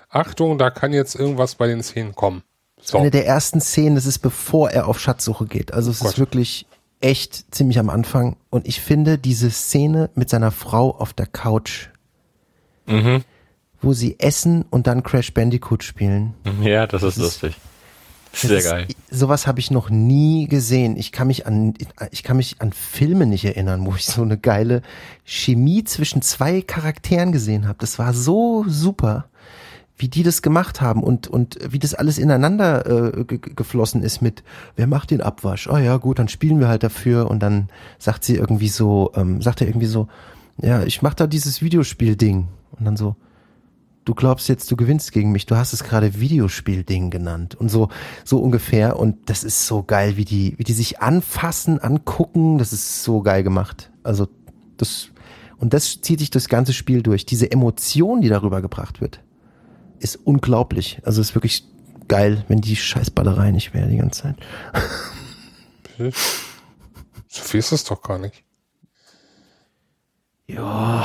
Achtung, 0.09 0.59
da 0.59 0.71
kann 0.71 0.93
jetzt 0.93 1.15
irgendwas 1.15 1.55
bei 1.57 1.67
den 1.67 1.83
Szenen 1.83 2.15
kommen. 2.15 2.43
So. 2.81 2.99
Eine 2.99 3.11
der 3.11 3.27
ersten 3.27 3.61
Szenen, 3.61 3.95
das 3.97 4.07
ist 4.07 4.19
bevor 4.21 4.71
er 4.71 4.87
auf 4.89 5.01
Schatzsuche 5.01 5.47
geht. 5.47 5.73
Also 5.75 5.91
es 5.91 6.01
Gott. 6.01 6.13
ist 6.13 6.19
wirklich 6.19 6.67
echt 7.01 7.55
ziemlich 7.55 7.79
am 7.79 7.91
Anfang. 7.91 8.37
Und 8.51 8.67
ich 8.67 8.81
finde 8.81 9.19
diese 9.19 9.51
Szene 9.51 10.11
mit 10.15 10.31
seiner 10.31 10.51
Frau 10.51 10.91
auf 10.97 11.13
der 11.13 11.27
Couch, 11.27 11.89
Mhm. 12.87 13.23
wo 13.83 13.93
sie 13.93 14.19
essen 14.21 14.65
und 14.71 14.87
dann 14.87 15.03
Crash 15.03 15.35
Bandicoot 15.35 15.83
spielen. 15.83 16.35
Ja, 16.63 16.87
das 16.87 17.03
ist 17.03 17.17
Das 17.19 17.27
ist- 17.27 17.43
lustig. 17.43 17.57
Sehr 18.37 18.59
ist, 18.59 18.65
geil. 18.65 18.87
Sowas 19.11 19.47
habe 19.47 19.61
ich 19.61 19.71
noch 19.71 19.91
nie 19.91 20.47
gesehen. 20.47 20.97
Ich 20.97 21.13
kann 21.13 21.27
mich 21.27 21.47
an, 21.47 21.75
ich 22.11 22.23
kann 22.23 22.37
mich 22.37 22.61
an 22.61 22.73
Filme 22.73 23.27
nicht 23.27 23.45
erinnern, 23.45 23.85
wo 23.87 23.95
ich 23.95 24.07
so 24.07 24.23
eine 24.23 24.37
geile 24.39 24.83
Chemie 25.25 25.85
zwischen 25.85 26.23
zwei 26.23 26.61
Charakteren 26.63 27.33
gesehen 27.33 27.67
habe. 27.67 27.79
Das 27.81 27.99
war 27.99 28.13
so 28.13 28.65
super, 28.69 29.27
wie 29.99 30.09
die 30.09 30.23
das 30.23 30.43
gemacht 30.43 30.83
haben 30.83 31.03
und 31.03 31.27
und 31.29 31.59
wie 31.73 31.79
das 31.79 31.95
alles 31.95 32.19
ineinander 32.19 32.85
äh, 32.87 33.25
ge- 33.25 33.39
ge- 33.39 33.55
geflossen 33.55 34.03
ist 34.03 34.21
mit, 34.21 34.43
wer 34.77 34.87
macht 34.87 35.11
den 35.11 35.23
Abwasch? 35.23 35.69
Oh 35.69 35.79
ja, 35.79 35.97
gut, 35.97 36.19
dann 36.19 36.29
spielen 36.29 36.61
wir 36.61 36.69
halt 36.69 36.83
dafür 36.83 37.31
und 37.31 37.41
dann 37.41 37.69
sagt 37.99 38.23
sie 38.25 38.37
irgendwie 38.37 38.69
so, 38.69 39.13
ähm, 39.15 39.41
sagt 39.41 39.63
er 39.63 39.67
irgendwie 39.69 39.87
so, 39.87 40.09
ja, 40.61 40.83
ich 40.83 41.01
mach 41.01 41.15
da 41.15 41.27
dieses 41.27 41.63
Videospiel-Ding 41.63 42.49
und 42.79 42.85
dann 42.85 42.99
so, 42.99 43.17
du 44.07 44.15
glaubst 44.15 44.49
jetzt, 44.49 44.71
du 44.71 44.77
gewinnst 44.77 45.13
gegen 45.13 45.33
mich, 45.33 45.45
du 45.45 45.57
hast 45.57 45.75
es 45.75 45.85
gerade 45.85 46.19
Videospiel-Ding 46.19 47.11
genannt 47.11 47.57
und 47.57 47.69
so, 47.69 47.91
so 48.25 48.39
ungefähr 48.39 48.99
und 48.99 49.29
das 49.29 49.45
ist 49.45 49.67
so 49.67 49.83
geil, 49.83 50.17
wie 50.17 50.25
die, 50.25 50.55
wie 50.59 50.65
die 50.65 50.73
sich 50.73 51.01
anfassen, 51.01 51.81
angucken, 51.81 52.57
das 52.57 52.73
ist 52.73 53.03
so 53.03 53.21
geil 53.21 53.43
gemacht. 53.43 53.91
Also 54.05 54.29
das, 54.77 55.09
und 55.59 55.75
das 55.75 56.01
zieht 56.01 56.21
sich 56.21 56.31
durchs 56.31 56.49
ganze 56.49 56.73
Spiel 56.73 57.03
durch. 57.03 57.27
Diese 57.27 57.51
Emotion, 57.51 58.21
die 58.21 58.29
darüber 58.29 58.63
gebracht 58.63 59.01
wird, 59.01 59.21
ist 59.99 60.17
unglaublich. 60.17 61.01
Also 61.03 61.21
ist 61.21 61.35
wirklich 61.35 61.65
geil, 62.07 62.45
wenn 62.47 62.61
die 62.61 62.77
Scheißballerei 62.77 63.51
nicht 63.51 63.75
wäre 63.75 63.89
die 63.89 63.97
ganze 63.97 64.23
Zeit. 64.23 64.37
So 67.29 67.43
viel 67.43 67.59
ist 67.59 67.73
es 67.73 67.85
doch 67.85 68.03
gar 68.03 68.19
nicht. 68.19 68.45
Ja, 70.47 71.05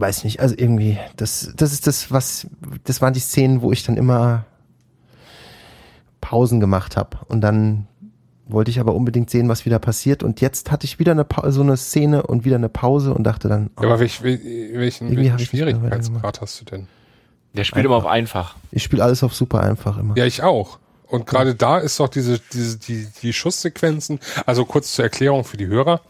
weiß 0.00 0.24
nicht, 0.24 0.40
also 0.40 0.54
irgendwie, 0.56 0.98
das, 1.16 1.52
das 1.56 1.72
ist 1.72 1.86
das, 1.86 2.10
was, 2.10 2.46
das 2.84 3.00
waren 3.02 3.12
die 3.14 3.20
Szenen, 3.20 3.62
wo 3.62 3.72
ich 3.72 3.82
dann 3.84 3.96
immer 3.96 4.44
Pausen 6.20 6.60
gemacht 6.60 6.96
habe 6.96 7.18
und 7.28 7.40
dann 7.40 7.86
wollte 8.46 8.70
ich 8.70 8.80
aber 8.80 8.94
unbedingt 8.94 9.28
sehen, 9.30 9.48
was 9.48 9.66
wieder 9.66 9.78
passiert 9.78 10.22
und 10.22 10.40
jetzt 10.40 10.70
hatte 10.70 10.84
ich 10.86 10.98
wieder 10.98 11.12
eine 11.12 11.24
pa 11.24 11.50
so 11.50 11.60
eine 11.60 11.76
Szene 11.76 12.22
und 12.22 12.44
wieder 12.44 12.56
eine 12.56 12.68
Pause 12.70 13.12
und 13.12 13.24
dachte 13.24 13.48
dann, 13.48 13.70
oh, 13.76 13.82
Ja, 13.82 13.88
aber 13.88 14.00
welch, 14.00 14.20
wel- 14.22 14.40
welchen, 14.74 15.08
Irgendwie 15.08 15.30
welchen 15.30 15.38
Schwierigkeitsgrad 15.46 16.40
hast 16.40 16.60
du 16.60 16.64
denn? 16.64 16.86
Der 17.54 17.64
spielt 17.64 17.84
immer 17.84 17.96
auf 17.96 18.06
einfach. 18.06 18.56
ich 18.70 18.82
spiele 18.82 19.02
alles 19.04 19.22
auf 19.22 19.34
super 19.34 19.60
einfach 19.62 19.98
immer. 19.98 20.16
Ja, 20.16 20.24
ich 20.24 20.42
auch. 20.42 20.78
Und 21.08 21.26
gerade 21.26 21.54
da 21.54 21.78
ist 21.78 21.98
doch 22.00 22.08
diese, 22.08 22.38
diese, 22.52 22.78
die, 22.78 23.08
die 23.22 23.32
Schusssequenzen, 23.32 24.20
also 24.46 24.64
kurz 24.64 24.92
zur 24.92 25.04
Erklärung 25.04 25.44
für 25.44 25.56
die 25.56 25.66
Hörer. 25.66 26.02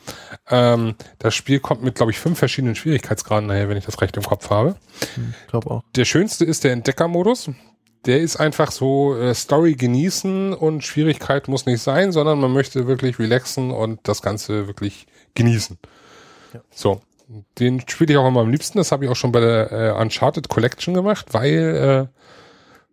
Ähm, 0.51 0.95
das 1.19 1.35
Spiel 1.35 1.61
kommt 1.61 1.83
mit, 1.83 1.95
glaube 1.95 2.11
ich, 2.11 2.19
fünf 2.19 2.39
verschiedenen 2.39 2.75
Schwierigkeitsgraden 2.75 3.47
nachher, 3.47 3.69
wenn 3.69 3.77
ich 3.77 3.87
das 3.87 4.01
recht 4.01 4.17
im 4.17 4.25
Kopf 4.25 4.51
habe. 4.51 4.77
Ich 5.43 5.49
glaube 5.49 5.71
auch. 5.71 5.83
Der 5.95 6.05
schönste 6.05 6.45
ist 6.45 6.65
der 6.65 6.73
Entdeckermodus. 6.73 7.51
Der 8.07 8.21
ist 8.21 8.37
einfach 8.37 8.71
so 8.71 9.17
äh, 9.17 9.35
Story 9.35 9.75
genießen 9.75 10.53
und 10.53 10.85
Schwierigkeit 10.85 11.49
muss 11.49 11.67
nicht 11.67 11.83
sein, 11.83 12.13
sondern 12.13 12.41
man 12.41 12.53
möchte 12.53 12.87
wirklich 12.87 13.19
relaxen 13.19 13.71
und 13.71 14.01
das 14.05 14.23
Ganze 14.23 14.67
wirklich 14.67 15.07
genießen. 15.35 15.79
So, 16.71 17.01
den 17.59 17.81
spiele 17.87 18.13
ich 18.13 18.19
auch 18.19 18.27
immer 18.27 18.41
am 18.41 18.51
liebsten. 18.51 18.79
Das 18.79 18.93
habe 18.93 19.05
ich 19.05 19.11
auch 19.11 19.17
schon 19.17 19.33
bei 19.33 19.41
der 19.41 19.73
äh, 19.73 20.01
Uncharted 20.01 20.49
Collection 20.49 20.95
gemacht, 20.95 21.27
weil 21.33 22.09
äh, 22.11 22.19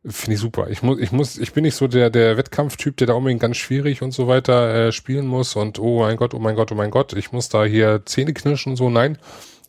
finde 0.08 0.36
ich 0.36 0.40
super. 0.40 0.70
Ich 0.70 0.84
muss, 0.84 1.00
ich 1.00 1.12
muss, 1.12 1.38
ich 1.38 1.54
bin 1.54 1.64
nicht 1.64 1.76
so 1.76 1.88
der 1.88 2.10
der 2.10 2.38
Wettkampftyp, 2.38 2.98
der 2.98 3.08
da 3.08 3.14
unbedingt 3.14 3.42
ganz 3.42 3.58
schwierig 3.58 4.02
und 4.02 4.12
so 4.12 4.28
weiter 4.28 4.88
äh, 4.88 4.92
spielen 4.92 5.26
muss 5.26 5.56
und 5.56 5.80
oh 5.80 6.00
mein 6.02 6.18
Gott, 6.18 6.34
oh 6.34 6.40
mein 6.40 6.56
Gott, 6.56 6.72
oh 6.72 6.76
mein 6.76 6.92
Gott, 6.92 7.14
ich 7.14 7.32
muss 7.32 7.50
da 7.50 7.66
hier 7.66 8.04
Zähne 8.06 8.34
knirschen 8.34 8.74
und 8.74 8.78
so. 8.78 8.90
Nein, 8.90 9.18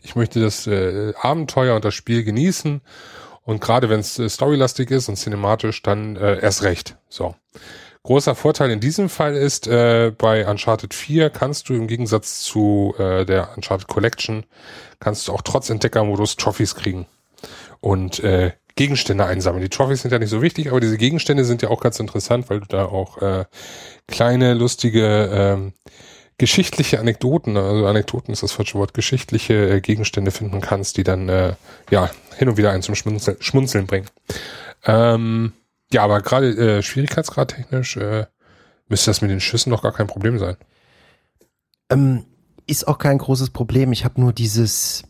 ich 0.02 0.16
möchte 0.16 0.40
das 0.40 0.66
äh, 0.66 1.12
Abenteuer 1.20 1.74
und 1.76 1.84
das 1.84 1.94
Spiel 1.94 2.22
genießen. 2.24 2.80
Und 3.42 3.60
gerade 3.60 3.88
wenn 3.88 4.00
es 4.00 4.18
äh, 4.18 4.28
storylastig 4.28 4.90
ist 4.90 5.08
und 5.08 5.16
cinematisch, 5.16 5.82
dann 5.82 6.16
äh, 6.16 6.40
erst 6.40 6.62
recht. 6.62 6.96
So. 7.08 7.34
Großer 8.02 8.34
Vorteil 8.34 8.70
in 8.70 8.78
diesem 8.80 9.08
Fall 9.08 9.34
ist, 9.34 9.66
äh, 9.66 10.12
bei 10.16 10.46
Uncharted 10.48 10.94
4 10.94 11.30
kannst 11.30 11.68
du 11.68 11.74
im 11.74 11.88
Gegensatz 11.88 12.42
zu 12.42 12.94
äh, 12.98 13.24
der 13.24 13.56
Uncharted 13.56 13.88
Collection, 13.88 14.44
kannst 15.00 15.26
du 15.26 15.32
auch 15.32 15.42
trotz 15.42 15.70
Entdeckermodus 15.70 16.36
Trophies 16.36 16.76
kriegen 16.76 17.06
und 17.80 18.20
äh, 18.20 18.52
Gegenstände 18.76 19.24
einsammeln. 19.24 19.62
Die 19.62 19.68
Trophies 19.68 20.02
sind 20.02 20.12
ja 20.12 20.18
nicht 20.18 20.30
so 20.30 20.42
wichtig, 20.42 20.68
aber 20.68 20.80
diese 20.80 20.98
Gegenstände 20.98 21.44
sind 21.44 21.62
ja 21.62 21.70
auch 21.70 21.80
ganz 21.80 21.98
interessant, 21.98 22.48
weil 22.50 22.60
du 22.60 22.66
da 22.66 22.84
auch 22.84 23.20
äh, 23.22 23.44
kleine, 24.06 24.54
lustige 24.54 25.30
ähm, 25.32 25.72
geschichtliche 26.38 27.00
Anekdoten, 27.00 27.56
also 27.56 27.86
Anekdoten 27.86 28.32
ist 28.32 28.42
das 28.42 28.52
falsche 28.52 28.78
Wort, 28.78 28.92
geschichtliche 28.92 29.54
äh, 29.70 29.80
Gegenstände 29.80 30.30
finden 30.30 30.60
kannst, 30.60 30.98
die 30.98 31.04
dann 31.04 31.28
äh, 31.28 31.54
ja 31.90 32.10
hin 32.36 32.48
und 32.48 32.58
wieder 32.58 32.70
einen 32.70 32.82
zum 32.82 32.94
Schmunzeln, 32.94 33.38
Schmunzeln 33.40 33.86
bringen. 33.86 34.06
Ähm, 34.84 35.54
ja, 35.92 36.02
aber 36.02 36.20
gerade 36.20 36.48
äh, 36.50 36.82
Schwierigkeitsgrad 36.82 37.48
technisch 37.48 37.96
äh, 37.96 38.26
müsste 38.88 39.10
das 39.10 39.22
mit 39.22 39.30
den 39.30 39.40
Schüssen 39.40 39.70
doch 39.70 39.82
gar 39.82 39.92
kein 39.92 40.06
Problem 40.06 40.38
sein. 40.38 40.56
Ähm, 41.88 42.26
ist 42.66 42.86
auch 42.88 42.98
kein 42.98 43.18
großes 43.18 43.50
Problem. 43.50 43.92
Ich 43.92 44.04
habe 44.04 44.20
nur 44.20 44.32
dieses. 44.32 45.04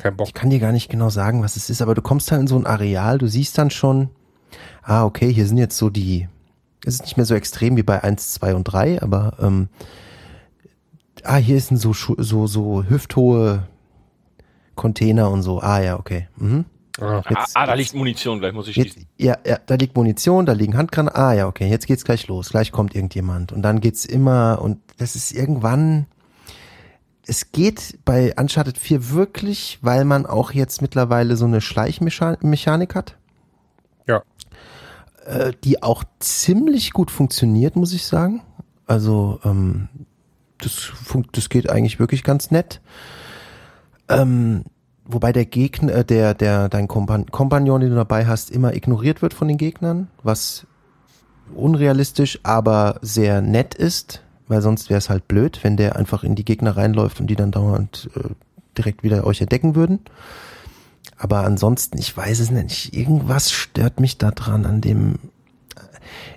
Kein 0.00 0.16
Bock. 0.16 0.28
Ich 0.28 0.34
kann 0.34 0.50
dir 0.50 0.58
gar 0.58 0.72
nicht 0.72 0.90
genau 0.90 1.10
sagen, 1.10 1.42
was 1.42 1.56
es 1.56 1.70
ist, 1.70 1.82
aber 1.82 1.94
du 1.94 2.02
kommst 2.02 2.30
halt 2.32 2.40
in 2.40 2.46
so 2.46 2.56
ein 2.56 2.66
Areal, 2.66 3.18
du 3.18 3.26
siehst 3.26 3.58
dann 3.58 3.70
schon, 3.70 4.08
ah, 4.82 5.04
okay, 5.04 5.32
hier 5.32 5.46
sind 5.46 5.58
jetzt 5.58 5.76
so 5.76 5.90
die. 5.90 6.28
Es 6.84 6.94
ist 6.94 7.02
nicht 7.02 7.16
mehr 7.18 7.26
so 7.26 7.34
extrem 7.34 7.76
wie 7.76 7.82
bei 7.82 8.02
1, 8.02 8.32
2 8.32 8.54
und 8.54 8.64
3, 8.64 9.02
aber 9.02 9.34
ähm, 9.40 9.68
ah, 11.24 11.36
hier 11.36 11.60
sind 11.60 11.76
so, 11.76 11.92
so, 11.92 12.46
so 12.46 12.84
hüfthohe 12.88 13.64
Container 14.74 15.30
und 15.30 15.42
so. 15.42 15.60
Ah 15.60 15.80
ja, 15.80 15.98
okay. 15.98 16.28
Mhm. 16.36 16.64
Ah, 16.98 17.22
Jetzt, 17.28 17.56
ah, 17.56 17.66
da 17.66 17.74
liegt 17.74 17.94
Munition, 17.94 18.40
gleich 18.40 18.52
muss 18.52 18.68
ich 18.68 18.76
Jetzt, 18.76 18.94
schießen. 18.94 19.08
ja, 19.18 19.36
ja, 19.46 19.58
da 19.64 19.74
liegt 19.74 19.94
Munition, 19.94 20.46
da 20.46 20.52
liegen 20.52 20.76
Handgranaten. 20.76 21.20
Ah 21.20 21.32
ja, 21.34 21.46
okay, 21.46 21.68
jetzt 21.68 21.86
geht's 21.86 22.04
gleich 22.04 22.26
los. 22.28 22.48
Gleich 22.50 22.72
kommt 22.72 22.94
irgendjemand. 22.94 23.52
Und 23.52 23.62
dann 23.62 23.80
geht's 23.80 24.04
immer, 24.04 24.60
und 24.62 24.78
das 24.96 25.16
ist 25.16 25.32
irgendwann. 25.32 26.06
Es 27.30 27.52
geht 27.52 28.00
bei 28.04 28.34
Uncharted 28.36 28.76
4 28.76 29.10
wirklich, 29.10 29.78
weil 29.82 30.04
man 30.04 30.26
auch 30.26 30.50
jetzt 30.50 30.82
mittlerweile 30.82 31.36
so 31.36 31.44
eine 31.44 31.60
Schleichmechanik 31.60 32.96
hat, 32.96 33.18
ja. 34.08 34.24
äh, 35.26 35.52
die 35.62 35.80
auch 35.80 36.02
ziemlich 36.18 36.92
gut 36.92 37.08
funktioniert, 37.08 37.76
muss 37.76 37.92
ich 37.92 38.04
sagen. 38.04 38.42
Also, 38.88 39.38
ähm, 39.44 39.88
das, 40.58 40.90
das 41.30 41.48
geht 41.48 41.70
eigentlich 41.70 42.00
wirklich 42.00 42.24
ganz 42.24 42.50
nett. 42.50 42.80
Ähm, 44.08 44.64
wobei 45.04 45.30
der 45.30 45.46
Gegner, 45.46 45.94
äh, 45.94 46.04
der, 46.04 46.34
der, 46.34 46.68
dein 46.68 46.88
Kompan 46.88 47.26
Kompagnon, 47.26 47.80
den 47.80 47.90
du 47.90 47.96
dabei 47.96 48.26
hast, 48.26 48.50
immer 48.50 48.74
ignoriert 48.74 49.22
wird 49.22 49.34
von 49.34 49.46
den 49.46 49.56
Gegnern, 49.56 50.08
was 50.24 50.66
unrealistisch, 51.54 52.40
aber 52.42 52.98
sehr 53.02 53.40
nett 53.40 53.76
ist, 53.76 54.24
weil 54.50 54.62
sonst 54.62 54.90
wäre 54.90 54.98
es 54.98 55.08
halt 55.08 55.28
blöd, 55.28 55.60
wenn 55.62 55.76
der 55.76 55.94
einfach 55.96 56.24
in 56.24 56.34
die 56.34 56.44
Gegner 56.44 56.76
reinläuft 56.76 57.20
und 57.20 57.28
die 57.28 57.36
dann 57.36 57.52
dauernd 57.52 58.10
äh, 58.16 58.30
direkt 58.76 59.04
wieder 59.04 59.24
euch 59.24 59.40
entdecken 59.40 59.76
würden. 59.76 60.00
Aber 61.16 61.44
ansonsten, 61.44 61.98
ich 61.98 62.14
weiß 62.14 62.40
es 62.40 62.50
nicht, 62.50 62.94
irgendwas 62.94 63.52
stört 63.52 64.00
mich 64.00 64.18
da 64.18 64.32
dran 64.32 64.66
an 64.66 64.80
dem. 64.80 65.20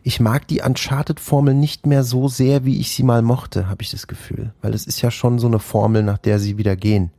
Ich 0.03 0.19
mag 0.19 0.47
die 0.47 0.61
Uncharted-Formel 0.61 1.55
nicht 1.55 1.87
mehr 1.87 2.03
so 2.03 2.27
sehr, 2.27 2.65
wie 2.65 2.79
ich 2.79 2.91
sie 2.91 3.01
mal 3.01 3.23
mochte, 3.23 3.67
habe 3.67 3.81
ich 3.81 3.89
das 3.89 4.05
Gefühl. 4.05 4.53
Weil 4.61 4.75
es 4.75 4.85
ist 4.85 5.01
ja 5.01 5.09
schon 5.09 5.39
so 5.39 5.47
eine 5.47 5.59
Formel, 5.59 6.03
nach 6.03 6.19
der 6.19 6.37
sie 6.37 6.57
wieder 6.59 6.75
gehen. 6.75 7.09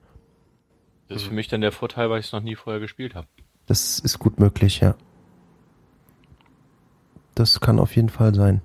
Das 1.08 1.22
ist 1.22 1.28
für 1.28 1.34
mich 1.34 1.48
dann 1.48 1.60
der 1.60 1.72
Vorteil, 1.72 2.08
weil 2.08 2.20
ich 2.20 2.26
es 2.26 2.32
noch 2.32 2.42
nie 2.42 2.54
vorher 2.54 2.80
gespielt 2.80 3.16
habe. 3.16 3.26
Das 3.66 3.98
ist 3.98 4.20
gut 4.20 4.38
möglich, 4.38 4.78
ja. 4.78 4.94
Das 7.34 7.60
kann 7.60 7.80
auf 7.80 7.96
jeden 7.96 8.10
Fall 8.10 8.32
sein. 8.34 8.62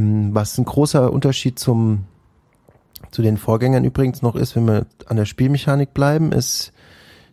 Mm, 0.00 0.34
Was 0.34 0.56
ein 0.56 0.64
großer 0.64 1.12
Unterschied 1.12 1.58
zum, 1.58 2.06
zu 3.10 3.22
den 3.22 3.36
Vorgängern 3.36 3.84
übrigens 3.84 4.22
noch 4.22 4.34
ist, 4.34 4.56
wenn 4.56 4.66
wir 4.66 4.86
an 5.06 5.16
der 5.16 5.26
Spielmechanik 5.26 5.92
bleiben, 5.92 6.32
ist, 6.32 6.72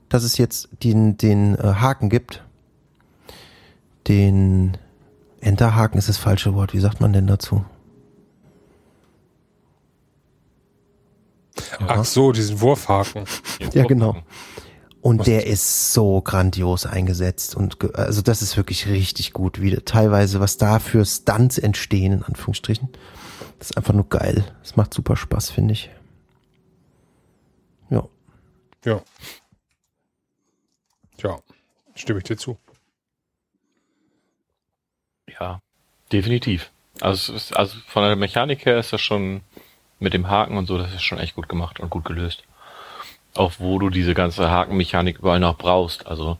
dass 0.10 0.24
es 0.24 0.38
jetzt 0.38 0.70
den, 0.84 1.18
den 1.18 1.56
äh, 1.56 1.76
Haken 1.76 2.10
gibt. 2.10 2.44
Den 4.08 4.78
Enterhaken 5.42 5.98
ist 5.98 6.10
das 6.10 6.18
falsche 6.18 6.56
Wort. 6.56 6.74
Wie 6.74 6.80
sagt 6.80 7.02
man 7.02 7.14
denn 7.14 7.28
dazu? 7.28 7.64
Ach 11.80 12.06
so, 12.06 12.32
diesen 12.32 12.62
Wurfhaken. 12.62 13.26
Ja, 13.74 13.84
genau. 13.86 14.16
Und 15.02 15.28
der 15.28 15.48
ist 15.48 15.94
so 15.94 16.22
grandios 16.22 16.86
eingesetzt 16.86 17.56
und 17.56 17.80
ge- 17.80 17.94
also 17.94 18.22
das 18.22 18.42
ist 18.42 18.58
wirklich 18.58 18.88
richtig 18.88 19.32
gut, 19.32 19.62
wie 19.62 19.74
teilweise 19.78 20.40
was 20.40 20.58
da 20.58 20.80
für 20.80 21.06
Stunts 21.06 21.58
entstehen 21.58 22.14
in 22.14 22.24
Anführungsstrichen. 22.24 22.90
Das 23.60 23.70
ist 23.72 23.78
einfach 23.78 23.94
nur 23.94 24.10
geil. 24.10 24.44
Das 24.64 24.76
macht 24.76 24.94
super 24.94 25.16
Spaß, 25.16 25.52
finde 25.52 25.74
ich. 25.74 25.90
Ja. 27.90 28.04
Ja. 28.86 29.02
Ja, 31.24 31.40
stimme 31.96 32.20
ich 32.20 32.26
dir 32.26 32.38
zu. 32.38 32.58
Ja, 35.40 35.62
definitiv. 36.12 36.72
Also, 37.02 37.34
ist, 37.34 37.56
also 37.56 37.78
von 37.88 38.04
der 38.04 38.16
Mechanik 38.16 38.66
her 38.66 38.78
ist 38.80 38.92
das 38.94 39.02
schon 39.02 39.42
mit 40.00 40.14
dem 40.14 40.28
Haken 40.30 40.58
und 40.58 40.66
so, 40.68 40.78
das 40.78 40.94
ist 40.94 41.04
schon 41.04 41.20
echt 41.20 41.36
gut 41.36 41.50
gemacht 41.50 41.80
und 41.80 41.90
gut 41.90 42.06
gelöst. 42.06 42.44
Auch 43.38 43.54
wo 43.60 43.80
du 43.80 43.90
diese 43.90 44.14
ganze 44.14 44.50
Hakenmechanik 44.50 45.20
überall 45.20 45.40
noch 45.40 45.58
brauchst. 45.58 46.08
Also 46.08 46.38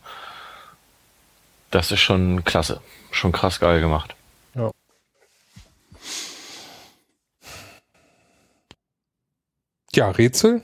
das 1.72 1.92
ist 1.92 2.00
schon 2.00 2.44
klasse. 2.44 2.82
Schon 3.12 3.32
krass 3.32 3.60
geil 3.60 3.80
gemacht. 3.82 4.16
Ja. 4.56 4.72
Ja, 9.94 10.12
Rätsel 10.12 10.62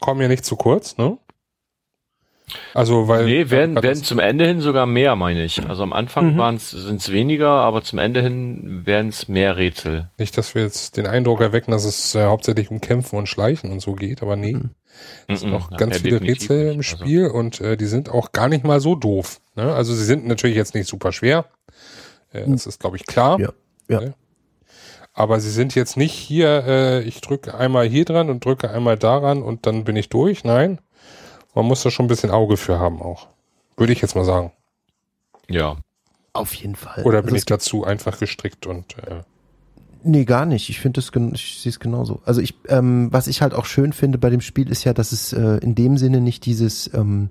kommen 0.00 0.20
ja 0.20 0.28
nicht 0.28 0.44
zu 0.44 0.56
kurz, 0.56 0.96
ne? 0.98 1.18
Also, 2.74 3.06
weil. 3.06 3.26
Nee, 3.26 3.50
werden, 3.50 3.80
werden 3.80 4.02
zum 4.02 4.18
Ende 4.18 4.44
hin 4.46 4.60
sogar 4.60 4.84
mehr, 4.86 5.14
meine 5.14 5.44
ich. 5.44 5.64
Also 5.68 5.84
am 5.84 5.92
Anfang 5.92 6.34
Mhm. 6.34 6.38
waren's 6.38 6.70
sind 6.70 7.00
es 7.00 7.12
weniger, 7.12 7.48
aber 7.48 7.82
zum 7.82 8.00
Ende 8.00 8.22
hin 8.22 8.84
werden 8.86 9.08
es 9.08 9.28
mehr 9.28 9.56
Rätsel. 9.56 10.10
Nicht, 10.18 10.36
dass 10.36 10.54
wir 10.56 10.62
jetzt 10.62 10.96
den 10.96 11.06
Eindruck 11.06 11.40
erwecken, 11.40 11.70
dass 11.70 11.84
es 11.84 12.14
äh, 12.16 12.24
hauptsächlich 12.24 12.70
um 12.70 12.80
Kämpfen 12.80 13.16
und 13.16 13.28
Schleichen 13.28 13.70
und 13.70 13.80
so 13.80 13.94
geht, 13.94 14.20
aber 14.20 14.34
nee. 14.34 14.56
Es 15.28 15.40
sind 15.40 15.50
noch 15.50 15.70
Ja, 15.70 15.76
ganz 15.76 15.96
ja, 15.96 16.02
viele 16.02 16.20
Rätsel 16.20 16.72
im. 16.72 16.78
Also- 16.78 16.82
Spiel 16.82 17.26
und 17.28 17.60
äh, 17.60 17.76
die 17.76 17.86
sind 17.86 18.08
auch 18.08 18.32
gar 18.32 18.48
nicht 18.48 18.64
mal 18.64 18.80
so 18.80 18.94
doof. 18.94 19.40
Ne? 19.54 19.72
Also 19.74 19.94
sie 19.94 20.04
sind 20.04 20.26
natürlich 20.26 20.56
jetzt 20.56 20.74
nicht 20.74 20.88
super 20.88 21.12
schwer. 21.12 21.46
Äh, 22.32 22.44
das 22.48 22.66
ist, 22.66 22.80
glaube 22.80 22.96
ich, 22.96 23.06
klar. 23.06 23.38
Ja. 23.38 23.52
Ja. 23.88 24.00
Ne? 24.00 24.14
Aber 25.12 25.40
sie 25.40 25.50
sind 25.50 25.74
jetzt 25.74 25.96
nicht 25.96 26.12
hier, 26.12 26.64
äh, 26.66 27.02
ich 27.02 27.20
drücke 27.20 27.54
einmal 27.54 27.86
hier 27.88 28.04
dran 28.04 28.30
und 28.30 28.44
drücke 28.44 28.70
einmal 28.70 28.96
daran 28.96 29.42
und 29.42 29.66
dann 29.66 29.84
bin 29.84 29.96
ich 29.96 30.08
durch. 30.08 30.44
Nein. 30.44 30.80
Man 31.54 31.66
muss 31.66 31.82
da 31.82 31.90
schon 31.90 32.06
ein 32.06 32.08
bisschen 32.08 32.30
Auge 32.30 32.56
für 32.56 32.78
haben 32.78 33.02
auch. 33.02 33.26
Würde 33.76 33.92
ich 33.92 34.00
jetzt 34.00 34.14
mal 34.14 34.24
sagen. 34.24 34.52
Ja. 35.48 35.76
Auf 36.32 36.54
jeden 36.54 36.76
Fall. 36.76 37.02
Oder 37.04 37.18
Also 37.18 37.26
bin 37.26 37.34
es 37.34 37.42
ich 37.42 37.46
dazu 37.46 37.84
einfach 37.84 38.18
gestrickt 38.20 38.66
und 38.66 38.96
äh, 38.98 39.22
Nee, 40.02 40.24
gar 40.24 40.46
nicht. 40.46 40.68
Ich 40.70 40.80
finde 40.80 41.00
gen- 41.12 41.34
ich 41.34 41.58
sehe 41.60 41.70
es 41.70 41.78
genauso. 41.80 42.20
Also 42.24 42.40
ich, 42.40 42.54
ähm, 42.68 43.08
was 43.12 43.26
ich 43.26 43.42
halt 43.42 43.52
auch 43.54 43.66
schön 43.66 43.92
finde 43.92 44.18
bei 44.18 44.30
dem 44.30 44.40
Spiel 44.40 44.70
ist 44.70 44.84
ja, 44.84 44.94
dass 44.94 45.12
es 45.12 45.32
äh, 45.32 45.58
in 45.58 45.74
dem 45.74 45.98
Sinne 45.98 46.20
nicht 46.20 46.46
dieses, 46.46 46.92
ähm, 46.94 47.28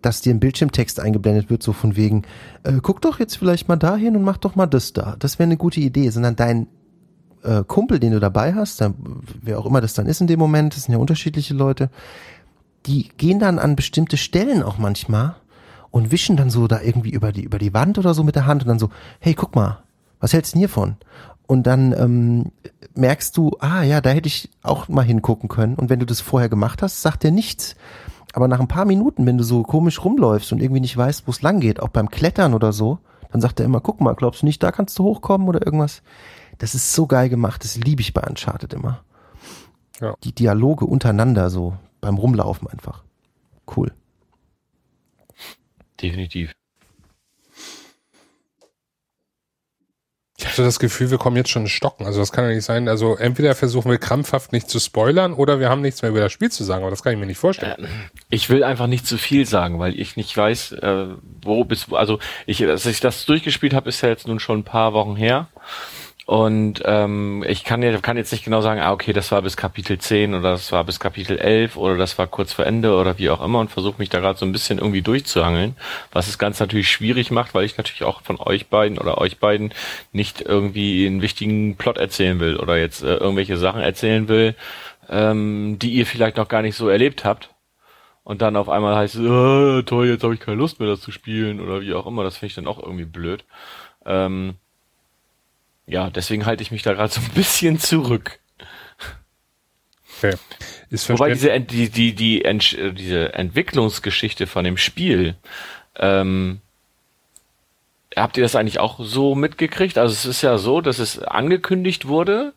dass 0.00 0.20
dir 0.20 0.32
ein 0.32 0.38
Bildschirmtext 0.40 1.00
eingeblendet 1.00 1.50
wird, 1.50 1.62
so 1.62 1.72
von 1.72 1.96
wegen, 1.96 2.22
äh, 2.62 2.74
guck 2.80 3.00
doch 3.02 3.18
jetzt 3.18 3.36
vielleicht 3.36 3.68
mal 3.68 3.76
dahin 3.76 4.14
und 4.14 4.22
mach 4.22 4.36
doch 4.36 4.54
mal 4.54 4.66
das 4.66 4.92
da. 4.92 5.16
Das 5.18 5.38
wäre 5.40 5.48
eine 5.48 5.56
gute 5.56 5.80
Idee, 5.80 6.08
sondern 6.10 6.36
dein 6.36 6.68
äh, 7.42 7.64
Kumpel, 7.64 7.98
den 7.98 8.12
du 8.12 8.20
dabei 8.20 8.54
hast, 8.54 8.80
dann, 8.80 8.94
wer 9.42 9.58
auch 9.58 9.66
immer 9.66 9.80
das 9.80 9.94
dann 9.94 10.06
ist 10.06 10.20
in 10.20 10.26
dem 10.28 10.38
Moment, 10.38 10.76
das 10.76 10.84
sind 10.84 10.92
ja 10.92 10.98
unterschiedliche 10.98 11.54
Leute, 11.54 11.90
die 12.86 13.08
gehen 13.16 13.40
dann 13.40 13.58
an 13.58 13.74
bestimmte 13.76 14.16
Stellen 14.16 14.62
auch 14.62 14.78
manchmal 14.78 15.34
und 15.90 16.12
wischen 16.12 16.36
dann 16.36 16.50
so 16.50 16.68
da 16.68 16.80
irgendwie 16.80 17.10
über 17.10 17.32
die, 17.32 17.42
über 17.42 17.58
die 17.58 17.74
Wand 17.74 17.98
oder 17.98 18.14
so 18.14 18.22
mit 18.22 18.36
der 18.36 18.46
Hand 18.46 18.62
und 18.62 18.68
dann 18.68 18.78
so, 18.78 18.90
hey, 19.18 19.34
guck 19.34 19.56
mal, 19.56 19.82
was 20.20 20.32
hältst 20.32 20.52
du 20.52 20.56
denn 20.56 20.60
hiervon? 20.60 20.96
Und 21.48 21.66
dann 21.66 21.94
ähm, 21.98 22.52
merkst 22.94 23.34
du, 23.36 23.56
ah 23.58 23.82
ja, 23.82 24.02
da 24.02 24.10
hätte 24.10 24.28
ich 24.28 24.50
auch 24.62 24.86
mal 24.88 25.02
hingucken 25.02 25.48
können. 25.48 25.76
Und 25.76 25.88
wenn 25.88 25.98
du 25.98 26.04
das 26.04 26.20
vorher 26.20 26.50
gemacht 26.50 26.82
hast, 26.82 27.00
sagt 27.00 27.24
er 27.24 27.30
nichts. 27.30 27.74
Aber 28.34 28.48
nach 28.48 28.60
ein 28.60 28.68
paar 28.68 28.84
Minuten, 28.84 29.24
wenn 29.24 29.38
du 29.38 29.44
so 29.44 29.62
komisch 29.62 30.04
rumläufst 30.04 30.52
und 30.52 30.60
irgendwie 30.60 30.82
nicht 30.82 30.96
weißt, 30.96 31.26
wo 31.26 31.30
es 31.30 31.40
lang 31.40 31.58
geht, 31.60 31.80
auch 31.80 31.88
beim 31.88 32.10
Klettern 32.10 32.52
oder 32.52 32.74
so, 32.74 32.98
dann 33.32 33.40
sagt 33.40 33.60
er 33.60 33.66
immer, 33.66 33.80
guck 33.80 34.02
mal, 34.02 34.14
glaubst 34.14 34.42
du 34.42 34.46
nicht, 34.46 34.62
da 34.62 34.70
kannst 34.72 34.98
du 34.98 35.04
hochkommen 35.04 35.48
oder 35.48 35.64
irgendwas? 35.64 36.02
Das 36.58 36.74
ist 36.74 36.92
so 36.92 37.06
geil 37.06 37.30
gemacht, 37.30 37.64
das 37.64 37.76
liebe 37.78 38.02
ich 38.02 38.12
bei 38.12 38.22
Uncharted 38.22 38.74
immer. 38.74 39.02
Ja. 40.00 40.14
Die 40.24 40.34
Dialoge 40.34 40.84
untereinander 40.84 41.48
so, 41.48 41.78
beim 42.02 42.18
Rumlaufen 42.18 42.68
einfach. 42.68 43.04
Cool. 43.74 43.92
Definitiv. 46.00 46.52
Ja, 50.40 50.48
hatte 50.48 50.62
das 50.62 50.78
Gefühl, 50.78 51.10
wir 51.10 51.18
kommen 51.18 51.36
jetzt 51.36 51.50
schon 51.50 51.62
in 51.62 51.68
Stocken. 51.68 52.06
Also 52.06 52.20
das 52.20 52.30
kann 52.30 52.44
ja 52.44 52.54
nicht 52.54 52.64
sein. 52.64 52.88
Also 52.88 53.16
entweder 53.16 53.54
versuchen 53.56 53.90
wir 53.90 53.98
krampfhaft 53.98 54.52
nicht 54.52 54.70
zu 54.70 54.78
spoilern 54.78 55.32
oder 55.32 55.58
wir 55.58 55.68
haben 55.68 55.80
nichts 55.80 56.02
mehr 56.02 56.10
über 56.12 56.20
das 56.20 56.30
Spiel 56.30 56.50
zu 56.50 56.62
sagen. 56.62 56.82
Aber 56.82 56.90
das 56.90 57.02
kann 57.02 57.12
ich 57.12 57.18
mir 57.18 57.26
nicht 57.26 57.38
vorstellen. 57.38 57.84
Äh, 57.84 57.88
ich 58.30 58.48
will 58.48 58.62
einfach 58.62 58.86
nicht 58.86 59.06
zu 59.06 59.18
viel 59.18 59.46
sagen, 59.46 59.80
weil 59.80 59.98
ich 59.98 60.16
nicht 60.16 60.36
weiß, 60.36 60.72
äh, 60.72 61.06
wo 61.42 61.64
bis 61.64 61.92
also 61.92 62.20
ich, 62.46 62.58
dass 62.58 62.86
ich 62.86 63.00
das 63.00 63.24
durchgespielt 63.26 63.74
habe, 63.74 63.88
ist 63.88 64.00
ja 64.00 64.08
jetzt 64.08 64.28
nun 64.28 64.38
schon 64.38 64.60
ein 64.60 64.64
paar 64.64 64.92
Wochen 64.92 65.16
her. 65.16 65.48
Und 66.28 66.82
ähm, 66.84 67.42
ich 67.48 67.64
kann, 67.64 67.80
kann 68.02 68.18
jetzt 68.18 68.32
nicht 68.32 68.44
genau 68.44 68.60
sagen, 68.60 68.82
ah, 68.82 68.92
okay, 68.92 69.14
das 69.14 69.32
war 69.32 69.40
bis 69.40 69.56
Kapitel 69.56 69.96
10 69.96 70.34
oder 70.34 70.50
das 70.50 70.70
war 70.72 70.84
bis 70.84 71.00
Kapitel 71.00 71.38
11 71.38 71.78
oder 71.78 71.96
das 71.96 72.18
war 72.18 72.26
kurz 72.26 72.52
vor 72.52 72.66
Ende 72.66 72.94
oder 72.96 73.16
wie 73.16 73.30
auch 73.30 73.42
immer 73.42 73.60
und 73.60 73.70
versuche 73.70 73.96
mich 73.96 74.10
da 74.10 74.20
gerade 74.20 74.38
so 74.38 74.44
ein 74.44 74.52
bisschen 74.52 74.76
irgendwie 74.76 75.00
durchzuhangeln, 75.00 75.74
was 76.12 76.26
das 76.26 76.36
Ganze 76.36 76.64
natürlich 76.64 76.90
schwierig 76.90 77.30
macht, 77.30 77.54
weil 77.54 77.64
ich 77.64 77.78
natürlich 77.78 78.02
auch 78.02 78.20
von 78.20 78.38
euch 78.38 78.66
beiden 78.66 78.98
oder 78.98 79.16
euch 79.16 79.38
beiden 79.38 79.72
nicht 80.12 80.42
irgendwie 80.42 81.06
einen 81.06 81.22
wichtigen 81.22 81.78
Plot 81.78 81.96
erzählen 81.96 82.38
will 82.40 82.58
oder 82.58 82.76
jetzt 82.76 83.02
äh, 83.02 83.14
irgendwelche 83.14 83.56
Sachen 83.56 83.80
erzählen 83.80 84.28
will, 84.28 84.54
ähm, 85.08 85.78
die 85.78 85.92
ihr 85.92 86.04
vielleicht 86.04 86.36
noch 86.36 86.48
gar 86.48 86.60
nicht 86.60 86.76
so 86.76 86.90
erlebt 86.90 87.24
habt. 87.24 87.54
Und 88.22 88.42
dann 88.42 88.56
auf 88.56 88.68
einmal 88.68 88.96
heißt 88.96 89.14
es, 89.14 89.22
oh, 89.22 89.80
toll, 89.80 90.08
jetzt 90.08 90.24
habe 90.24 90.34
ich 90.34 90.40
keine 90.40 90.58
Lust 90.58 90.78
mehr, 90.78 90.90
das 90.90 91.00
zu 91.00 91.10
spielen 91.10 91.58
oder 91.58 91.80
wie 91.80 91.94
auch 91.94 92.06
immer. 92.06 92.22
Das 92.22 92.36
finde 92.36 92.50
ich 92.50 92.54
dann 92.54 92.66
auch 92.66 92.82
irgendwie 92.82 93.06
blöd. 93.06 93.46
Ähm, 94.04 94.56
ja, 95.88 96.10
deswegen 96.10 96.46
halte 96.46 96.62
ich 96.62 96.70
mich 96.70 96.82
da 96.82 96.92
gerade 96.92 97.12
so 97.12 97.20
ein 97.20 97.30
bisschen 97.30 97.78
zurück. 97.78 98.38
Okay. 100.18 100.36
Ist 100.90 101.08
Wobei 101.08 101.30
diese, 101.30 101.60
die, 101.60 101.88
die, 101.88 102.14
die, 102.14 102.42
die, 102.42 102.92
diese 102.94 103.34
Entwicklungsgeschichte 103.34 104.46
von 104.46 104.64
dem 104.64 104.76
Spiel, 104.76 105.36
ähm, 105.96 106.60
habt 108.16 108.36
ihr 108.36 108.42
das 108.42 108.56
eigentlich 108.56 108.80
auch 108.80 108.98
so 109.00 109.34
mitgekriegt? 109.34 109.98
Also 109.98 110.12
es 110.12 110.26
ist 110.26 110.42
ja 110.42 110.58
so, 110.58 110.80
dass 110.80 110.98
es 110.98 111.18
angekündigt 111.20 112.06
wurde 112.08 112.52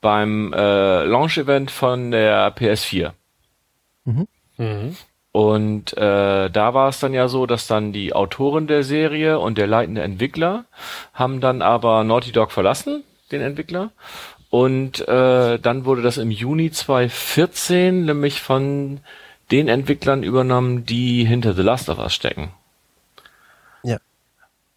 beim 0.00 0.52
äh, 0.52 1.04
Launch-Event 1.04 1.70
von 1.70 2.10
der 2.10 2.54
PS4. 2.54 3.12
Mhm. 4.04 4.28
Mhm. 4.58 4.96
Und 5.34 5.96
äh, 5.96 6.48
da 6.48 6.74
war 6.74 6.88
es 6.90 7.00
dann 7.00 7.12
ja 7.12 7.26
so, 7.26 7.44
dass 7.46 7.66
dann 7.66 7.92
die 7.92 8.12
Autoren 8.12 8.68
der 8.68 8.84
Serie 8.84 9.40
und 9.40 9.58
der 9.58 9.66
leitende 9.66 10.00
Entwickler 10.00 10.64
haben 11.12 11.40
dann 11.40 11.60
aber 11.60 12.04
Naughty 12.04 12.30
Dog 12.30 12.52
verlassen, 12.52 13.02
den 13.32 13.40
Entwickler. 13.40 13.90
Und 14.48 15.00
äh, 15.08 15.58
dann 15.58 15.86
wurde 15.86 16.02
das 16.02 16.18
im 16.18 16.30
Juni 16.30 16.70
2014 16.70 18.04
nämlich 18.04 18.40
von 18.40 19.00
den 19.50 19.66
Entwicklern 19.66 20.22
übernommen, 20.22 20.86
die 20.86 21.24
hinter 21.24 21.52
The 21.52 21.62
Last 21.62 21.88
of 21.88 21.98
Us 21.98 22.14
stecken. 22.14 22.50
Ja. 23.82 23.98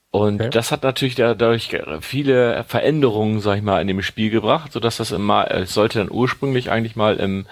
Und 0.10 0.42
okay. 0.42 0.50
das 0.50 0.72
hat 0.72 0.82
natürlich 0.82 1.14
dadurch 1.14 1.78
viele 2.02 2.64
Veränderungen, 2.64 3.42
sag 3.42 3.58
ich 3.58 3.64
mal, 3.64 3.80
in 3.80 3.88
dem 3.88 4.02
Spiel 4.02 4.32
gebracht, 4.32 4.72
so 4.72 4.80
dass 4.80 4.98
das 4.98 5.12
im 5.12 5.24
Mai, 5.24 5.44
es 5.44 5.76
sollte 5.76 6.00
dann 6.00 6.10
ursprünglich 6.10 6.72
eigentlich 6.72 6.96
mal 6.96 7.18
im 7.18 7.46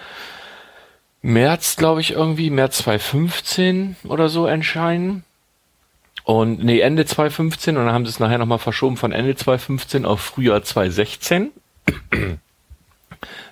März, 1.25 1.75
glaube 1.75 2.01
ich, 2.01 2.11
irgendwie, 2.11 2.51
März 2.51 2.77
2015 2.83 3.95
oder 4.03 4.29
so 4.29 4.45
erscheinen. 4.45 5.23
Und 6.23 6.63
nee, 6.63 6.81
Ende 6.81 7.03
2015 7.03 7.77
und 7.77 7.85
dann 7.85 7.93
haben 7.93 8.05
sie 8.05 8.11
es 8.11 8.19
nachher 8.19 8.37
nochmal 8.37 8.59
verschoben 8.59 8.95
von 8.95 9.11
Ende 9.11 9.35
2015 9.35 10.05
auf 10.05 10.21
Frühjahr 10.21 10.61
2016. 10.61 11.49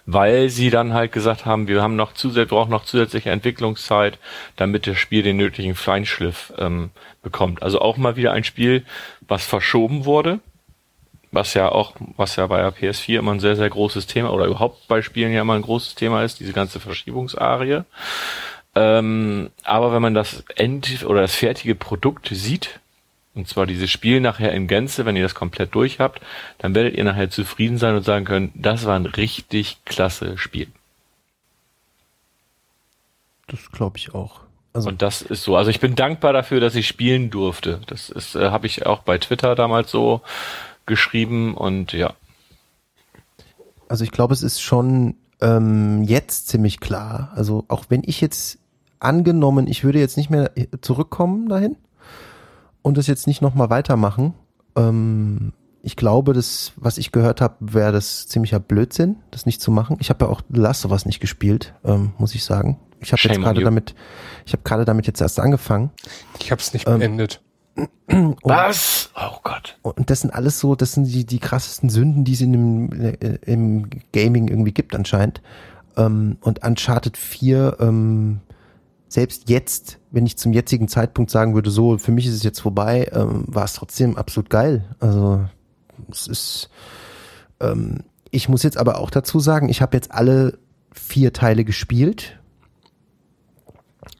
Weil 0.05 0.49
sie 0.49 0.69
dann 0.69 0.93
halt 0.93 1.13
gesagt 1.13 1.45
haben, 1.45 1.67
wir 1.67 1.81
haben 1.81 1.95
noch 1.95 2.13
zusätzlich, 2.13 2.49
brauchen 2.49 2.69
noch 2.69 2.85
zusätzliche 2.85 3.31
Entwicklungszeit, 3.31 4.19
damit 4.55 4.85
das 4.85 4.99
Spiel 4.99 5.23
den 5.23 5.37
nötigen 5.37 5.73
Feinschliff 5.73 6.53
ähm, 6.59 6.91
bekommt. 7.23 7.63
Also 7.63 7.81
auch 7.81 7.97
mal 7.97 8.15
wieder 8.15 8.33
ein 8.33 8.43
Spiel, 8.43 8.85
was 9.21 9.45
verschoben 9.45 10.05
wurde 10.05 10.41
was 11.33 11.53
ja 11.55 11.69
auch, 11.69 11.93
was 12.15 12.35
ja 12.35 12.47
bei 12.47 12.61
der 12.61 12.73
PS4 12.73 13.19
immer 13.19 13.33
ein 13.33 13.39
sehr, 13.39 13.55
sehr 13.55 13.69
großes 13.69 14.07
Thema 14.07 14.31
oder 14.31 14.45
überhaupt 14.45 14.87
bei 14.87 15.01
Spielen 15.01 15.33
ja 15.33 15.41
immer 15.41 15.55
ein 15.55 15.63
großes 15.63 15.95
Thema 15.95 16.23
ist, 16.23 16.39
diese 16.39 16.53
ganze 16.53 16.79
Verschiebungsarie. 16.79 17.81
Ähm, 18.75 19.49
aber 19.63 19.93
wenn 19.93 20.01
man 20.01 20.13
das 20.13 20.43
End 20.55 21.05
oder 21.05 21.21
das 21.21 21.35
fertige 21.35 21.75
Produkt 21.75 22.29
sieht, 22.31 22.79
und 23.35 23.47
zwar 23.47 23.65
dieses 23.65 23.89
Spiel 23.89 24.21
nachher 24.21 24.51
in 24.51 24.67
Gänze, 24.67 25.05
wenn 25.05 25.15
ihr 25.15 25.23
das 25.23 25.33
komplett 25.33 25.73
durch 25.73 25.99
habt, 25.99 26.21
dann 26.59 26.75
werdet 26.75 26.95
ihr 26.95 27.03
nachher 27.03 27.31
zufrieden 27.31 27.79
sein 27.79 27.95
und 27.95 28.03
sagen 28.03 28.25
können, 28.25 28.51
das 28.53 28.85
war 28.85 28.95
ein 28.95 29.07
richtig 29.07 29.77
klasse 29.85 30.37
Spiel. 30.37 30.67
Das 33.47 33.71
glaube 33.71 33.97
ich 33.97 34.13
auch. 34.13 34.41
Also 34.71 34.89
und 34.89 35.01
das 35.01 35.21
ist 35.21 35.43
so. 35.43 35.55
Also 35.55 35.69
ich 35.69 35.79
bin 35.79 35.95
dankbar 35.95 36.33
dafür, 36.33 36.59
dass 36.59 36.75
ich 36.75 36.87
spielen 36.87 37.29
durfte. 37.29 37.81
Das 37.87 38.09
ist, 38.09 38.35
äh, 38.35 38.49
habe 38.49 38.67
ich 38.67 38.85
auch 38.85 39.01
bei 39.01 39.17
Twitter 39.17 39.55
damals 39.55 39.91
so 39.91 40.21
geschrieben 40.85 41.55
und 41.55 41.93
ja. 41.93 42.13
Also 43.87 44.03
ich 44.03 44.11
glaube, 44.11 44.33
es 44.33 44.43
ist 44.43 44.61
schon 44.61 45.15
ähm, 45.41 46.03
jetzt 46.03 46.47
ziemlich 46.47 46.79
klar. 46.79 47.31
Also 47.35 47.65
auch 47.67 47.85
wenn 47.89 48.01
ich 48.05 48.21
jetzt 48.21 48.59
angenommen, 48.99 49.67
ich 49.67 49.83
würde 49.83 49.99
jetzt 49.99 50.17
nicht 50.17 50.29
mehr 50.29 50.51
zurückkommen 50.81 51.49
dahin 51.49 51.75
und 52.81 52.97
das 52.97 53.07
jetzt 53.07 53.27
nicht 53.27 53.41
nochmal 53.41 53.69
weitermachen. 53.69 54.33
Ähm, 54.75 55.53
ich 55.81 55.97
glaube, 55.97 56.31
das, 56.31 56.71
was 56.77 56.97
ich 56.97 57.11
gehört 57.11 57.41
habe, 57.41 57.55
wäre 57.59 57.91
das 57.91 58.27
ziemlicher 58.27 58.59
Blödsinn, 58.59 59.17
das 59.31 59.45
nicht 59.45 59.61
zu 59.61 59.69
machen. 59.69 59.97
Ich 59.99 60.09
habe 60.09 60.25
ja 60.25 60.31
auch 60.31 60.41
Last 60.49 60.85
of 60.85 60.91
Us 60.91 61.05
nicht 61.05 61.19
gespielt, 61.19 61.73
ähm, 61.83 62.13
muss 62.17 62.33
ich 62.35 62.45
sagen. 62.45 62.79
Ich 63.01 63.11
habe 63.11 63.21
jetzt 63.21 63.41
gerade 63.41 63.61
damit, 63.61 63.93
ich 64.45 64.53
habe 64.53 64.63
gerade 64.63 64.85
damit 64.85 65.07
jetzt 65.07 65.19
erst 65.19 65.41
angefangen. 65.41 65.91
Ich 66.39 66.51
habe 66.51 66.61
es 66.61 66.71
nicht 66.71 66.87
ähm, 66.87 66.99
beendet. 66.99 67.41
Und, 67.75 68.37
Was? 68.43 69.09
Oh 69.15 69.37
Gott. 69.43 69.77
Und 69.81 70.09
das 70.09 70.21
sind 70.21 70.31
alles 70.31 70.59
so, 70.59 70.75
das 70.75 70.93
sind 70.93 71.05
die, 71.05 71.25
die 71.25 71.39
krassesten 71.39 71.89
Sünden, 71.89 72.23
die 72.23 72.33
es 72.33 72.41
in 72.41 72.51
dem, 72.51 72.91
äh, 72.91 73.37
im 73.45 73.89
Gaming 74.11 74.47
irgendwie 74.47 74.73
gibt 74.73 74.95
anscheinend. 74.95 75.41
Ähm, 75.97 76.37
und 76.41 76.63
Uncharted 76.63 77.17
4, 77.17 77.77
ähm, 77.79 78.41
selbst 79.07 79.49
jetzt, 79.49 79.99
wenn 80.11 80.25
ich 80.25 80.37
zum 80.37 80.53
jetzigen 80.53 80.87
Zeitpunkt 80.87 81.31
sagen 81.31 81.55
würde, 81.55 81.71
so, 81.71 81.97
für 81.97 82.11
mich 82.11 82.25
ist 82.27 82.35
es 82.35 82.43
jetzt 82.43 82.59
vorbei, 82.59 83.09
ähm, 83.13 83.45
war 83.47 83.65
es 83.65 83.73
trotzdem 83.73 84.17
absolut 84.17 84.49
geil. 84.49 84.95
Also 84.99 85.45
es 86.11 86.27
ist, 86.27 86.69
ich 88.29 88.49
muss 88.49 88.63
jetzt 88.63 88.77
aber 88.77 88.99
auch 88.99 89.09
dazu 89.09 89.39
sagen, 89.39 89.69
ich 89.69 89.81
habe 89.81 89.95
jetzt 89.95 90.11
alle 90.11 90.57
vier 90.91 91.31
Teile 91.31 91.63
gespielt. 91.63 92.37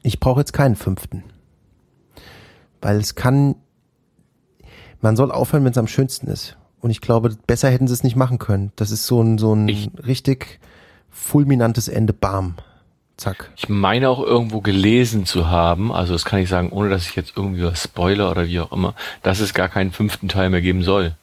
Ich 0.02 0.18
brauche 0.18 0.40
jetzt 0.40 0.54
keinen 0.54 0.76
fünften 0.76 1.24
weil 2.84 2.98
es 2.98 3.14
kann, 3.14 3.56
man 5.00 5.16
soll 5.16 5.32
aufhören, 5.32 5.64
wenn 5.64 5.72
es 5.72 5.78
am 5.78 5.86
schönsten 5.86 6.26
ist. 6.26 6.58
Und 6.82 6.90
ich 6.90 7.00
glaube, 7.00 7.34
besser 7.46 7.70
hätten 7.70 7.88
sie 7.88 7.94
es 7.94 8.04
nicht 8.04 8.14
machen 8.14 8.38
können. 8.38 8.72
Das 8.76 8.90
ist 8.90 9.06
so 9.06 9.22
ein, 9.22 9.38
so 9.38 9.54
ein 9.54 9.68
ich, 9.68 9.88
richtig 10.06 10.60
fulminantes 11.10 11.88
Ende. 11.88 12.12
Bam. 12.12 12.56
Zack. 13.16 13.50
Ich 13.56 13.70
meine 13.70 14.10
auch 14.10 14.22
irgendwo 14.22 14.60
gelesen 14.60 15.24
zu 15.24 15.48
haben, 15.48 15.92
also 15.92 16.12
das 16.12 16.26
kann 16.26 16.40
ich 16.40 16.48
sagen, 16.50 16.70
ohne 16.70 16.90
dass 16.90 17.08
ich 17.08 17.16
jetzt 17.16 17.32
irgendwie 17.36 17.62
was 17.62 17.82
Spoiler 17.82 18.30
oder 18.30 18.48
wie 18.48 18.60
auch 18.60 18.72
immer, 18.72 18.94
dass 19.22 19.40
es 19.40 19.54
gar 19.54 19.70
keinen 19.70 19.92
fünften 19.92 20.28
Teil 20.28 20.50
mehr 20.50 20.60
geben 20.60 20.82
soll. 20.82 21.14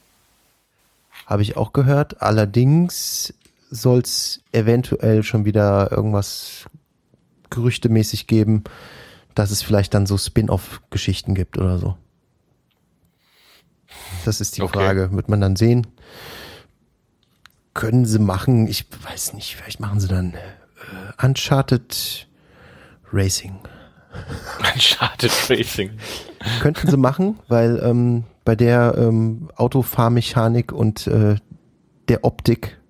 Habe 1.27 1.43
ich 1.43 1.57
auch 1.57 1.73
gehört. 1.73 2.23
Allerdings 2.23 3.35
soll 3.69 3.99
es 3.99 4.41
eventuell 4.51 5.21
schon 5.21 5.45
wieder 5.45 5.91
irgendwas 5.91 6.65
gerüchtemäßig 7.51 8.25
geben, 8.25 8.63
dass 9.35 9.51
es 9.51 9.61
vielleicht 9.61 9.93
dann 9.93 10.05
so 10.05 10.17
Spin-off-Geschichten 10.17 11.35
gibt 11.35 11.57
oder 11.57 11.77
so. 11.77 11.97
Das 14.25 14.41
ist 14.41 14.57
die 14.57 14.61
okay. 14.61 14.79
Frage. 14.79 15.11
Wird 15.11 15.29
man 15.29 15.41
dann 15.41 15.55
sehen? 15.55 15.87
Können 17.73 18.05
sie 18.05 18.19
machen? 18.19 18.67
Ich 18.67 18.85
weiß 19.09 19.33
nicht. 19.33 19.55
Vielleicht 19.55 19.79
machen 19.79 19.99
sie 19.99 20.07
dann 20.07 20.33
äh, 20.33 21.25
Uncharted 21.25 22.27
Racing. 23.11 23.59
Uncharted 24.73 25.31
Racing. 25.49 25.91
Könnten 26.59 26.89
sie 26.89 26.97
machen, 26.97 27.39
weil 27.47 27.81
ähm, 27.83 28.25
bei 28.43 28.55
der 28.55 28.95
ähm, 28.97 29.49
Autofahrmechanik 29.55 30.71
und 30.71 31.07
äh, 31.07 31.35
der 32.07 32.23
Optik 32.25 32.80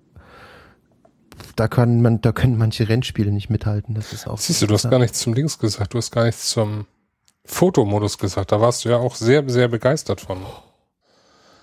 da 1.56 1.68
kann 1.68 2.00
man, 2.02 2.20
da 2.20 2.32
können 2.32 2.56
manche 2.58 2.88
Rennspiele 2.88 3.30
nicht 3.30 3.50
mithalten. 3.50 3.94
Das 3.94 4.12
ist 4.12 4.26
auch. 4.26 4.38
Siehst 4.38 4.62
du, 4.62 4.66
du 4.66 4.74
hast 4.74 4.90
gar 4.90 4.98
nichts 4.98 5.20
zum 5.20 5.34
Dings 5.34 5.58
gesagt, 5.58 5.94
du 5.94 5.98
hast 5.98 6.10
gar 6.10 6.24
nichts 6.24 6.50
zum 6.50 6.86
Fotomodus 7.44 8.18
gesagt. 8.18 8.52
Da 8.52 8.60
warst 8.60 8.84
du 8.84 8.90
ja 8.90 8.98
auch 8.98 9.14
sehr, 9.14 9.48
sehr 9.48 9.68
begeistert 9.68 10.20
von. 10.20 10.38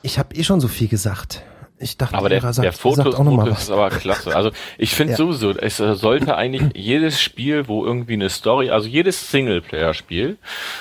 Ich 0.01 0.19
habe 0.19 0.35
eh 0.35 0.43
schon 0.43 0.59
so 0.59 0.67
viel 0.67 0.87
gesagt. 0.87 1.43
Ich 1.81 1.97
dachte, 1.97 2.17
aber 2.17 2.27
der, 2.27 2.41
sagt, 2.41 2.65
der 2.65 2.73
Fotomodus 2.73 3.59
ist 3.59 3.71
aber 3.71 3.89
klasse. 3.89 4.35
Also 4.35 4.51
ich 4.77 4.93
finde 4.93 5.11
ja. 5.11 5.17
sowieso, 5.17 5.51
es 5.51 5.77
sollte 5.77 6.35
eigentlich 6.35 6.63
jedes 6.75 7.21
Spiel, 7.21 7.69
wo 7.69 7.85
irgendwie 7.85 8.13
eine 8.13 8.29
Story, 8.29 8.69
also 8.69 8.87
jedes 8.87 9.31
Singleplayer-Spiel, 9.31 10.37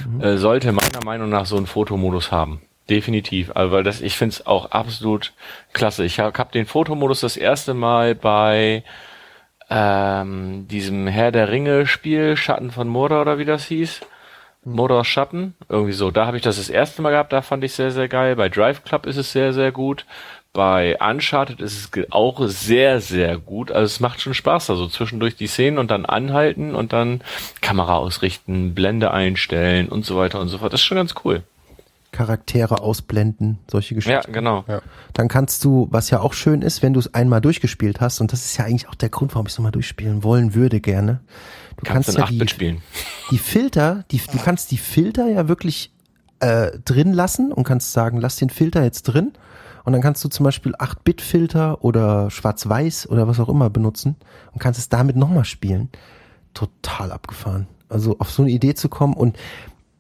mhm. 0.09 0.21
äh, 0.21 0.39
sollte 0.39 0.73
meiner 0.73 1.05
Meinung 1.05 1.31
nach 1.31 1.47
so 1.47 1.57
einen 1.57 1.67
Fotomodus 1.67 2.33
haben. 2.33 2.63
Definitiv, 2.91 3.51
also 3.55 3.73
weil 3.73 3.83
das, 3.83 4.01
ich 4.01 4.17
finde 4.17 4.35
es 4.35 4.47
auch 4.47 4.71
absolut 4.71 5.33
klasse. 5.75 6.05
Ich 6.05 6.21
habe 6.21 6.39
hab 6.39 6.53
den 6.53 6.65
Fotomodus 6.65 7.21
das 7.21 7.37
erste 7.37 7.75
Mal 7.75 8.15
bei 8.15 8.83
ähm, 9.69 10.67
diesem 10.69 11.07
Herr 11.07 11.31
der 11.31 11.51
Ringe 11.51 11.87
Spiel, 11.87 12.37
Schatten 12.37 12.71
von 12.71 12.89
Mordor 12.89 13.21
oder 13.21 13.39
wie 13.39 13.45
das 13.45 13.67
hieß. 13.67 14.01
Mordor 14.65 15.05
Schatten, 15.05 15.55
irgendwie 15.69 15.93
so. 15.93 16.11
Da 16.11 16.27
habe 16.27 16.39
ich 16.39 16.43
das 16.43 16.57
das 16.57 16.71
erste 16.71 17.03
Mal 17.03 17.11
gehabt, 17.11 17.33
da 17.33 17.43
fand 17.43 17.63
ich 17.65 17.75
sehr, 17.75 17.91
sehr 17.91 18.09
geil. 18.09 18.37
Bei 18.37 18.49
Drive 18.49 18.83
Club 18.85 19.07
ist 19.07 19.17
es 19.17 19.33
sehr, 19.33 19.53
sehr 19.53 19.71
gut. 19.71 20.07
bei 20.53 20.97
Uncharted 21.01 21.61
ist 21.61 21.97
es 21.97 22.13
auch 22.13 22.41
sehr, 22.47 23.01
sehr 23.01 23.39
gut. 23.39 23.71
Also 23.71 23.85
es 23.85 24.01
macht 24.01 24.21
schon 24.21 24.35
Spaß, 24.35 24.71
also 24.71 24.89
zwischendurch 24.89 25.37
die 25.37 25.47
Szenen 25.47 25.79
und 25.79 25.91
dann 25.91 26.05
anhalten 26.05 26.75
und 26.75 26.93
dann 26.93 27.21
Kamera 27.61 27.97
ausrichten, 27.97 28.75
Blende 28.75 29.13
einstellen 29.13 29.89
und 29.89 30.05
so 30.05 30.17
weiter 30.17 30.41
und 30.41 30.49
so 30.49 30.59
fort. 30.59 30.73
Das 30.73 30.81
ist 30.81 30.87
schon 30.87 30.97
ganz 30.97 31.15
cool. 31.25 31.43
Charaktere 32.13 32.81
ausblenden, 32.81 33.59
solche 33.71 33.95
Ja, 33.95 34.01
Geschichten. 34.01 34.33
genau. 34.33 34.65
Dann 35.13 35.29
kannst 35.29 35.65
du, 35.65 35.89
was 35.91 36.11
ja 36.11 36.21
auch 36.21 36.33
schön 36.33 36.63
ist, 36.63 36.83
wenn 36.83 36.93
du 36.95 37.01
es 37.01 37.13
einmal 37.15 37.41
durchgespielt 37.41 38.01
hast, 38.01 38.21
und 38.21 38.33
das 38.33 38.45
ist 38.45 38.57
ja 38.57 38.65
eigentlich 38.65 38.89
auch 38.89 38.95
der 38.95 39.09
Grund, 39.11 39.35
warum 39.35 39.47
ich 39.47 39.53
es 39.53 39.59
nochmal 39.59 39.73
durchspielen 39.73 40.23
wollen 40.25 40.55
würde 40.55 40.81
gerne. 40.81 41.21
Du 41.77 41.85
Kannst, 41.85 42.07
kannst, 42.17 42.19
ja 42.19 42.25
8-Bit 42.25 42.41
die, 42.43 42.49
spielen. 42.55 42.83
die 43.31 43.39
Filter, 43.39 44.05
die, 44.11 44.19
du 44.19 44.39
kannst 44.39 44.71
die 44.71 44.79
Filter 44.79 45.29
ja 45.29 45.49
wirklich 45.49 45.93
äh, 46.41 46.71
drin 46.85 47.13
lassen 47.13 47.53
und 47.53 47.65
kannst 47.65 47.93
sagen, 47.93 48.19
lass 48.21 48.37
den 48.37 48.51
Filter 48.51 48.83
jetzt 48.83 49.03
drin. 49.03 49.33
Und 49.85 49.93
dann 49.93 50.03
kannst 50.03 50.23
du 50.25 50.29
zum 50.29 50.45
Beispiel 50.45 50.75
8-Bit-Filter 50.75 51.83
oder 51.85 52.31
Schwarz-Weiß 52.31 53.09
oder 53.09 53.27
was 53.29 53.39
auch 53.41 53.49
immer 53.49 53.71
benutzen 53.71 54.17
und 54.53 54.59
kannst 54.61 54.79
es 54.81 54.89
damit 54.89 55.17
nochmal 55.17 55.45
spielen. 55.45 55.89
Total 56.55 57.13
abgefahren. 57.13 57.69
Also 57.89 58.17
auf 58.19 58.31
so 58.31 58.43
eine 58.43 58.51
Idee 58.51 58.75
zu 58.75 58.89
kommen 58.89 59.15
und 59.15 59.37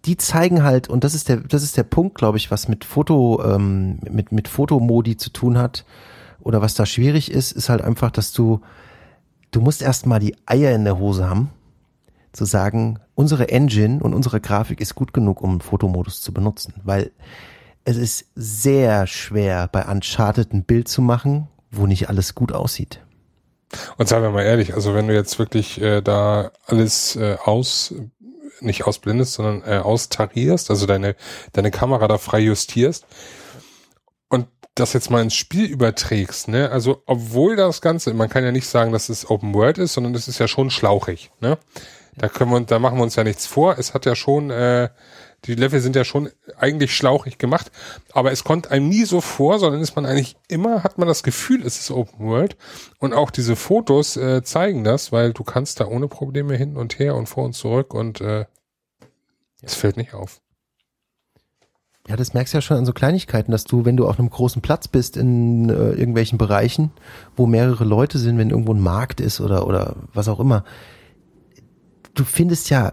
die 0.05 0.16
zeigen 0.16 0.62
halt, 0.62 0.88
und 0.88 1.05
das 1.05 1.14
ist 1.14 1.28
der, 1.28 1.38
das 1.38 1.62
ist 1.62 1.76
der 1.76 1.82
Punkt, 1.82 2.16
glaube 2.16 2.38
ich, 2.38 2.51
was 2.51 2.68
mit 2.68 2.84
Foto, 2.84 3.42
ähm, 3.44 3.99
mit, 4.11 4.32
mit 4.32 4.49
Fotomodi 4.49 5.16
zu 5.16 5.30
tun 5.30 5.59
hat, 5.59 5.84
oder 6.40 6.62
was 6.62 6.74
da 6.74 6.86
schwierig 6.86 7.30
ist, 7.30 7.53
ist 7.53 7.68
halt 7.68 7.82
einfach, 7.82 8.11
dass 8.11 8.32
du, 8.32 8.61
du 9.51 9.61
musst 9.61 9.82
erstmal 9.82 10.20
die 10.20 10.36
Eier 10.46 10.74
in 10.74 10.84
der 10.84 10.99
Hose 10.99 11.28
haben, 11.28 11.51
zu 12.32 12.44
sagen, 12.44 13.01
unsere 13.14 13.49
Engine 13.49 14.03
und 14.03 14.14
unsere 14.14 14.40
Grafik 14.40 14.80
ist 14.80 14.94
gut 14.94 15.12
genug, 15.12 15.42
um 15.42 15.61
Fotomodus 15.61 16.20
zu 16.20 16.32
benutzen, 16.32 16.74
weil 16.84 17.11
es 17.84 17.96
ist 17.96 18.26
sehr 18.34 19.07
schwer, 19.07 19.68
bei 19.70 19.84
Uncharted 19.84 20.53
ein 20.53 20.64
Bild 20.64 20.88
zu 20.88 21.03
machen, 21.03 21.49
wo 21.70 21.86
nicht 21.86 22.09
alles 22.09 22.34
gut 22.34 22.53
aussieht. 22.53 23.01
Und 23.96 24.09
sagen 24.09 24.22
wir 24.22 24.30
mal 24.30 24.44
ehrlich, 24.44 24.74
also 24.74 24.94
wenn 24.94 25.09
du 25.09 25.14
jetzt 25.14 25.38
wirklich 25.38 25.80
äh, 25.80 26.01
da 26.01 26.53
alles 26.66 27.16
äh, 27.16 27.36
aus, 27.42 27.94
nicht 28.61 28.84
ausblendest, 28.84 29.34
sondern 29.34 29.62
äh, 29.62 29.78
austarierst, 29.78 30.70
also 30.70 30.86
deine, 30.86 31.16
deine 31.52 31.70
Kamera 31.70 32.09
da 32.09 32.18
frei 32.18 32.40
justierst 32.40 33.06
und 34.28 34.46
das 34.74 34.92
jetzt 34.92 35.11
mal 35.11 35.22
ins 35.22 35.34
Spiel 35.34 35.64
überträgst, 35.66 36.48
ne? 36.48 36.70
Also 36.70 37.02
obwohl 37.06 37.56
das 37.56 37.80
Ganze, 37.80 38.14
man 38.14 38.28
kann 38.28 38.44
ja 38.44 38.52
nicht 38.52 38.68
sagen, 38.68 38.92
dass 38.92 39.09
es 39.09 39.28
Open 39.28 39.54
World 39.54 39.78
ist, 39.78 39.94
sondern 39.94 40.14
es 40.14 40.28
ist 40.28 40.38
ja 40.38 40.48
schon 40.48 40.70
schlauchig, 40.70 41.30
ne? 41.40 41.59
Da 42.16 42.28
können 42.28 42.50
wir, 42.50 42.61
da 42.61 42.78
machen 42.78 42.98
wir 42.98 43.04
uns 43.04 43.16
ja 43.16 43.24
nichts 43.24 43.46
vor. 43.46 43.78
Es 43.78 43.94
hat 43.94 44.04
ja 44.04 44.16
schon, 44.16 44.50
äh, 44.50 44.88
die 45.45 45.55
Level 45.55 45.80
sind 45.80 45.95
ja 45.95 46.05
schon 46.05 46.30
eigentlich 46.59 46.95
schlauchig 46.95 47.39
gemacht, 47.39 47.70
aber 48.12 48.32
es 48.32 48.45
kommt 48.45 48.70
einem 48.70 48.89
nie 48.89 49.05
so 49.05 49.20
vor, 49.20 49.59
sondern 49.59 49.80
ist 49.80 49.95
man 49.95 50.05
eigentlich 50.05 50.36
immer, 50.49 50.82
hat 50.82 50.99
man 50.99 51.07
das 51.07 51.22
Gefühl, 51.22 51.64
es 51.64 51.78
ist 51.78 51.91
Open 51.91 52.26
World. 52.26 52.57
Und 52.99 53.14
auch 53.14 53.30
diese 53.30 53.55
Fotos 53.55 54.16
äh, 54.16 54.43
zeigen 54.43 54.84
das, 54.84 55.12
weil 55.12 55.32
du 55.32 55.45
kannst 55.45 55.80
da 55.80 55.86
ohne 55.86 56.09
Probleme 56.09 56.57
hin 56.57 56.76
und 56.76 56.99
her 56.99 57.14
und 57.14 57.28
vor 57.28 57.45
und 57.45 57.53
zurück 57.55 57.95
und 57.95 58.20
äh, 58.20 58.47
es 59.62 59.74
fällt 59.74 59.97
nicht 59.97 60.14
auf. 60.14 60.41
Ja, 62.09 62.16
das 62.16 62.32
merkst 62.32 62.55
du 62.55 62.59
ja 62.59 62.62
schon 62.62 62.78
an 62.78 62.86
so 62.86 62.95
Kleinigkeiten, 62.95 63.53
dass 63.53 63.64
du, 63.64 63.84
wenn 63.84 63.99
du 63.99 64.09
auf 64.09 64.18
einem 64.18 64.30
großen 64.30 64.62
Platz 64.62 64.89
bist 64.89 65.16
in 65.16 65.68
äh, 65.68 65.91
irgendwelchen 65.91 66.39
Bereichen, 66.39 66.91
wo 67.36 67.47
mehrere 67.47 67.84
Leute 67.84 68.18
sind, 68.18 68.39
wenn 68.39 68.49
irgendwo 68.49 68.72
ein 68.72 68.80
Markt 68.80 69.20
ist 69.20 69.41
oder 69.43 69.66
oder 69.66 69.97
was 70.14 70.28
auch 70.28 70.41
immer, 70.41 70.64
du 72.14 72.24
findest 72.24 72.70
ja, 72.70 72.91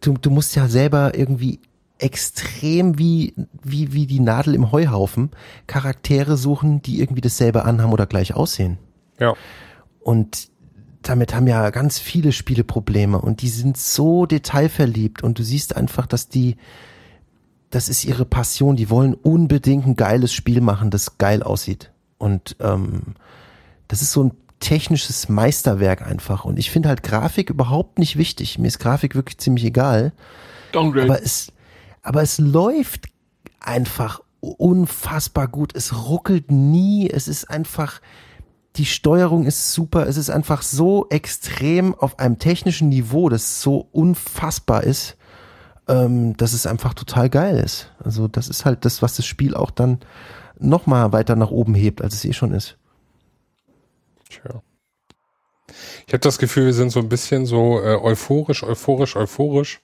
du, 0.00 0.14
du 0.14 0.30
musst 0.30 0.56
ja 0.56 0.68
selber 0.68 1.14
irgendwie 1.14 1.60
extrem 1.98 2.98
wie, 2.98 3.34
wie, 3.62 3.92
wie 3.92 4.06
die 4.06 4.20
Nadel 4.20 4.54
im 4.54 4.72
Heuhaufen 4.72 5.30
Charaktere 5.66 6.36
suchen, 6.36 6.82
die 6.82 7.00
irgendwie 7.00 7.20
dasselbe 7.20 7.64
anhaben 7.64 7.92
oder 7.92 8.06
gleich 8.06 8.34
aussehen. 8.34 8.78
Ja. 9.18 9.34
Und 10.00 10.48
damit 11.02 11.34
haben 11.34 11.46
ja 11.46 11.70
ganz 11.70 11.98
viele 11.98 12.32
Spiele 12.32 12.64
Probleme 12.64 13.20
und 13.20 13.42
die 13.42 13.48
sind 13.48 13.76
so 13.76 14.26
detailverliebt 14.26 15.22
und 15.22 15.38
du 15.38 15.42
siehst 15.42 15.76
einfach, 15.76 16.06
dass 16.06 16.28
die, 16.28 16.56
das 17.70 17.88
ist 17.88 18.04
ihre 18.04 18.24
Passion, 18.24 18.76
die 18.76 18.90
wollen 18.90 19.14
unbedingt 19.14 19.86
ein 19.86 19.96
geiles 19.96 20.32
Spiel 20.32 20.60
machen, 20.60 20.90
das 20.90 21.18
geil 21.18 21.42
aussieht. 21.42 21.90
Und 22.18 22.56
ähm, 22.60 23.14
das 23.88 24.02
ist 24.02 24.12
so 24.12 24.24
ein 24.24 24.32
technisches 24.60 25.28
Meisterwerk 25.28 26.06
einfach. 26.06 26.44
Und 26.44 26.58
ich 26.58 26.70
finde 26.70 26.88
halt 26.88 27.02
Grafik 27.02 27.50
überhaupt 27.50 27.98
nicht 27.98 28.16
wichtig. 28.16 28.58
Mir 28.58 28.68
ist 28.68 28.78
Grafik 28.78 29.14
wirklich 29.14 29.38
ziemlich 29.38 29.64
egal. 29.64 30.12
Downgrade. 30.72 31.04
Aber 31.04 31.22
es, 31.22 31.52
aber 32.04 32.22
es 32.22 32.38
läuft 32.38 33.06
einfach 33.58 34.20
unfassbar 34.40 35.48
gut. 35.48 35.74
Es 35.74 36.06
ruckelt 36.06 36.50
nie. 36.50 37.10
Es 37.10 37.26
ist 37.26 37.50
einfach, 37.50 38.00
die 38.76 38.84
Steuerung 38.84 39.46
ist 39.46 39.72
super. 39.72 40.06
Es 40.06 40.18
ist 40.18 40.30
einfach 40.30 40.62
so 40.62 41.06
extrem 41.08 41.94
auf 41.94 42.18
einem 42.18 42.38
technischen 42.38 42.90
Niveau, 42.90 43.30
das 43.30 43.62
so 43.62 43.88
unfassbar 43.90 44.84
ist, 44.84 45.16
ähm, 45.88 46.36
dass 46.36 46.52
es 46.52 46.66
einfach 46.66 46.92
total 46.92 47.30
geil 47.30 47.58
ist. 47.58 47.90
Also 47.98 48.28
das 48.28 48.48
ist 48.48 48.66
halt 48.66 48.84
das, 48.84 49.00
was 49.00 49.16
das 49.16 49.24
Spiel 49.24 49.54
auch 49.54 49.70
dann 49.70 50.00
noch 50.58 50.86
mal 50.86 51.12
weiter 51.12 51.36
nach 51.36 51.50
oben 51.50 51.74
hebt, 51.74 52.02
als 52.02 52.14
es 52.14 52.24
eh 52.26 52.34
schon 52.34 52.52
ist. 52.52 52.76
Tja. 54.28 54.62
Ich 56.06 56.12
habe 56.12 56.20
das 56.20 56.38
Gefühl, 56.38 56.66
wir 56.66 56.74
sind 56.74 56.90
so 56.90 57.00
ein 57.00 57.08
bisschen 57.08 57.46
so 57.46 57.80
äh, 57.80 57.96
euphorisch, 57.96 58.62
euphorisch, 58.62 59.16
euphorisch 59.16 59.80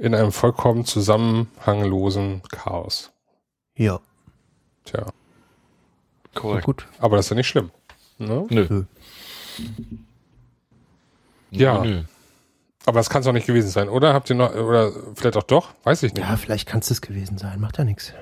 in 0.00 0.14
einem 0.14 0.32
vollkommen 0.32 0.84
zusammenhanglosen 0.84 2.42
Chaos. 2.50 3.12
Ja, 3.76 4.00
Tja, 4.84 5.06
Korrekt. 6.34 6.64
gut. 6.64 6.86
aber 6.98 7.16
das 7.16 7.26
ist 7.26 7.30
ja 7.30 7.36
nicht 7.36 7.48
schlimm. 7.48 7.70
Ne? 8.18 8.46
Nö. 8.50 8.84
Ja. 11.50 11.82
Nö. 11.84 12.02
Aber 12.86 12.98
das 12.98 13.10
kann 13.10 13.20
es 13.20 13.26
doch 13.26 13.32
nicht 13.32 13.46
gewesen 13.46 13.68
sein, 13.68 13.88
oder? 13.90 14.14
Habt 14.14 14.30
ihr 14.30 14.36
noch, 14.36 14.54
oder 14.54 14.90
vielleicht 15.14 15.36
auch 15.36 15.42
doch? 15.42 15.74
Weiß 15.84 16.02
ich 16.02 16.14
nicht. 16.14 16.26
Ja, 16.26 16.36
vielleicht 16.36 16.66
kann 16.66 16.80
es 16.80 16.88
das 16.88 17.00
gewesen 17.02 17.36
sein. 17.38 17.60
Macht 17.60 17.76
ja 17.78 17.84
nichts. 17.84 18.12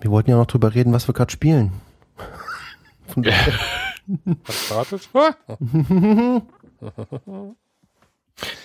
Wir 0.00 0.10
wollten 0.10 0.30
ja 0.30 0.36
noch 0.36 0.46
drüber 0.46 0.74
reden, 0.74 0.92
was 0.92 1.08
wir 1.08 1.14
gerade 1.14 1.32
spielen. 1.32 1.72
Von 3.08 3.22
daher- 3.22 3.58
Hat's 4.44 4.64
verratet? 4.66 5.08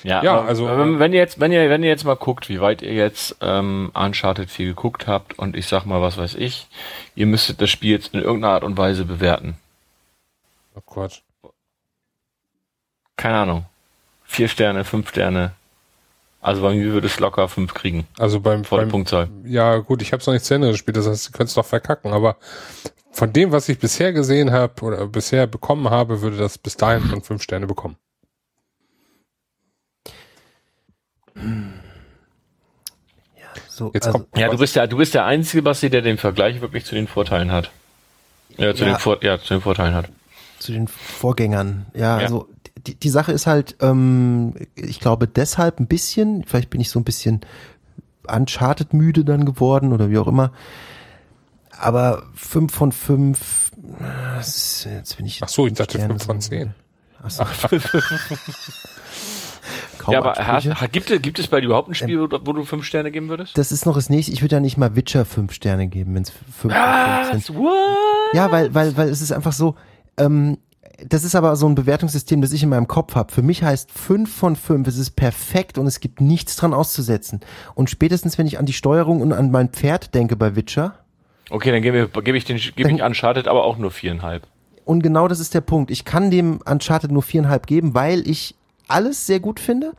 Ja, 0.03 0.23
Ja, 0.23 0.37
aber, 0.39 0.47
also- 0.47 0.67
aber 0.67 0.99
wenn 0.99 1.13
ihr 1.13 1.19
jetzt, 1.19 1.39
wenn 1.39 1.51
ihr, 1.51 1.69
wenn 1.69 1.83
ihr 1.83 1.89
jetzt 1.89 2.03
mal 2.03 2.15
guckt, 2.15 2.49
wie 2.49 2.59
weit 2.61 2.81
ihr 2.81 2.93
jetzt 2.93 3.35
ähm, 3.41 3.91
Uncharted 3.93 4.49
4 4.49 4.67
geguckt 4.67 5.07
habt 5.07 5.37
und 5.37 5.55
ich 5.55 5.67
sag 5.67 5.85
mal, 5.85 6.01
was 6.01 6.17
weiß 6.17 6.35
ich, 6.35 6.67
ihr 7.15 7.25
müsstet 7.25 7.61
das 7.61 7.69
Spiel 7.69 7.91
jetzt 7.91 8.13
in 8.13 8.21
irgendeiner 8.21 8.53
Art 8.55 8.63
und 8.63 8.77
Weise 8.77 9.05
bewerten. 9.05 9.57
Oh 10.75 10.81
Gott. 10.85 11.21
Keine 13.15 13.37
Ahnung. 13.37 13.65
Vier 14.23 14.47
Sterne, 14.47 14.85
fünf 14.85 15.09
Sterne. 15.09 15.53
Also 16.41 16.61
bei 16.61 16.73
mir 16.73 16.93
würde 16.93 17.07
es 17.07 17.19
locker 17.19 17.49
fünf 17.49 17.73
kriegen. 17.73 18.07
Also 18.17 18.39
beim, 18.39 18.63
Volle 18.63 18.83
beim 18.83 18.91
Punktzahl. 18.91 19.29
ja 19.43 19.77
gut, 19.77 20.01
ich 20.01 20.13
habe 20.13 20.21
es 20.21 20.27
noch 20.27 20.33
nicht 20.33 20.45
zu 20.45 20.53
Ende 20.53 20.71
gespielt, 20.71 20.95
das 20.95 21.05
heißt, 21.07 21.29
ihr 21.29 21.31
könnt 21.33 21.49
es 21.49 21.55
doch 21.55 21.65
verkacken, 21.65 22.13
aber 22.13 22.37
von 23.11 23.33
dem, 23.33 23.51
was 23.51 23.67
ich 23.67 23.77
bisher 23.79 24.13
gesehen 24.13 24.51
habe 24.51 24.81
oder 24.85 25.05
bisher 25.07 25.47
bekommen 25.47 25.89
habe, 25.89 26.21
würde 26.21 26.37
das 26.37 26.57
bis 26.57 26.77
dahin 26.77 27.03
schon 27.09 27.21
fünf 27.21 27.43
Sterne 27.43 27.67
bekommen. 27.67 27.97
So, 33.67 33.91
Jetzt 33.93 34.07
also, 34.07 34.19
kommt 34.19 34.37
Ja, 34.37 34.49
du 34.49 34.57
bist 34.57 34.75
der, 34.75 34.87
du 34.87 34.97
bist 34.97 35.13
der 35.13 35.25
einzige 35.25 35.61
Basti, 35.63 35.89
der 35.89 36.01
den 36.01 36.17
Vergleich 36.17 36.61
wirklich 36.61 36.85
zu 36.85 36.95
den 36.95 37.07
Vorteilen 37.07 37.51
hat. 37.51 37.71
Ja, 38.57 38.73
zu 38.75 38.83
Ja. 38.83 38.91
den 38.93 38.99
Vor 38.99 39.23
ja, 39.23 39.39
zu 39.39 39.53
den 39.55 39.61
Vorteilen 39.61 39.93
hat. 39.93 40.09
zu 40.59 40.71
den 40.73 40.87
Vorgängern. 40.87 41.85
Ja, 41.93 42.17
Ja. 42.19 42.23
also 42.25 42.49
die, 42.85 42.95
die 42.95 43.09
Sache 43.09 43.31
ist 43.31 43.47
halt, 43.47 43.75
ähm, 43.81 44.53
ich 44.75 44.99
glaube 44.99 45.27
deshalb 45.27 45.79
ein 45.79 45.87
bisschen, 45.87 46.43
vielleicht 46.45 46.69
bin 46.69 46.81
ich 46.81 46.89
so 46.89 46.99
ein 46.99 47.03
bisschen 47.05 47.41
Uncharted 48.27 48.93
müde 48.93 49.23
dann 49.25 49.45
geworden 49.45 49.91
oder 49.93 50.09
wie 50.09 50.17
auch 50.17 50.27
immer. 50.27 50.51
Aber 51.71 52.23
fünf 52.35 52.73
von 52.73 52.91
fünf, 52.91 53.71
das 54.37 54.47
ist- 54.55 54.85
jetzt 54.85 55.17
bin 55.17 55.25
ich. 55.25 55.41
Ach 55.41 55.47
so, 55.49 55.65
ich 55.67 55.73
dachte 55.73 55.97
fünf 55.99 56.23
von 56.25 56.41
zehn. 56.41 56.73
Ach 57.23 57.29
so. 57.31 57.45
Kaum 59.99 60.13
ja, 60.13 60.19
aber 60.19 60.31
hast, 60.31 60.39
Ansprüche. 60.67 60.81
ha- 60.81 60.87
gibt, 60.87 61.11
es- 61.11 61.21
gibt 61.21 61.37
es 61.39 61.47
bei 61.47 61.59
dir 61.61 61.67
überhaupt 61.67 61.89
ein 61.89 61.93
Spiel, 61.93 62.19
wo, 62.21 62.27
du- 62.27 62.39
wo 62.43 62.53
du 62.53 62.63
fünf 62.63 62.83
Sterne 62.85 63.11
geben 63.11 63.29
würdest? 63.29 63.57
Das 63.57 63.71
ist 63.71 63.85
noch 63.85 63.95
das 63.95 64.09
nächste. 64.09 64.31
Ich 64.31 64.41
würde 64.41 64.55
ja 64.55 64.59
nicht 64.59 64.77
mal 64.77 64.95
Witcher 64.95 65.25
fünf 65.25 65.53
Sterne 65.53 65.87
geben, 65.87 66.15
wenn 66.15 66.23
es 66.23 66.31
fünf 66.31 66.73
sind. 67.31 67.55
What? 67.57 67.69
Ja, 68.33 68.51
weil, 68.51 68.73
weil, 68.73 68.95
weil 68.97 69.09
es 69.09 69.21
ist 69.21 69.31
einfach 69.31 69.53
so, 69.53 69.75
ähm, 70.17 70.57
das 71.07 71.23
ist 71.23 71.35
aber 71.35 71.55
so 71.55 71.65
ein 71.67 71.75
Bewertungssystem, 71.75 72.41
das 72.41 72.51
ich 72.51 72.61
in 72.63 72.69
meinem 72.69 72.87
Kopf 72.87 73.15
habe. 73.15 73.31
Für 73.31 73.41
mich 73.41 73.63
heißt 73.63 73.91
fünf 73.91 74.35
von 74.35 74.55
fünf, 74.55 74.87
es 74.87 74.97
ist 74.97 75.11
perfekt 75.11 75.77
und 75.77 75.87
es 75.87 75.99
gibt 76.01 76.19
nichts 76.21 76.55
dran 76.57 76.73
auszusetzen. 76.73 77.39
Und 77.75 77.89
spätestens, 77.89 78.37
wenn 78.37 78.47
ich 78.47 78.59
an 78.59 78.65
die 78.65 78.73
Steuerung 78.73 79.21
und 79.21 79.31
an 79.33 79.49
mein 79.51 79.69
Pferd 79.69 80.13
denke 80.15 80.35
bei 80.35 80.55
Witcher, 80.55 80.95
Okay, 81.51 81.71
dann 81.71 81.81
gebe 81.81 82.07
gebe 82.23 82.37
ich 82.37 82.45
den 82.45 82.57
gebe 82.75 82.91
ich 82.91 83.01
Uncharted 83.01 83.47
aber 83.47 83.63
auch 83.63 83.77
nur 83.77 83.89
viereinhalb. 83.91 84.45
und 84.85 85.01
genau 85.01 85.27
das 85.27 85.39
ist 85.39 85.53
der 85.55 85.61
Punkt, 85.61 85.89
ich 85.89 86.05
kann 86.05 86.29
dem 86.29 86.59
Uncharted 86.63 87.11
nur 87.11 87.23
viereinhalb 87.23 87.65
geben, 87.65 87.95
weil 87.95 88.27
ich 88.27 88.53
alles 88.89 89.25
sehr 89.25 89.39
gut 89.39 89.59
finde, 89.59 89.93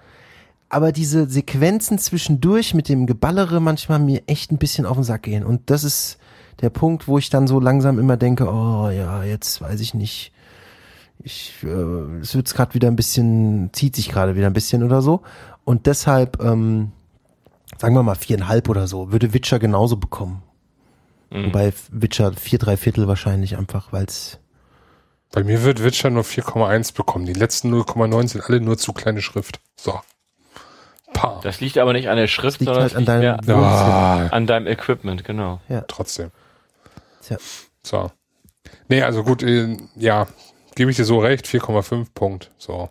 aber 0.68 0.92
diese 0.92 1.28
Sequenzen 1.28 1.98
zwischendurch 1.98 2.74
mit 2.74 2.88
dem 2.88 3.06
Geballere 3.06 3.60
manchmal 3.60 3.98
mir 3.98 4.22
echt 4.26 4.52
ein 4.52 4.58
bisschen 4.58 4.86
auf 4.86 4.96
den 4.96 5.04
Sack 5.04 5.22
gehen. 5.22 5.44
Und 5.44 5.70
das 5.70 5.84
ist, 5.84 6.18
der 6.60 6.70
Punkt, 6.70 7.08
wo 7.08 7.18
ich 7.18 7.30
dann 7.30 7.46
so 7.46 7.58
langsam 7.60 7.98
immer 7.98 8.16
denke, 8.16 8.48
oh 8.48 8.90
ja, 8.90 9.24
jetzt 9.24 9.60
weiß 9.60 9.80
ich 9.80 9.94
nicht. 9.94 10.32
Ich, 11.22 11.54
äh, 11.62 12.20
es 12.20 12.34
wird 12.34 12.52
gerade 12.52 12.74
wieder 12.74 12.88
ein 12.88 12.96
bisschen, 12.96 13.70
zieht 13.72 13.96
sich 13.96 14.08
gerade 14.08 14.36
wieder 14.36 14.46
ein 14.46 14.52
bisschen 14.52 14.82
oder 14.82 15.02
so. 15.02 15.22
Und 15.64 15.86
deshalb, 15.86 16.42
ähm, 16.42 16.92
sagen 17.78 17.94
wir 17.94 18.02
mal 18.02 18.14
viereinhalb 18.14 18.68
oder 18.68 18.86
so, 18.86 19.12
würde 19.12 19.34
Witcher 19.34 19.58
genauso 19.58 19.96
bekommen. 19.96 20.42
Mhm. 21.30 21.46
Wobei 21.46 21.72
Witcher 21.90 22.32
vier, 22.32 22.58
drei 22.58 22.76
Viertel 22.76 23.06
wahrscheinlich 23.06 23.56
einfach, 23.56 23.92
weil 23.92 24.04
es 24.04 24.38
Bei 25.32 25.44
mir 25.44 25.62
wird 25.62 25.82
Witcher 25.82 26.10
nur 26.10 26.24
4,1 26.24 26.94
bekommen. 26.94 27.24
Die 27.24 27.32
letzten 27.32 27.72
0,9 27.72 28.28
sind 28.28 28.44
alle 28.44 28.60
nur 28.60 28.78
zu 28.78 28.92
kleine 28.92 29.22
Schrift. 29.22 29.60
So. 29.76 30.00
Pah. 31.12 31.40
Das 31.42 31.60
liegt 31.60 31.78
aber 31.78 31.92
nicht 31.92 32.08
an 32.08 32.16
der 32.16 32.26
Schrift, 32.26 32.60
liegt 32.60 32.68
sondern 32.68 32.82
halt 32.82 32.94
an 32.94 33.22
liegt 33.22 33.48
deinem. 33.48 33.64
Ah, 33.64 34.26
an 34.28 34.46
deinem 34.46 34.66
Equipment, 34.66 35.24
genau. 35.24 35.60
trotzdem. 35.86 36.30
Tja. 37.22 37.36
So. 37.82 38.10
Nee, 38.88 39.02
also 39.02 39.22
gut, 39.22 39.42
äh, 39.42 39.76
ja, 39.96 40.26
gebe 40.74 40.90
ich 40.90 40.96
dir 40.96 41.04
so 41.04 41.18
recht, 41.18 41.46
4,5 41.46 42.08
Punkt. 42.14 42.50
So. 42.58 42.90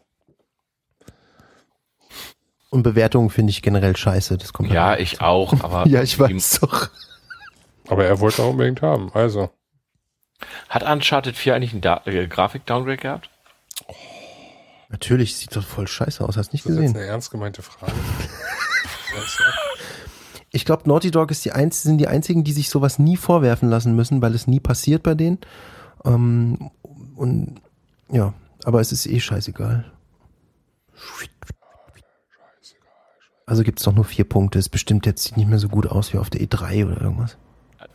Und 2.70 2.84
Bewertungen 2.84 3.30
finde 3.30 3.52
ich 3.52 3.62
generell 3.62 3.96
scheiße. 3.96 4.38
Das 4.38 4.54
kommt 4.54 4.72
Ja, 4.72 4.96
ich 4.98 5.22
auch, 5.22 5.54
aber 5.62 5.88
Ja, 5.88 6.02
ich 6.02 6.20
weiß 6.20 6.60
doch. 6.62 6.90
Aber 7.88 8.06
er 8.06 8.20
wollte 8.20 8.44
auch 8.44 8.52
unbedingt 8.52 8.82
haben. 8.82 9.12
Also. 9.14 9.50
Hat 10.70 10.84
Uncharted 10.84 11.36
4 11.36 11.56
eigentlich 11.56 11.74
einen 11.74 11.82
da 11.82 12.02
äh, 12.06 12.28
Grafik-Downgrade 12.28 12.98
gehabt? 12.98 13.30
Natürlich 14.90 15.36
sieht 15.36 15.56
das 15.56 15.66
voll 15.66 15.88
scheiße 15.88 16.24
aus. 16.24 16.36
Hast 16.38 16.52
nicht 16.54 16.66
Das 16.66 16.72
ist 16.72 16.78
jetzt 16.78 16.86
gesehen? 16.94 17.02
eine 17.02 17.12
ernst 17.12 17.32
gemeinte 17.32 17.62
Frage. 17.62 17.94
Ich 20.52 20.66
glaube, 20.66 20.88
Naughty 20.90 21.12
Dog 21.12 21.30
ist 21.30 21.46
die 21.46 21.52
einz 21.52 21.84
sind 21.84 22.00
die 22.00 22.08
einzigen, 22.08 22.44
die 22.44 22.54
sich 22.54 22.70
sowas 22.70 22.98
nie 22.98 23.18
vorwerfen 23.18 23.70
lassen 23.70 23.96
müssen, 23.96 24.22
weil 24.22 24.34
es 24.34 24.48
nie 24.48 24.60
passiert 24.60 25.04
bei 25.04 25.14
denen. 25.14 25.38
Ähm, 26.06 26.72
und 27.16 27.62
ja, 28.10 28.34
aber 28.64 28.82
es 28.82 28.92
ist 28.92 29.06
eh 29.06 29.20
scheißegal. 29.20 29.92
Also 33.46 33.64
gibt's 33.64 33.84
doch 33.84 33.94
nur 33.94 34.06
vier 34.06 34.26
Punkte. 34.26 34.58
Ist 34.58 34.70
bestimmt 34.70 35.06
jetzt 35.06 35.24
sieht 35.24 35.38
nicht 35.38 35.50
mehr 35.50 35.60
so 35.60 35.70
gut 35.70 35.86
aus 35.88 36.14
wie 36.14 36.18
auf 36.18 36.32
der 36.32 36.42
E3 36.42 36.86
oder 36.88 37.02
irgendwas. 37.02 37.38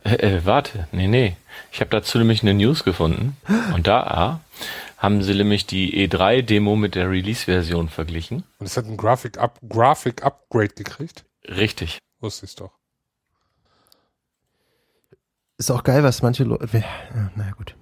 Äh, 0.05 0.15
äh, 0.37 0.45
warte, 0.45 0.87
nee, 0.91 1.07
nee. 1.07 1.35
Ich 1.71 1.81
habe 1.81 1.89
dazu 1.89 2.19
nämlich 2.19 2.43
eine 2.43 2.53
News 2.53 2.83
gefunden. 2.83 3.35
Und 3.73 3.87
da 3.87 4.03
ah, 4.03 4.39
haben 4.97 5.23
sie 5.23 5.33
nämlich 5.33 5.65
die 5.65 6.07
E3-Demo 6.07 6.75
mit 6.75 6.93
der 6.93 7.09
Release-Version 7.09 7.89
verglichen. 7.89 8.43
Und 8.59 8.67
es 8.67 8.77
hat 8.77 8.85
ein 8.85 8.97
Graphic, 8.97 9.39
Up 9.39 9.59
Graphic 9.67 10.23
Upgrade 10.23 10.69
gekriegt. 10.75 11.25
Richtig. 11.47 11.97
Wusste 12.19 12.45
ich 12.45 12.55
doch. 12.55 12.71
Ist 15.57 15.71
auch 15.71 15.83
geil, 15.83 16.03
was 16.03 16.21
manche 16.21 16.43
Leute. 16.43 16.67
Ja, 16.77 17.31
naja, 17.35 17.51
gut. 17.57 17.75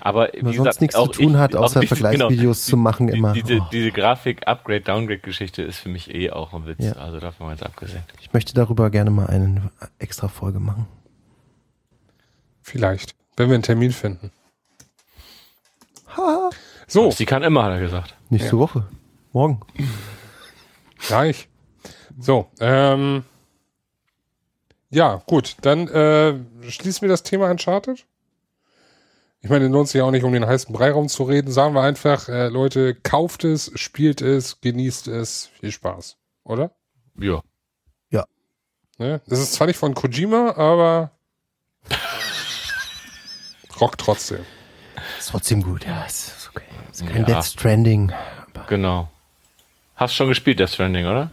Aber 0.00 0.30
Wenn 0.32 0.44
man 0.44 0.52
wie 0.52 0.56
sonst 0.56 0.66
gesagt, 0.78 0.80
nichts 0.80 0.96
zu 0.96 1.06
tun 1.08 1.32
ich- 1.32 1.36
hat, 1.36 1.54
außer 1.56 1.82
ich- 1.82 1.88
Vergleichsvideos 1.88 2.64
genau, 2.64 2.70
zu 2.70 2.76
machen, 2.76 3.06
die, 3.08 3.18
immer. 3.18 3.32
Diese, 3.32 3.58
Oh. 3.58 3.66
diese 3.70 3.90
Grafik-Upgrade-Downgrade-Geschichte 3.90 5.62
ist 5.62 5.78
für 5.78 5.88
mich 5.88 6.14
eh 6.14 6.30
auch 6.30 6.54
ein 6.54 6.66
Witz. 6.66 6.84
Ja. 6.84 6.92
Also 6.92 7.20
davon 7.20 7.46
mal 7.46 7.52
jetzt 7.52 7.64
abgesehen. 7.64 8.02
Ich 8.20 8.32
möchte 8.32 8.54
darüber 8.54 8.88
gerne 8.90 9.10
mal 9.10 9.26
eine 9.26 9.70
extra 9.98 10.28
Folge 10.28 10.60
machen. 10.60 10.86
Vielleicht. 12.66 13.14
Wenn 13.36 13.48
wir 13.48 13.54
einen 13.54 13.62
Termin 13.62 13.92
finden. 13.92 14.32
Ha, 16.16 16.50
So, 16.88 17.12
Sie 17.12 17.24
kann 17.24 17.44
immer, 17.44 17.62
hat 17.62 17.72
er 17.72 17.80
gesagt. 17.80 18.16
nächste 18.28 18.58
Woche. 18.58 18.88
Morgen. 19.32 19.60
gleich. 20.98 21.48
So, 22.18 22.48
ähm. 22.58 23.24
Ja, 24.90 25.22
gut. 25.26 25.56
Dann 25.62 25.86
äh, 25.88 26.34
schließen 26.68 27.02
wir 27.02 27.08
das 27.08 27.22
Thema 27.22 27.50
Uncharted. 27.50 28.04
Ich 29.42 29.50
meine, 29.50 29.68
lohnt 29.68 29.88
sich 29.88 30.00
ja 30.00 30.04
auch 30.04 30.10
nicht, 30.10 30.24
um 30.24 30.32
den 30.32 30.46
heißen 30.46 30.72
Brei 30.72 30.90
rumzureden. 30.90 31.52
Sagen 31.52 31.74
wir 31.74 31.82
einfach, 31.82 32.28
äh, 32.28 32.48
Leute, 32.48 32.96
kauft 32.96 33.44
es, 33.44 33.70
spielt 33.76 34.22
es, 34.22 34.60
genießt 34.60 35.06
es. 35.06 35.50
Viel 35.60 35.70
Spaß. 35.70 36.16
Oder? 36.42 36.72
Ja. 38.10 38.24
Ne? 38.98 39.20
Das 39.28 39.38
ist 39.38 39.52
zwar 39.52 39.68
nicht 39.68 39.76
von 39.76 39.94
Kojima, 39.94 40.54
aber 40.56 41.15
rockt 43.80 44.00
trotzdem. 44.00 44.40
Ist 45.18 45.30
trotzdem 45.30 45.62
gut, 45.62 45.84
ja. 45.84 46.04
Ist, 46.04 46.28
ist 46.28 46.50
okay. 46.54 46.64
Ist 46.92 47.06
kein 47.06 47.16
Ja. 47.18 47.24
Death 47.24 47.44
Stranding. 47.44 48.12
Genau. 48.68 49.08
Hast 49.94 50.14
schon 50.14 50.28
gespielt, 50.28 50.58
Death 50.58 50.70
Stranding, 50.70 51.06
oder? 51.06 51.30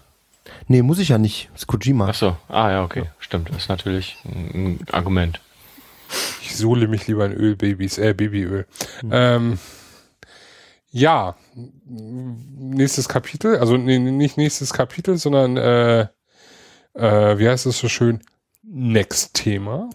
Nee, 0.68 0.82
muss 0.82 1.00
ich 1.00 1.10
ja 1.10 1.18
nicht. 1.18 1.50
Ist 1.56 1.68
Kojima. 1.68 2.08
Ach 2.10 2.14
so. 2.14 2.38
Ah, 2.48 2.70
ja, 2.72 2.84
okay. 2.84 3.06
Stimmt. 3.20 3.50
Das 3.50 3.58
ist 3.64 3.70
natürlich 3.70 4.18
ein 4.26 4.80
Argument. 4.92 5.40
Ich 6.42 6.56
suhle 6.56 6.88
mich 6.88 7.08
lieber 7.08 7.26
in 7.26 7.34
Ölbabys, 7.34 7.98
äh, 7.98 8.14
Babyöl. 8.14 8.68
Ähm, 9.10 9.58
ja, 10.92 11.36
nächstes 11.86 13.10
Kapitel, 13.10 13.58
also 13.58 13.78
nee, 13.78 13.98
nicht 13.98 14.38
nächstes 14.38 14.74
Kapitel, 14.74 15.18
sondern 15.18 15.58
äh, 15.58 16.02
äh, 16.94 17.40
wie 17.40 17.50
heißt 17.50 17.66
es 17.66 17.80
so 17.80 17.90
schön? 17.90 18.22
Next 18.62 19.34
Thema. 19.34 19.90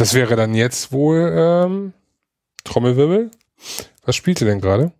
Das 0.00 0.14
wäre 0.14 0.34
dann 0.34 0.54
jetzt 0.54 0.92
wohl 0.92 1.30
ähm, 1.36 1.92
Trommelwirbel. 2.64 3.30
Was 4.06 4.16
spielt 4.16 4.40
ihr 4.40 4.46
denn 4.46 4.60
gerade? 4.60 4.92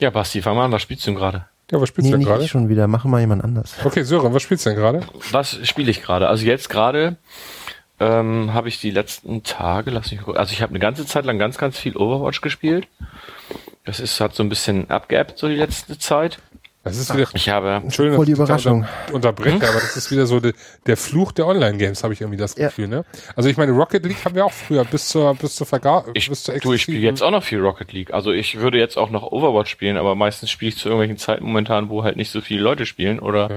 Ja, 0.00 0.10
Basti, 0.10 0.42
fang 0.42 0.56
mal 0.56 0.66
an. 0.66 0.72
Was 0.72 0.82
spielst 0.82 1.06
du 1.06 1.10
denn 1.10 1.18
gerade? 1.18 1.46
Ja, 1.70 1.80
was 1.80 1.88
spielst 1.88 2.06
Nee, 2.06 2.12
du 2.12 2.18
denn 2.18 2.26
gerade? 2.26 2.44
ich 2.44 2.50
schon 2.50 2.68
wieder. 2.68 2.86
Machen 2.86 3.10
mal 3.10 3.20
jemand 3.20 3.42
anders. 3.42 3.76
Okay, 3.82 4.02
Sören, 4.02 4.34
was 4.34 4.42
spielst 4.42 4.66
du 4.66 4.70
denn 4.70 4.78
gerade? 4.78 5.00
Was 5.30 5.58
spiele 5.66 5.90
ich 5.90 6.02
gerade? 6.02 6.28
Also 6.28 6.44
jetzt 6.44 6.68
gerade 6.68 7.16
ähm, 7.98 8.52
habe 8.52 8.68
ich 8.68 8.80
die 8.80 8.90
letzten 8.90 9.42
Tage, 9.42 9.90
lass 9.90 10.10
mich 10.10 10.20
gucken, 10.20 10.36
also 10.36 10.52
ich 10.52 10.60
habe 10.60 10.70
eine 10.70 10.78
ganze 10.80 11.06
Zeit 11.06 11.24
lang 11.24 11.38
ganz, 11.38 11.56
ganz 11.56 11.78
viel 11.78 11.96
Overwatch 11.96 12.42
gespielt. 12.42 12.88
Das 13.84 14.00
ist 14.00 14.20
hat 14.20 14.34
so 14.34 14.42
ein 14.42 14.50
bisschen 14.50 14.90
abgeappt 14.90 15.38
so 15.38 15.48
die 15.48 15.54
letzte 15.56 15.98
Zeit. 15.98 16.40
Das 16.84 16.96
ist 16.98 17.14
wieder, 17.14 17.26
Ich 17.34 17.48
habe 17.48 17.80
Entschuldigung, 17.82 18.16
Voll 18.18 18.26
die 18.26 18.32
Überraschung. 18.32 18.86
Unter, 19.06 19.14
unterbreche, 19.32 19.56
aber 19.68 19.80
das 19.80 19.96
ist 19.96 20.10
wieder 20.10 20.26
so 20.26 20.40
de, 20.40 20.52
der 20.86 20.96
Fluch 20.96 21.32
der 21.32 21.46
Online-Games, 21.46 22.02
habe 22.04 22.12
ich 22.12 22.20
irgendwie 22.20 22.36
das 22.38 22.56
Ja. 22.56 22.66
Gefühl, 22.66 22.88
ne? 22.88 23.04
Also 23.36 23.48
ich 23.48 23.56
meine, 23.56 23.72
Rocket 23.72 24.04
League 24.04 24.22
haben 24.24 24.34
wir 24.34 24.44
auch 24.44 24.52
früher 24.52 24.84
bis 24.84 25.08
zur 25.08 25.34
bis 25.34 25.56
zur 25.56 25.66
Vergabe, 25.66 26.10
ich, 26.14 26.28
bis 26.28 26.42
zur 26.44 26.58
du, 26.58 26.72
ich 26.74 26.82
spiele 26.82 26.98
jetzt 26.98 27.22
auch 27.22 27.30
noch 27.30 27.42
viel 27.42 27.60
Rocket 27.60 27.92
League. 27.92 28.12
Also 28.12 28.32
ich 28.32 28.60
würde 28.60 28.78
jetzt 28.78 28.96
auch 28.98 29.10
noch 29.10 29.22
Overwatch 29.32 29.70
spielen, 29.70 29.96
aber 29.96 30.14
meistens 30.14 30.50
spiele 30.50 30.68
ich 30.70 30.76
zu 30.76 30.88
irgendwelchen 30.88 31.16
Zeiten 31.16 31.44
momentan, 31.44 31.88
wo 31.88 32.04
halt 32.04 32.16
nicht 32.16 32.30
so 32.30 32.40
viele 32.42 32.60
Leute 32.60 32.84
spielen 32.86 33.18
oder 33.18 33.50
Ja. 33.50 33.56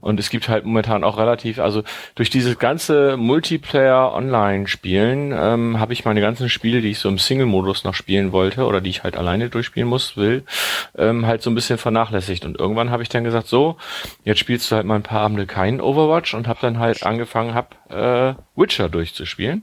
und 0.00 0.20
es 0.20 0.28
gibt 0.30 0.48
halt 0.48 0.64
momentan 0.66 1.02
auch 1.02 1.18
relativ, 1.18 1.58
also 1.58 1.82
durch 2.14 2.30
dieses 2.30 2.58
ganze 2.58 3.16
Multiplayer-Online-Spielen 3.16 5.32
ähm, 5.36 5.80
habe 5.80 5.92
ich 5.92 6.04
meine 6.04 6.20
ganzen 6.20 6.48
Spiele, 6.48 6.80
die 6.80 6.90
ich 6.90 6.98
so 6.98 7.08
im 7.08 7.18
Single-Modus 7.18 7.84
noch 7.84 7.94
spielen 7.94 8.32
wollte 8.32 8.64
oder 8.66 8.80
die 8.80 8.90
ich 8.90 9.02
halt 9.02 9.16
alleine 9.16 9.48
durchspielen 9.48 9.88
muss, 9.88 10.16
will, 10.16 10.44
ähm, 10.96 11.26
halt 11.26 11.42
so 11.42 11.50
ein 11.50 11.54
bisschen 11.54 11.78
vernachlässigt. 11.78 12.44
Und 12.44 12.56
irgendwann 12.66 12.90
habe 12.90 13.02
ich 13.04 13.08
dann 13.08 13.22
gesagt, 13.22 13.46
so, 13.46 13.76
jetzt 14.24 14.40
spielst 14.40 14.70
du 14.70 14.76
halt 14.76 14.86
mal 14.86 14.96
ein 14.96 15.02
paar 15.04 15.20
Abende 15.20 15.46
keinen 15.46 15.80
Overwatch 15.80 16.34
und 16.34 16.48
habe 16.48 16.58
dann 16.60 16.80
halt 16.80 17.04
angefangen, 17.04 17.54
hab 17.54 17.76
äh, 17.90 18.34
Witcher 18.56 18.88
durchzuspielen. 18.88 19.62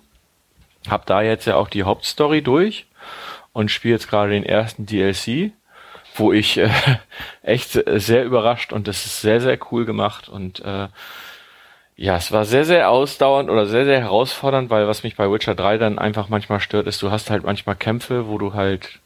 Hab 0.89 1.05
da 1.05 1.21
jetzt 1.21 1.45
ja 1.45 1.55
auch 1.55 1.67
die 1.67 1.83
Hauptstory 1.83 2.41
durch 2.41 2.87
und 3.51 3.71
spiele 3.71 3.95
jetzt 3.95 4.09
gerade 4.09 4.31
den 4.31 4.45
ersten 4.45 4.85
DLC, 4.85 5.51
wo 6.15 6.31
ich 6.31 6.57
äh, 6.57 6.69
echt 7.43 7.71
sehr 7.85 8.23
überrascht 8.23 8.71
und 8.71 8.87
das 8.87 9.05
ist 9.05 9.21
sehr, 9.21 9.41
sehr 9.41 9.59
cool 9.71 9.85
gemacht 9.85 10.29
und 10.29 10.61
äh, 10.61 10.87
ja, 11.95 12.17
es 12.17 12.31
war 12.31 12.45
sehr, 12.45 12.65
sehr 12.65 12.89
ausdauernd 12.89 13.49
oder 13.49 13.67
sehr, 13.67 13.85
sehr 13.85 14.01
herausfordernd, 14.01 14.69
weil 14.69 14.87
was 14.87 15.03
mich 15.03 15.15
bei 15.15 15.29
Witcher 15.31 15.53
3 15.53 15.77
dann 15.77 15.99
einfach 15.99 16.27
manchmal 16.27 16.59
stört, 16.59 16.87
ist, 16.87 17.01
du 17.01 17.11
hast 17.11 17.29
halt 17.29 17.43
manchmal 17.43 17.75
Kämpfe, 17.75 18.27
wo 18.27 18.37
du 18.39 18.53
halt 18.53 18.99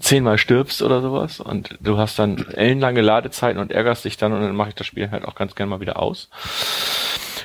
zehnmal 0.00 0.38
stirbst 0.38 0.82
oder 0.82 1.00
sowas 1.00 1.40
und 1.40 1.76
du 1.80 1.98
hast 1.98 2.18
dann 2.18 2.46
ellenlange 2.48 3.00
Ladezeiten 3.00 3.60
und 3.60 3.72
ärgerst 3.72 4.04
dich 4.04 4.16
dann 4.16 4.32
und 4.32 4.40
dann 4.40 4.56
mache 4.56 4.70
ich 4.70 4.74
das 4.74 4.86
Spiel 4.86 5.10
halt 5.10 5.24
auch 5.24 5.34
ganz 5.34 5.54
gern 5.54 5.68
mal 5.68 5.80
wieder 5.80 5.98
aus. 5.98 6.28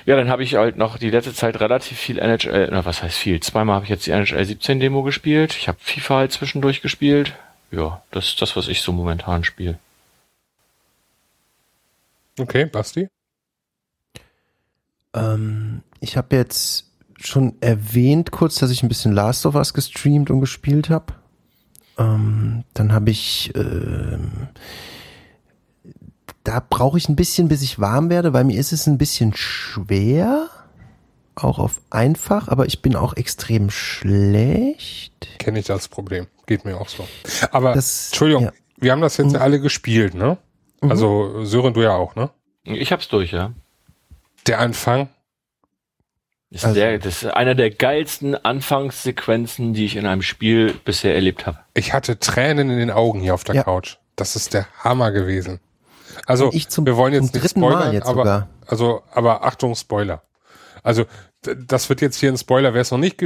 Ja, 0.06 0.18
dann 0.18 0.30
habe 0.30 0.44
ich 0.44 0.56
halt 0.56 0.76
noch 0.78 0.98
die 0.98 1.10
letzte 1.10 1.34
Zeit 1.34 1.60
relativ 1.60 1.98
viel 1.98 2.20
NHL, 2.20 2.70
na 2.72 2.84
was 2.84 3.02
heißt 3.02 3.18
viel? 3.18 3.40
Zweimal 3.40 3.76
habe 3.76 3.86
ich 3.86 3.90
jetzt 3.90 4.06
die 4.06 4.12
NHL 4.12 4.44
17 4.44 4.80
Demo 4.80 5.04
gespielt. 5.04 5.56
Ich 5.56 5.68
habe 5.68 5.78
FIFA 5.82 6.16
halt 6.18 6.32
zwischendurch 6.34 6.82
gespielt. 6.82 7.34
Ja, 7.72 8.02
das 8.12 8.26
ist 8.26 8.42
das, 8.42 8.56
was 8.56 8.68
ich 8.68 8.82
so 8.82 8.92
momentan 8.92 9.44
spiele. 9.44 9.80
Okay, 12.40 12.66
Basti. 12.66 13.08
Ähm, 15.14 15.84
ich 16.00 16.18
habe 16.18 16.36
jetzt 16.36 16.90
schon 17.20 17.56
erwähnt 17.62 18.32
kurz, 18.32 18.56
dass 18.56 18.72
ich 18.72 18.84
ein 18.84 18.90
bisschen 18.90 19.14
Last 19.14 19.46
of 19.46 19.56
Us 19.56 19.74
gestreamt 19.74 20.30
und 20.30 20.42
gespielt 20.42 20.90
habe. 20.90 21.14
Ähm, 21.98 22.64
dann 22.74 22.92
habe 22.94 23.12
ich, 23.12 23.52
ähm, 23.56 24.48
da 26.44 26.62
brauche 26.68 26.98
ich 26.98 27.08
ein 27.10 27.16
bisschen, 27.16 27.48
bis 27.48 27.62
ich 27.62 27.80
warm 27.80 28.10
werde, 28.10 28.34
weil 28.34 28.44
mir 28.44 28.60
ist 28.60 28.74
es 28.74 28.88
ein 28.88 28.98
bisschen 28.98 29.34
schwer, 29.36 30.50
auch 31.36 31.60
auf 31.60 31.82
einfach, 31.90 32.48
aber 32.48 32.66
ich 32.66 32.82
bin 32.82 32.96
auch 32.96 33.16
extrem 33.16 33.70
schlecht. 33.70 35.28
Kenne 35.40 35.60
ich 35.60 35.66
das 35.66 35.88
Problem. 35.88 36.28
Geht 36.46 36.66
mir 36.66 36.80
auch 36.80 36.90
so. 36.90 37.08
Aber 37.52 37.74
Das- 37.74 38.08
Entschuldigung, 38.08 38.44
ja. 38.46 38.52
wir 38.78 38.92
haben 38.92 39.02
das 39.02 39.18
jetzt 39.18 39.28
Mhm. 39.30 39.34
ja 39.36 39.40
alle 39.42 39.60
gespielt, 39.60 40.14
ne? 40.16 40.38
Also 40.82 41.46
Sören, 41.46 41.74
du 41.74 41.82
ja 41.82 41.92
auch, 41.96 42.16
ne? 42.16 42.30
Ich 42.66 42.92
hab's 42.92 43.08
durch, 43.08 43.32
ja. 43.32 43.54
Der 44.48 44.60
Anfang 44.60 45.08
Ist 46.54 46.66
also, 46.66 46.76
der, 46.76 47.00
das 47.00 47.24
ist 47.24 47.34
einer 47.34 47.56
der 47.56 47.72
geilsten 47.72 48.36
Anfangssequenzen, 48.36 49.74
die 49.74 49.86
ich 49.86 49.96
in 49.96 50.06
einem 50.06 50.22
Spiel 50.22 50.76
bisher 50.86 51.16
erlebt 51.16 51.48
habe. 51.48 51.58
Ich 51.74 51.94
hatte 51.94 52.20
Tränen 52.20 52.70
in 52.70 52.78
den 52.78 52.92
Augen 52.92 53.22
hier 53.22 53.34
auf 53.34 53.44
der 53.44 53.56
ja. 53.56 53.64
Couch. 53.64 53.98
Das 54.16 54.36
ist 54.36 54.54
der 54.54 54.68
Hammer 54.78 55.12
gewesen. 55.12 55.60
Also 56.28 56.52
zum, 56.52 56.86
wir 56.86 56.96
wollen 56.96 57.16
jetzt 57.16 57.34
nicht 57.34 57.50
spoilern, 57.50 57.98
aber 58.04 58.06
sogar. 58.06 58.50
also 58.68 59.02
aber 59.12 59.44
Achtung 59.44 59.74
Spoiler. 59.74 60.22
Also 60.84 61.06
das 61.42 61.90
wird 61.90 62.02
jetzt 62.02 62.18
hier 62.18 62.32
ein 62.32 62.38
Spoiler. 62.38 62.76
Wer 62.76 62.82
es 62.82 62.92
noch 62.92 63.00
nicht 63.00 63.18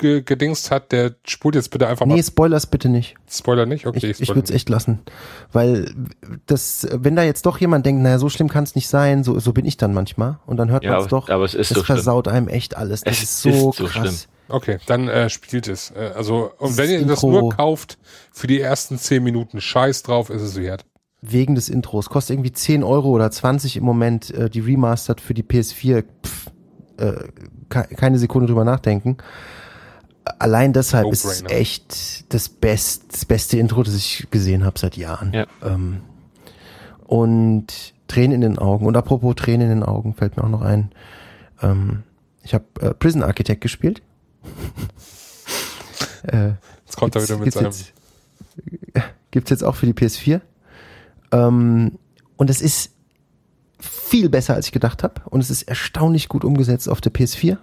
ge 0.00 0.22
gedingst 0.22 0.70
hat, 0.70 0.90
der 0.90 1.14
spult 1.24 1.54
jetzt 1.54 1.70
bitte 1.70 1.86
einfach 1.86 2.06
mal. 2.06 2.14
Nee, 2.14 2.22
Spoilers 2.22 2.66
bitte 2.66 2.88
nicht. 2.88 3.14
Spoiler 3.30 3.66
nicht? 3.66 3.86
Okay. 3.86 4.10
Ich, 4.10 4.20
ich 4.20 4.28
würde 4.28 4.42
es 4.42 4.50
echt 4.50 4.68
lassen. 4.68 5.00
Weil 5.52 5.94
das, 6.46 6.88
wenn 6.90 7.14
da 7.14 7.22
jetzt 7.22 7.46
doch 7.46 7.58
jemand 7.58 7.86
denkt, 7.86 8.02
naja, 8.02 8.18
so 8.18 8.28
schlimm 8.28 8.48
kann 8.48 8.64
es 8.64 8.74
nicht 8.74 8.88
sein, 8.88 9.22
so, 9.22 9.38
so 9.38 9.52
bin 9.52 9.64
ich 9.64 9.76
dann 9.76 9.94
manchmal. 9.94 10.40
Und 10.46 10.56
dann 10.56 10.70
hört 10.70 10.82
ja, 10.82 10.92
man 10.92 11.02
es 11.02 11.08
doch. 11.08 11.28
Aber 11.28 11.44
es 11.44 11.54
ist 11.54 11.70
es 11.70 11.76
so 11.76 11.84
versaut 11.84 12.26
schlimm. 12.26 12.36
einem 12.36 12.48
echt 12.48 12.76
alles. 12.76 13.02
Das 13.02 13.18
es 13.18 13.22
ist 13.22 13.42
so, 13.42 13.70
ist 13.70 13.76
so 13.76 13.84
krass. 13.84 13.92
Schlimm. 13.92 14.14
Okay, 14.48 14.78
dann 14.86 15.06
äh, 15.06 15.30
spielt 15.30 15.68
es. 15.68 15.92
Äh, 15.92 16.10
also, 16.16 16.50
und 16.58 16.76
wenn 16.76 16.90
ihr 16.90 17.06
das 17.06 17.22
nur 17.22 17.50
kauft, 17.50 17.98
für 18.32 18.48
die 18.48 18.60
ersten 18.60 18.98
zehn 18.98 19.22
Minuten 19.22 19.60
Scheiß 19.60 20.02
drauf, 20.02 20.30
ist 20.30 20.42
es 20.42 20.56
wert. 20.56 20.84
Wegen 21.22 21.54
des 21.54 21.68
Intros. 21.68 22.08
Kostet 22.08 22.34
irgendwie 22.34 22.52
10 22.52 22.82
Euro 22.82 23.10
oder 23.10 23.30
20 23.30 23.76
im 23.76 23.84
Moment 23.84 24.30
äh, 24.30 24.48
die 24.48 24.60
Remastered 24.60 25.20
für 25.20 25.34
die 25.34 25.42
PS4. 25.42 26.04
Pff, 26.24 26.46
äh, 26.96 27.12
keine 27.68 28.18
Sekunde 28.18 28.48
drüber 28.48 28.64
nachdenken 28.64 29.18
allein 30.24 30.72
deshalb 30.72 31.06
no 31.06 31.12
ist 31.12 31.24
es 31.24 31.42
echt 31.48 32.32
das, 32.32 32.48
best, 32.48 33.12
das 33.12 33.24
beste 33.24 33.58
Intro, 33.58 33.82
das 33.82 33.94
ich 33.94 34.28
gesehen 34.30 34.64
habe 34.64 34.78
seit 34.78 34.96
Jahren. 34.96 35.32
Ja. 35.32 35.46
Ähm, 35.62 36.02
und 37.06 37.94
Tränen 38.08 38.32
in 38.32 38.40
den 38.40 38.58
Augen. 38.58 38.86
Und 38.86 38.96
apropos 38.96 39.34
Tränen 39.36 39.70
in 39.70 39.80
den 39.80 39.82
Augen, 39.82 40.14
fällt 40.14 40.36
mir 40.36 40.44
auch 40.44 40.48
noch 40.48 40.62
ein. 40.62 40.92
Ähm, 41.62 42.02
ich 42.42 42.54
habe 42.54 42.64
äh, 42.80 42.94
Prison 42.94 43.22
Architect 43.22 43.60
gespielt. 43.60 44.02
äh, 46.24 46.52
jetzt 46.84 46.96
kommt 46.96 47.14
er 47.14 47.22
wieder 47.22 47.38
mit 47.38 47.52
seinem. 47.52 47.66
Jetzt, 47.66 47.92
gibt's 49.30 49.50
jetzt 49.50 49.64
auch 49.64 49.76
für 49.76 49.86
die 49.86 49.92
PS4. 49.92 50.40
Ähm, 51.32 51.98
und 52.36 52.50
es 52.50 52.60
ist 52.60 52.92
viel 53.78 54.28
besser, 54.28 54.54
als 54.54 54.66
ich 54.66 54.72
gedacht 54.72 55.02
habe. 55.02 55.22
Und 55.26 55.40
es 55.40 55.50
ist 55.50 55.62
erstaunlich 55.62 56.28
gut 56.28 56.44
umgesetzt 56.44 56.88
auf 56.88 57.00
der 57.00 57.12
PS4. 57.12 57.58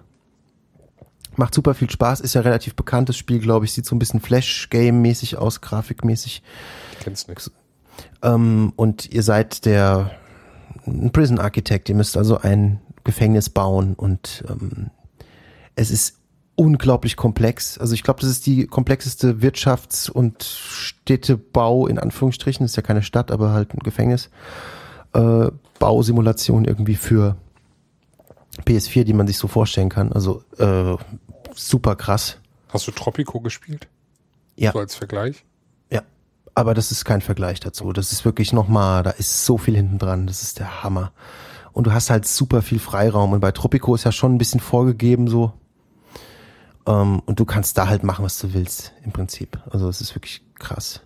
Macht 1.37 1.53
super 1.53 1.73
viel 1.75 1.89
Spaß, 1.89 2.19
ist 2.19 2.33
ja 2.33 2.41
relativ 2.41 2.75
bekanntes 2.75 3.15
Spiel, 3.15 3.39
glaube 3.39 3.65
ich. 3.65 3.73
Sieht 3.73 3.85
so 3.85 3.95
ein 3.95 3.99
bisschen 3.99 4.19
Flash-Game-mäßig 4.19 5.37
aus, 5.37 5.61
grafikmäßig. 5.61 6.41
Kennst 6.99 7.29
nix. 7.29 7.51
Ähm, 8.23 8.73
und 8.75 9.11
ihr 9.11 9.23
seid 9.23 9.65
der 9.65 10.11
ein 10.87 11.11
Prison 11.11 11.39
Architect. 11.39 11.89
Ihr 11.89 11.95
müsst 11.95 12.17
also 12.17 12.39
ein 12.39 12.79
Gefängnis 13.03 13.49
bauen 13.49 13.93
und 13.93 14.43
ähm, 14.49 14.89
es 15.75 15.91
ist 15.91 16.17
unglaublich 16.55 17.15
komplex. 17.15 17.77
Also 17.77 17.93
ich 17.93 18.03
glaube, 18.03 18.21
das 18.21 18.29
ist 18.29 18.47
die 18.47 18.65
komplexeste 18.65 19.35
Wirtschafts- 19.41 20.09
und 20.09 20.43
Städtebau 20.43 21.87
in 21.87 21.99
Anführungsstrichen. 21.99 22.63
Das 22.63 22.71
ist 22.71 22.77
ja 22.77 22.81
keine 22.81 23.03
Stadt, 23.03 23.31
aber 23.31 23.51
halt 23.51 23.73
ein 23.73 23.79
Gefängnis. 23.79 24.29
Äh, 25.13 25.51
Bausimulation 25.77 26.65
irgendwie 26.65 26.95
für 26.95 27.37
PS4, 28.65 29.03
die 29.03 29.13
man 29.13 29.27
sich 29.27 29.37
so 29.37 29.47
vorstellen 29.47 29.89
kann. 29.89 30.11
Also 30.11 30.41
äh, 30.57 30.95
super 31.57 31.95
krass. 31.95 32.37
Hast 32.69 32.87
du 32.87 32.91
Tropico 32.91 33.39
gespielt? 33.39 33.87
Ja. 34.55 34.71
So 34.71 34.79
als 34.79 34.95
Vergleich? 34.95 35.45
Ja. 35.91 36.01
Aber 36.55 36.73
das 36.73 36.91
ist 36.91 37.05
kein 37.05 37.21
Vergleich 37.21 37.59
dazu. 37.59 37.93
Das 37.93 38.11
ist 38.11 38.25
wirklich 38.25 38.53
nochmal, 38.53 39.03
da 39.03 39.11
ist 39.11 39.45
so 39.45 39.57
viel 39.57 39.75
hinten 39.75 39.99
dran. 39.99 40.27
Das 40.27 40.43
ist 40.43 40.59
der 40.59 40.83
Hammer. 40.83 41.11
Und 41.71 41.87
du 41.87 41.93
hast 41.93 42.09
halt 42.09 42.27
super 42.27 42.61
viel 42.61 42.79
Freiraum. 42.79 43.33
Und 43.33 43.39
bei 43.39 43.51
Tropico 43.51 43.93
ist 43.95 44.03
ja 44.03 44.11
schon 44.11 44.35
ein 44.35 44.37
bisschen 44.37 44.59
vorgegeben 44.59 45.27
so. 45.27 45.53
Ähm, 46.87 47.21
und 47.25 47.39
du 47.39 47.45
kannst 47.45 47.77
da 47.77 47.87
halt 47.87 48.03
machen, 48.03 48.25
was 48.25 48.39
du 48.39 48.53
willst, 48.53 48.93
im 49.03 49.11
Prinzip. 49.11 49.59
Also 49.69 49.87
es 49.87 50.01
ist 50.01 50.15
wirklich 50.15 50.43
krass. 50.57 51.01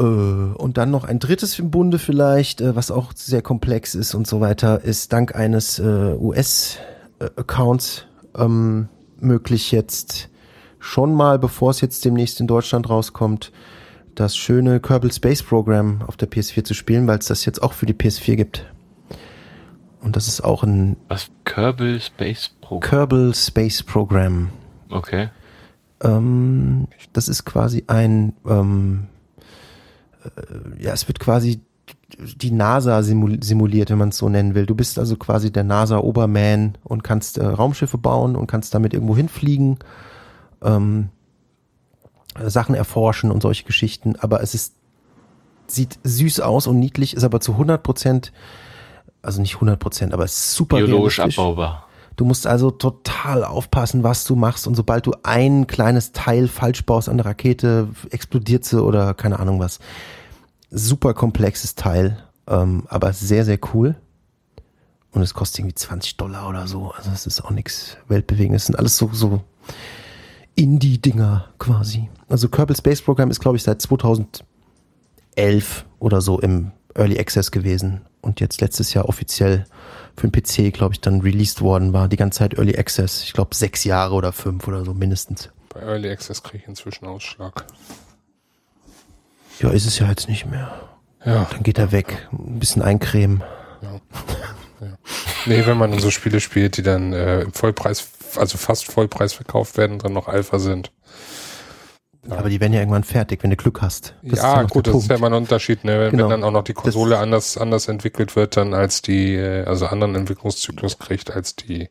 Äh, 0.00 0.02
und 0.02 0.78
dann 0.78 0.90
noch 0.90 1.04
ein 1.04 1.18
drittes 1.18 1.58
im 1.58 1.70
Bunde 1.70 1.98
vielleicht, 1.98 2.60
äh, 2.60 2.74
was 2.74 2.90
auch 2.90 3.12
sehr 3.14 3.42
komplex 3.42 3.94
ist 3.94 4.14
und 4.14 4.26
so 4.26 4.40
weiter, 4.40 4.82
ist 4.82 5.12
dank 5.12 5.34
eines 5.34 5.78
äh, 5.78 6.14
US-Accounts 6.18 8.06
ähm, 8.36 8.88
möglich 9.20 9.72
jetzt 9.72 10.28
schon 10.78 11.14
mal, 11.14 11.38
bevor 11.38 11.70
es 11.70 11.80
jetzt 11.80 12.04
demnächst 12.04 12.40
in 12.40 12.46
Deutschland 12.46 12.88
rauskommt, 12.88 13.52
das 14.14 14.36
schöne 14.36 14.80
Kerbal 14.80 15.12
Space 15.12 15.42
Program 15.42 16.02
auf 16.06 16.16
der 16.16 16.28
PS4 16.28 16.64
zu 16.64 16.74
spielen, 16.74 17.06
weil 17.06 17.18
es 17.18 17.26
das 17.26 17.44
jetzt 17.44 17.62
auch 17.62 17.72
für 17.72 17.86
die 17.86 17.94
PS4 17.94 18.36
gibt. 18.36 18.66
Und 20.00 20.16
das 20.16 20.28
ist 20.28 20.40
auch 20.42 20.62
ein 20.62 20.96
Was 21.08 21.30
Kerbal 21.44 22.00
Space 22.00 22.50
Program? 22.60 22.88
Kerbal 22.88 23.34
Space 23.34 23.82
Program. 23.82 24.50
Okay. 24.90 25.30
Ähm, 26.02 26.86
das 27.12 27.28
ist 27.28 27.44
quasi 27.44 27.84
ein 27.86 28.34
ähm, 28.46 29.08
äh, 30.24 30.82
ja, 30.82 30.92
es 30.92 31.08
wird 31.08 31.18
quasi 31.18 31.60
die 32.16 32.50
NASA 32.50 33.02
simuliert, 33.02 33.90
wenn 33.90 33.98
man 33.98 34.08
es 34.08 34.16
so 34.16 34.28
nennen 34.28 34.54
will. 34.54 34.64
Du 34.66 34.74
bist 34.74 34.98
also 34.98 35.16
quasi 35.16 35.52
der 35.52 35.64
NASA-Oberman 35.64 36.78
und 36.84 37.04
kannst 37.04 37.36
äh, 37.36 37.44
Raumschiffe 37.44 37.98
bauen 37.98 38.34
und 38.34 38.46
kannst 38.46 38.74
damit 38.74 38.94
irgendwo 38.94 39.16
hinfliegen, 39.16 39.78
ähm, 40.62 41.10
Sachen 42.42 42.74
erforschen 42.74 43.30
und 43.30 43.42
solche 43.42 43.64
Geschichten. 43.64 44.16
Aber 44.16 44.42
es 44.42 44.54
ist, 44.54 44.74
sieht 45.66 45.98
süß 46.02 46.40
aus 46.40 46.66
und 46.66 46.78
niedlich, 46.78 47.14
ist 47.14 47.24
aber 47.24 47.40
zu 47.40 47.52
100 47.52 47.82
Prozent, 47.82 48.32
also 49.20 49.42
nicht 49.42 49.56
100 49.56 49.78
Prozent, 49.78 50.14
aber 50.14 50.26
super 50.28 50.78
Biologisch 50.78 51.20
abbaubar. 51.20 51.84
Du 52.16 52.24
musst 52.24 52.46
also 52.46 52.70
total 52.70 53.44
aufpassen, 53.44 54.02
was 54.02 54.24
du 54.24 54.34
machst. 54.34 54.66
Und 54.66 54.74
sobald 54.74 55.06
du 55.06 55.12
ein 55.22 55.68
kleines 55.68 56.10
Teil 56.10 56.48
falsch 56.48 56.84
baust 56.84 57.08
an 57.08 57.18
der 57.18 57.26
Rakete, 57.26 57.88
explodiert 58.10 58.64
sie 58.64 58.82
oder 58.82 59.14
keine 59.14 59.38
Ahnung 59.38 59.60
was 59.60 59.78
super 60.70 61.14
komplexes 61.14 61.74
Teil, 61.74 62.22
ähm, 62.46 62.84
aber 62.88 63.12
sehr, 63.12 63.44
sehr 63.44 63.58
cool. 63.74 63.96
Und 65.10 65.22
es 65.22 65.34
kostet 65.34 65.60
irgendwie 65.60 65.74
20 65.74 66.16
Dollar 66.16 66.48
oder 66.48 66.66
so. 66.66 66.92
Also 66.92 67.10
es 67.12 67.26
ist 67.26 67.40
auch 67.42 67.50
nichts 67.50 67.96
Weltbewegendes. 68.08 68.62
Es 68.62 68.66
sind 68.66 68.76
alles 68.76 68.96
so, 68.96 69.10
so 69.12 69.42
Indie-Dinger 70.54 71.46
quasi. 71.58 72.08
Also 72.28 72.48
Kerbal 72.48 72.76
Space 72.76 73.00
Program 73.00 73.30
ist, 73.30 73.40
glaube 73.40 73.56
ich, 73.56 73.62
seit 73.62 73.80
2011 73.80 74.42
oder 75.98 76.20
so 76.20 76.40
im 76.40 76.72
Early 76.94 77.18
Access 77.18 77.50
gewesen. 77.50 78.02
Und 78.20 78.40
jetzt 78.40 78.60
letztes 78.60 78.92
Jahr 78.92 79.08
offiziell 79.08 79.64
für 80.16 80.28
den 80.28 80.32
PC, 80.32 80.74
glaube 80.74 80.94
ich, 80.94 81.00
dann 81.00 81.20
released 81.20 81.62
worden 81.62 81.92
war. 81.92 82.08
Die 82.08 82.16
ganze 82.16 82.40
Zeit 82.40 82.54
Early 82.54 82.76
Access. 82.76 83.22
Ich 83.22 83.32
glaube, 83.32 83.54
sechs 83.54 83.84
Jahre 83.84 84.14
oder 84.14 84.32
fünf 84.32 84.68
oder 84.68 84.84
so 84.84 84.92
mindestens. 84.92 85.50
Bei 85.70 85.80
Early 85.80 86.10
Access 86.10 86.42
kriege 86.42 86.62
ich 86.64 86.68
inzwischen 86.68 87.06
Ausschlag. 87.06 87.64
Ja, 89.60 89.70
ist 89.70 89.86
es 89.86 89.98
ja 89.98 90.08
jetzt 90.08 90.28
nicht 90.28 90.46
mehr. 90.46 90.70
Ja. 91.24 91.46
Dann 91.50 91.62
geht 91.62 91.78
er 91.78 91.92
weg. 91.92 92.28
Ein 92.32 92.58
bisschen 92.58 92.82
eincremen. 92.82 93.42
Ja. 93.82 94.00
ja. 94.80 94.98
Nee, 95.46 95.66
wenn 95.66 95.76
man 95.76 95.98
so 95.98 96.10
Spiele 96.10 96.40
spielt, 96.40 96.76
die 96.76 96.82
dann 96.82 97.12
äh, 97.12 97.42
im 97.42 97.52
Vollpreis, 97.52 98.08
also 98.36 98.58
fast 98.58 98.86
Vollpreis 98.86 99.32
verkauft 99.32 99.76
werden 99.76 99.94
und 99.94 100.04
dann 100.04 100.12
noch 100.12 100.28
Alpha 100.28 100.58
sind. 100.58 100.92
Ja. 102.28 102.36
Aber 102.36 102.50
die 102.50 102.60
werden 102.60 102.72
ja 102.72 102.80
irgendwann 102.80 103.04
fertig, 103.04 103.42
wenn 103.42 103.50
du 103.50 103.56
Glück 103.56 103.80
hast. 103.80 104.14
Das 104.22 104.40
ja, 104.40 104.62
gut, 104.64 104.86
das 104.86 104.92
Punkt. 104.92 105.04
ist 105.04 105.10
ja 105.10 105.16
immer 105.16 105.28
ein 105.28 105.34
Unterschied, 105.34 105.84
ne? 105.84 105.98
Wenn, 105.98 106.10
genau. 106.10 106.24
wenn 106.24 106.30
dann 106.30 106.44
auch 106.44 106.50
noch 106.50 106.64
die 106.64 106.74
Konsole 106.74 107.12
das 107.12 107.20
anders, 107.20 107.58
anders 107.58 107.88
entwickelt 107.88 108.36
wird, 108.36 108.56
dann 108.56 108.74
als 108.74 109.02
die, 109.02 109.34
äh, 109.34 109.64
also 109.64 109.86
anderen 109.86 110.14
Entwicklungszyklus 110.14 110.98
kriegt 110.98 111.30
als 111.30 111.56
die 111.56 111.88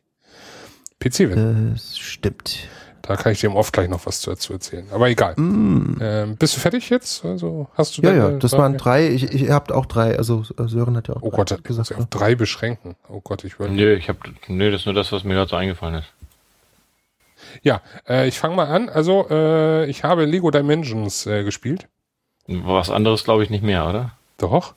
PC-Version. 1.00 1.72
Das 1.74 1.98
stimmt. 1.98 2.68
Da 3.02 3.16
kann 3.16 3.32
ich 3.32 3.40
dir 3.40 3.54
oft 3.54 3.72
gleich 3.72 3.88
noch 3.88 4.04
was 4.06 4.20
dazu 4.20 4.52
erzählen. 4.52 4.86
Aber 4.92 5.08
egal. 5.08 5.34
Mm. 5.36 5.98
Ähm, 6.00 6.36
bist 6.36 6.56
du 6.56 6.60
fertig 6.60 6.90
jetzt? 6.90 7.24
Also 7.24 7.68
hast 7.74 7.96
du 7.96 8.02
Ja, 8.02 8.12
ja, 8.12 8.30
das 8.30 8.50
Frage? 8.50 8.62
waren 8.62 8.76
drei. 8.76 9.08
Ich, 9.08 9.22
ich 9.32 9.50
habt 9.50 9.72
auch 9.72 9.86
drei. 9.86 10.18
Also 10.18 10.44
äh, 10.58 10.66
Sören 10.68 10.96
hat 10.96 11.08
ja 11.08 11.14
auch 11.16 11.22
Oh 11.22 11.30
Gott, 11.30 11.48
gesagt, 11.64 11.68
muss 11.70 11.90
ich 11.90 11.96
auf 11.96 12.06
drei 12.06 12.34
beschränken. 12.34 12.96
Oh 13.08 13.20
Gott, 13.20 13.44
ich 13.44 13.58
würde. 13.58 13.72
Nö, 13.72 13.94
ich 13.94 14.08
habe 14.08 14.18
nö, 14.48 14.70
das 14.70 14.82
ist 14.82 14.86
nur 14.86 14.94
das, 14.94 15.10
was 15.12 15.24
mir 15.24 15.34
gerade 15.34 15.48
so 15.48 15.56
eingefallen 15.56 15.94
ist. 15.96 16.08
Ja, 17.62 17.80
äh, 18.08 18.28
ich 18.28 18.38
fange 18.38 18.56
mal 18.56 18.66
an. 18.66 18.88
Also, 18.88 19.26
äh, 19.30 19.86
ich 19.86 20.04
habe 20.04 20.24
Lego 20.24 20.50
Dimensions 20.50 21.26
äh, 21.26 21.44
gespielt. 21.44 21.86
Was 22.46 22.90
anderes 22.90 23.24
glaube 23.24 23.42
ich 23.44 23.50
nicht 23.50 23.62
mehr, 23.62 23.86
oder? 23.88 24.12
Doch. 24.38 24.74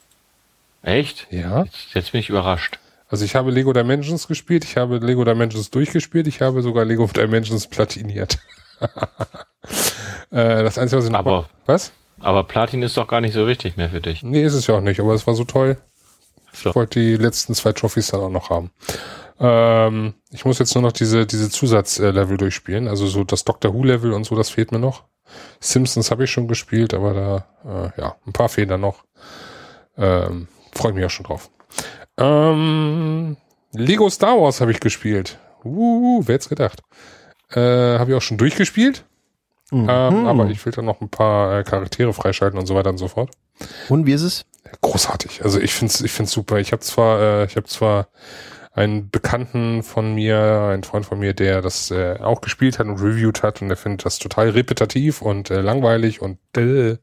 Echt? 0.83 1.27
Ja. 1.31 1.63
Jetzt, 1.63 1.93
jetzt 1.93 2.11
bin 2.11 2.19
ich 2.19 2.29
überrascht. 2.29 2.79
Also 3.11 3.25
ich 3.25 3.35
habe 3.35 3.51
Lego 3.51 3.73
Dimensions 3.73 4.27
gespielt, 4.27 4.63
ich 4.63 4.77
habe 4.77 4.97
Lego 4.97 5.25
Dimensions 5.25 5.69
durchgespielt, 5.69 6.27
ich 6.27 6.41
habe 6.41 6.61
sogar 6.61 6.85
Lego 6.85 7.05
Dimensions 7.07 7.67
platiniert. 7.67 8.39
äh, 10.31 10.63
das 10.63 10.77
Einzige, 10.77 10.99
was 10.99 11.05
ich 11.05 11.11
noch 11.11 11.19
aber, 11.19 11.49
Was? 11.65 11.91
Aber 12.21 12.45
Platin 12.45 12.81
ist 12.83 12.95
doch 12.95 13.07
gar 13.07 13.19
nicht 13.19 13.33
so 13.33 13.47
wichtig 13.47 13.75
mehr 13.75 13.89
für 13.89 13.99
dich. 13.99 14.23
Nee, 14.23 14.43
ist 14.43 14.53
es 14.53 14.67
ja 14.67 14.75
auch 14.75 14.81
nicht, 14.81 15.01
aber 15.01 15.13
es 15.13 15.27
war 15.27 15.35
so 15.35 15.43
toll. 15.43 15.77
So. 16.53 16.69
Ich 16.69 16.75
wollte 16.75 16.99
die 17.01 17.17
letzten 17.17 17.53
zwei 17.53 17.73
Trophys 17.73 18.07
dann 18.07 18.21
auch 18.21 18.29
noch 18.29 18.49
haben. 18.49 18.71
Ähm, 19.39 20.13
ich 20.31 20.45
muss 20.45 20.59
jetzt 20.59 20.73
nur 20.75 20.83
noch 20.83 20.93
diese, 20.93 21.25
diese 21.25 21.49
Zusatzlevel 21.49 22.37
durchspielen. 22.37 22.87
Also 22.87 23.07
so 23.07 23.25
das 23.25 23.43
Doctor 23.43 23.73
Who-Level 23.73 24.13
und 24.13 24.23
so, 24.23 24.35
das 24.35 24.49
fehlt 24.49 24.71
mir 24.71 24.79
noch. 24.79 25.03
Simpsons 25.59 26.11
habe 26.11 26.23
ich 26.23 26.31
schon 26.31 26.47
gespielt, 26.47 26.93
aber 26.93 27.13
da, 27.13 27.91
äh, 27.95 28.01
ja, 28.01 28.15
ein 28.25 28.33
paar 28.33 28.49
fehlen 28.49 28.79
noch. 28.79 29.03
Ähm, 29.97 30.47
Freue 30.73 30.93
mich 30.93 31.03
auch 31.03 31.09
schon 31.09 31.25
drauf. 31.25 31.49
Ähm, 32.21 33.37
Lego 33.73 34.09
Star 34.09 34.39
Wars 34.39 34.61
habe 34.61 34.71
ich 34.71 34.79
gespielt. 34.79 35.39
Uh, 35.63 36.21
wer 36.25 36.35
hätte 36.35 36.49
gedacht? 36.49 36.81
Äh, 37.51 37.59
Habe 37.59 38.11
ich 38.11 38.17
auch 38.17 38.21
schon 38.21 38.37
durchgespielt. 38.37 39.05
Mhm. 39.71 39.87
Ähm, 39.89 40.27
aber 40.27 40.49
ich 40.49 40.65
will 40.65 40.73
dann 40.73 40.85
noch 40.85 41.01
ein 41.01 41.09
paar 41.09 41.59
äh, 41.59 41.63
Charaktere 41.63 42.13
freischalten 42.13 42.59
und 42.59 42.65
so 42.65 42.75
weiter 42.75 42.89
und 42.89 42.97
so 42.97 43.07
fort. 43.07 43.31
Und 43.89 44.05
wie 44.05 44.13
ist 44.13 44.21
es? 44.21 44.45
Großartig. 44.81 45.43
Also 45.43 45.59
ich 45.59 45.73
find's, 45.73 46.01
ich 46.01 46.11
find's 46.11 46.31
super. 46.31 46.59
Ich 46.59 46.71
habe 46.71 46.81
zwar, 46.81 47.21
äh, 47.21 47.45
ich 47.45 47.55
habe 47.55 47.67
zwar 47.67 48.09
einen 48.73 49.09
Bekannten 49.09 49.83
von 49.83 50.13
mir, 50.13 50.69
einen 50.71 50.83
Freund 50.83 51.05
von 51.05 51.19
mir, 51.19 51.33
der 51.33 51.61
das 51.61 51.91
äh, 51.91 52.17
auch 52.21 52.41
gespielt 52.41 52.79
hat 52.79 52.87
und 52.87 53.01
reviewed 53.01 53.43
hat 53.43 53.61
und 53.61 53.67
der 53.67 53.77
findet 53.77 54.05
das 54.05 54.19
total 54.19 54.49
repetitiv 54.49 55.21
und 55.21 55.49
äh, 55.49 55.61
langweilig 55.61 56.21
und 56.21 56.37
äh, 56.57 56.97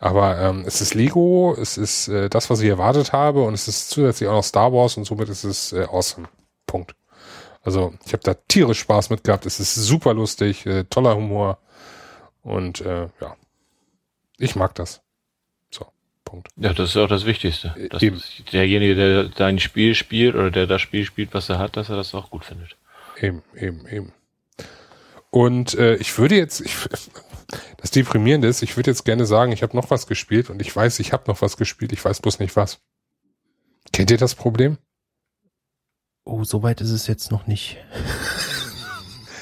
aber 0.00 0.38
ähm, 0.40 0.64
es 0.66 0.80
ist 0.80 0.94
Lego, 0.94 1.54
es 1.60 1.76
ist 1.76 2.08
äh, 2.08 2.30
das, 2.30 2.48
was 2.48 2.60
ich 2.60 2.68
erwartet 2.68 3.12
habe 3.12 3.42
und 3.42 3.52
es 3.52 3.68
ist 3.68 3.90
zusätzlich 3.90 4.28
auch 4.28 4.34
noch 4.34 4.44
Star 4.44 4.72
Wars 4.72 4.96
und 4.96 5.04
somit 5.04 5.28
ist 5.28 5.44
es 5.44 5.72
äh, 5.72 5.84
awesome. 5.84 6.26
Punkt. 6.66 6.94
Also 7.62 7.92
ich 8.06 8.14
habe 8.14 8.22
da 8.22 8.32
tierisch 8.34 8.80
Spaß 8.80 9.10
mit 9.10 9.24
gehabt. 9.24 9.44
Es 9.44 9.60
ist 9.60 9.74
super 9.74 10.14
lustig, 10.14 10.64
äh, 10.64 10.84
toller 10.84 11.14
Humor 11.14 11.58
und 12.42 12.80
äh, 12.80 13.08
ja, 13.20 13.36
ich 14.38 14.56
mag 14.56 14.74
das. 14.74 15.02
So, 15.70 15.84
Punkt. 16.24 16.48
Ja, 16.56 16.72
das 16.72 16.90
ist 16.90 16.96
auch 16.96 17.08
das 17.08 17.26
Wichtigste. 17.26 17.74
Dass 17.90 18.02
Eben. 18.02 18.22
derjenige, 18.52 18.94
der 18.94 19.24
dein 19.24 19.58
Spiel 19.58 19.94
spielt 19.94 20.34
oder 20.34 20.50
der 20.50 20.66
das 20.66 20.80
Spiel 20.80 21.04
spielt, 21.04 21.34
was 21.34 21.50
er 21.50 21.58
hat, 21.58 21.76
dass 21.76 21.90
er 21.90 21.96
das 21.96 22.14
auch 22.14 22.30
gut 22.30 22.46
findet. 22.46 22.76
Eben, 23.20 23.42
eben, 23.54 23.86
eben. 23.86 24.12
Und 25.28 25.74
äh, 25.74 25.96
ich 25.96 26.16
würde 26.16 26.36
jetzt, 26.36 26.60
ich, 26.60 26.74
das 27.78 27.90
Deprimierende 27.90 28.48
ist, 28.48 28.62
ich 28.62 28.76
würde 28.76 28.90
jetzt 28.90 29.04
gerne 29.04 29.26
sagen, 29.26 29.52
ich 29.52 29.62
habe 29.62 29.76
noch 29.76 29.90
was 29.90 30.06
gespielt 30.06 30.50
und 30.50 30.60
ich 30.60 30.74
weiß, 30.74 31.00
ich 31.00 31.12
habe 31.12 31.24
noch 31.26 31.42
was 31.42 31.56
gespielt, 31.56 31.92
ich 31.92 32.04
weiß 32.04 32.20
bloß 32.20 32.38
nicht 32.38 32.56
was. 32.56 32.80
Kennt 33.92 34.10
ihr 34.10 34.18
das 34.18 34.34
Problem? 34.34 34.78
Oh, 36.24 36.44
so 36.44 36.62
weit 36.62 36.80
ist 36.80 36.90
es 36.90 37.06
jetzt 37.06 37.30
noch 37.30 37.46
nicht. 37.46 37.78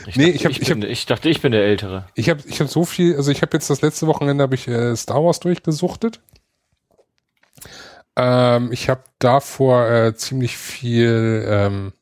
Ich 0.06 0.16
Nee, 0.16 0.32
dachte, 0.32 0.36
ich 0.36 0.44
hab- 0.46 0.52
ich, 0.52 0.62
ich 0.62 0.68
bin, 0.68 0.82
ich 0.82 1.06
dachte, 1.06 1.28
ich 1.28 1.42
bin 1.42 1.52
der 1.52 1.64
Ältere. 1.64 2.06
Ich 2.14 2.30
habe 2.30 2.40
ich 2.46 2.60
hab 2.60 2.68
so 2.68 2.84
viel, 2.86 3.16
also 3.16 3.30
ich 3.30 3.42
habe 3.42 3.54
jetzt 3.56 3.68
das 3.68 3.82
letzte 3.82 4.06
Wochenende 4.06 4.42
habe 4.42 4.54
ich 4.54 4.66
äh, 4.68 4.96
Star 4.96 5.22
Wars 5.22 5.40
durchgesuchtet. 5.40 6.20
Ähm, 8.16 8.72
ich 8.72 8.88
habe 8.88 9.02
davor 9.18 9.88
äh, 9.90 10.14
ziemlich 10.14 10.56
viel 10.56 11.44
ähm, 11.46 11.92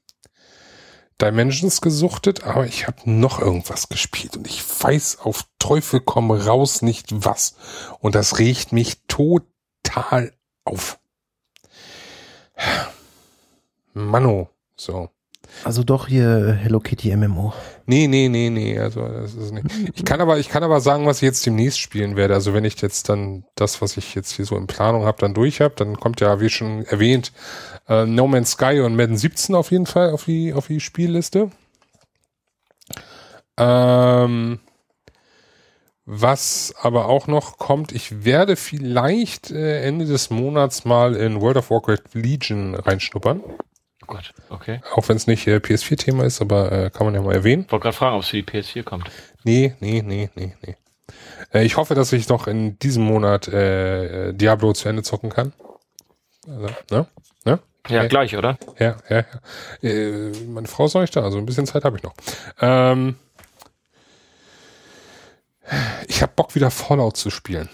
Dimensions 1.20 1.80
gesuchtet, 1.80 2.44
aber 2.44 2.66
ich 2.66 2.86
habe 2.86 3.10
noch 3.10 3.38
irgendwas 3.40 3.88
gespielt 3.88 4.36
und 4.36 4.46
ich 4.46 4.62
weiß 4.62 5.20
auf 5.20 5.46
Teufel 5.58 6.00
komm 6.00 6.30
raus 6.30 6.82
nicht 6.82 7.24
was. 7.24 7.56
Und 8.00 8.14
das 8.14 8.38
riecht 8.38 8.72
mich 8.72 9.02
total 9.08 10.32
auf. 10.64 10.98
Mano, 13.94 14.50
so. 14.76 15.10
Also 15.64 15.82
doch 15.82 16.08
hier 16.08 16.58
Hello 16.60 16.80
Kitty 16.80 17.14
MMO. 17.16 17.52
Nee, 17.86 18.06
nee, 18.08 18.28
nee, 18.28 18.50
nee, 18.50 18.78
also 18.78 19.06
das 19.06 19.34
ist 19.34 19.52
nicht. 19.52 19.66
Ich 19.94 20.04
kann 20.04 20.20
aber, 20.20 20.38
ich 20.38 20.48
kann 20.48 20.62
aber 20.62 20.80
sagen, 20.80 21.06
was 21.06 21.18
ich 21.18 21.22
jetzt 21.22 21.46
demnächst 21.46 21.78
spielen 21.78 22.16
werde. 22.16 22.34
Also 22.34 22.54
wenn 22.54 22.64
ich 22.64 22.80
jetzt 22.80 23.08
dann 23.08 23.44
das, 23.54 23.80
was 23.80 23.96
ich 23.96 24.14
jetzt 24.14 24.32
hier 24.32 24.44
so 24.44 24.56
in 24.56 24.66
Planung 24.66 25.04
habe, 25.04 25.18
dann 25.20 25.34
durch 25.34 25.60
habe, 25.60 25.74
dann 25.76 25.98
kommt 25.98 26.20
ja, 26.20 26.40
wie 26.40 26.50
schon 26.50 26.84
erwähnt, 26.86 27.32
äh, 27.88 28.04
No 28.06 28.26
Man's 28.26 28.52
Sky 28.52 28.80
und 28.80 28.96
Madden 28.96 29.16
17 29.16 29.54
auf 29.54 29.70
jeden 29.70 29.86
Fall 29.86 30.10
auf 30.10 30.24
die, 30.24 30.52
auf 30.52 30.66
die 30.66 30.80
Spielliste. 30.80 31.50
Ähm, 33.58 34.58
was 36.04 36.72
aber 36.80 37.06
auch 37.06 37.26
noch 37.26 37.58
kommt, 37.58 37.90
ich 37.90 38.24
werde 38.24 38.54
vielleicht 38.54 39.50
äh, 39.50 39.82
Ende 39.82 40.06
des 40.06 40.30
Monats 40.30 40.84
mal 40.84 41.16
in 41.16 41.40
World 41.40 41.56
of 41.56 41.70
Warcraft 41.70 42.14
Legion 42.14 42.74
reinschnuppern. 42.76 43.42
Gott, 44.06 44.32
okay. 44.50 44.80
Auch 44.94 45.08
wenn 45.08 45.16
es 45.16 45.26
nicht 45.26 45.46
äh, 45.46 45.56
PS4-Thema 45.56 46.24
ist, 46.24 46.40
aber 46.40 46.70
äh, 46.72 46.90
kann 46.90 47.06
man 47.06 47.14
ja 47.14 47.22
mal 47.22 47.34
erwähnen. 47.34 47.64
Ich 47.66 47.72
wollte 47.72 47.84
gerade 47.84 47.96
fragen, 47.96 48.16
ob 48.16 48.22
es 48.22 48.28
für 48.28 48.36
die 48.36 48.44
PS4 48.44 48.82
kommt. 48.82 49.10
Nee, 49.44 49.74
nee, 49.80 50.02
nee, 50.04 50.30
nee, 50.34 50.54
nee. 50.64 50.76
Äh, 51.52 51.64
ich 51.64 51.76
hoffe, 51.76 51.94
dass 51.94 52.12
ich 52.12 52.28
noch 52.28 52.46
in 52.46 52.78
diesem 52.78 53.04
Monat 53.04 53.48
äh, 53.48 54.28
äh, 54.28 54.32
Diablo 54.32 54.72
zu 54.72 54.88
Ende 54.88 55.02
zocken 55.02 55.30
kann. 55.30 55.52
Also, 56.48 56.66
ne? 56.90 57.06
Ne? 57.44 57.58
Ja, 57.88 58.00
Okay. 58.00 58.08
gleich, 58.08 58.36
oder? 58.36 58.58
Ja, 58.78 58.96
ja, 59.08 59.24
ja. 59.82 59.88
Äh, 59.88 60.32
meine 60.46 60.66
Frau 60.68 60.86
ist 60.86 60.94
noch 60.94 61.00
nicht 61.02 61.14
da, 61.14 61.22
also 61.22 61.38
ein 61.38 61.46
bisschen 61.46 61.66
Zeit 61.66 61.84
habe 61.84 61.96
ich 61.96 62.02
noch. 62.02 62.14
Ähm, 62.60 63.16
ich 66.08 66.22
habe 66.22 66.32
Bock, 66.36 66.54
wieder 66.54 66.70
Fallout 66.70 67.16
zu 67.16 67.30
spielen. 67.30 67.68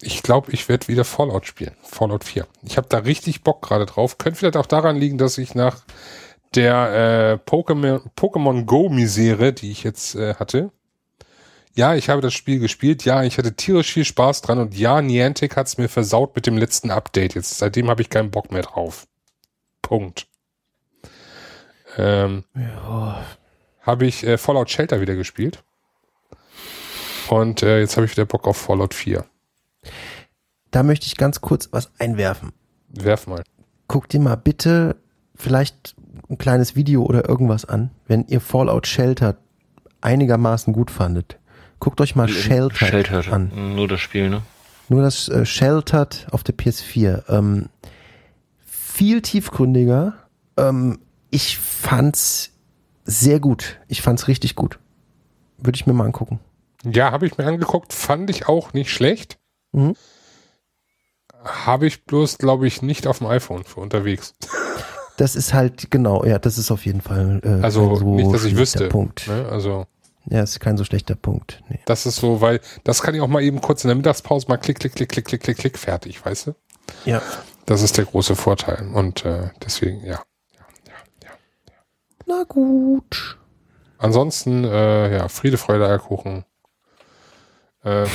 Ich 0.00 0.22
glaube, 0.22 0.52
ich 0.52 0.68
werde 0.68 0.88
wieder 0.88 1.04
Fallout 1.04 1.46
spielen. 1.46 1.74
Fallout 1.82 2.24
4. 2.24 2.46
Ich 2.62 2.76
habe 2.76 2.88
da 2.88 2.98
richtig 2.98 3.42
Bock 3.42 3.62
gerade 3.62 3.86
drauf. 3.86 4.18
Könnte 4.18 4.38
vielleicht 4.38 4.56
auch 4.56 4.66
daran 4.66 4.96
liegen, 4.96 5.18
dass 5.18 5.38
ich 5.38 5.54
nach 5.54 5.82
der 6.54 7.40
äh, 7.44 7.50
Pokémon, 7.50 8.00
Pokémon 8.16 8.64
Go 8.64 8.88
Misere, 8.88 9.52
die 9.52 9.70
ich 9.72 9.82
jetzt 9.82 10.14
äh, 10.14 10.34
hatte, 10.34 10.70
ja, 11.78 11.94
ich 11.94 12.08
habe 12.08 12.20
das 12.20 12.34
Spiel 12.34 12.58
gespielt. 12.58 13.04
Ja, 13.04 13.22
ich 13.22 13.38
hatte 13.38 13.54
tierisch 13.54 13.92
viel 13.92 14.04
Spaß 14.04 14.42
dran. 14.42 14.58
Und 14.58 14.76
ja, 14.76 15.00
Niantic 15.00 15.56
hat 15.56 15.68
es 15.68 15.78
mir 15.78 15.88
versaut 15.88 16.34
mit 16.34 16.44
dem 16.44 16.58
letzten 16.58 16.90
Update. 16.90 17.36
Jetzt 17.36 17.56
seitdem 17.58 17.88
habe 17.88 18.02
ich 18.02 18.10
keinen 18.10 18.32
Bock 18.32 18.50
mehr 18.50 18.62
drauf. 18.62 19.06
Punkt. 19.80 20.26
Ähm, 21.96 22.42
Ja. 22.56 23.24
habe 23.82 24.06
ich 24.06 24.24
äh, 24.24 24.38
Fallout 24.38 24.70
Shelter 24.70 25.00
wieder 25.00 25.14
gespielt. 25.14 25.62
Und 27.28 27.62
äh, 27.62 27.78
jetzt 27.78 27.96
habe 27.96 28.06
ich 28.06 28.12
wieder 28.12 28.26
Bock 28.26 28.48
auf 28.48 28.56
Fallout 28.56 28.92
4. 28.92 29.24
Da 30.70 30.82
möchte 30.82 31.06
ich 31.06 31.16
ganz 31.16 31.40
kurz 31.40 31.68
was 31.72 31.90
einwerfen. 31.98 32.52
Werf 32.88 33.26
mal. 33.26 33.42
Guckt 33.86 34.12
dir 34.12 34.20
mal 34.20 34.36
bitte 34.36 34.96
vielleicht 35.34 35.94
ein 36.28 36.38
kleines 36.38 36.76
Video 36.76 37.04
oder 37.04 37.28
irgendwas 37.28 37.64
an, 37.64 37.90
wenn 38.06 38.26
ihr 38.26 38.40
Fallout 38.40 38.86
Shelter 38.86 39.36
einigermaßen 40.00 40.72
gut 40.72 40.90
fandet. 40.90 41.38
Guckt 41.80 42.00
euch 42.00 42.16
mal 42.16 42.28
Sheltered. 42.28 43.32
an. 43.32 43.74
Nur 43.76 43.88
das 43.88 44.00
Spiel, 44.00 44.28
ne? 44.28 44.42
Nur 44.88 45.02
das 45.02 45.28
äh, 45.28 45.44
Sheltered 45.46 46.26
auf 46.30 46.42
der 46.42 46.56
PS4. 46.56 47.24
Ähm, 47.28 47.68
viel 48.66 49.22
tiefgründiger. 49.22 50.14
Ähm, 50.56 50.98
ich 51.30 51.58
fand's 51.58 52.52
sehr 53.04 53.38
gut. 53.38 53.78
Ich 53.86 54.02
fand's 54.02 54.28
richtig 54.28 54.54
gut. 54.56 54.78
Würde 55.58 55.76
ich 55.76 55.86
mir 55.86 55.92
mal 55.92 56.04
angucken. 56.04 56.40
Ja, 56.84 57.10
habe 57.10 57.26
ich 57.26 57.38
mir 57.38 57.46
angeguckt. 57.46 57.92
Fand 57.92 58.30
ich 58.30 58.48
auch 58.48 58.72
nicht 58.72 58.90
schlecht. 58.90 59.38
Mhm. 59.72 59.94
Habe 61.48 61.86
ich 61.86 62.04
bloß, 62.04 62.38
glaube 62.38 62.66
ich, 62.66 62.82
nicht 62.82 63.06
auf 63.06 63.18
dem 63.18 63.26
iPhone 63.26 63.64
für 63.64 63.80
unterwegs. 63.80 64.34
Das 65.16 65.34
ist 65.34 65.52
halt, 65.52 65.90
genau, 65.90 66.24
ja, 66.24 66.38
das 66.38 66.58
ist 66.58 66.70
auf 66.70 66.86
jeden 66.86 67.00
Fall 67.00 67.40
äh, 67.42 67.64
Also 67.64 67.96
so 67.96 68.14
nicht, 68.14 68.32
dass 68.32 68.44
ich 68.44 68.56
wüsste. 68.56 68.88
Punkt. 68.88 69.26
Ne? 69.26 69.48
Also 69.50 69.86
Ja, 70.26 70.42
ist 70.42 70.60
kein 70.60 70.76
so 70.76 70.84
schlechter 70.84 71.16
Punkt. 71.16 71.62
Nee. 71.68 71.80
das 71.86 72.06
ist 72.06 72.16
so, 72.16 72.40
weil 72.40 72.60
das 72.84 73.02
kann 73.02 73.14
ich 73.14 73.20
auch 73.20 73.26
mal 73.28 73.42
eben 73.42 73.60
kurz 73.60 73.82
in 73.84 73.88
der 73.88 73.96
Mittagspause 73.96 74.46
mal 74.48 74.58
klick, 74.58 74.78
klick, 74.78 74.94
klick, 74.94 75.08
klick, 75.08 75.24
klick, 75.24 75.42
klick, 75.42 75.58
klick, 75.58 75.78
fertig, 75.78 76.24
weißt 76.24 76.48
du? 76.48 76.54
Ja. 77.04 77.20
Das 77.66 77.82
ist 77.82 77.98
der 77.98 78.04
große 78.04 78.36
Vorteil. 78.36 78.88
Und 78.94 79.24
äh, 79.24 79.50
deswegen, 79.64 80.04
ja. 80.04 80.22
Na 82.26 82.44
gut. 82.44 83.38
Ansonsten, 83.96 84.62
äh, 84.64 85.16
ja, 85.16 85.28
Friede, 85.28 85.56
Freude, 85.56 85.88
Eierkuchen. 85.88 86.44
Äh, 87.82 88.06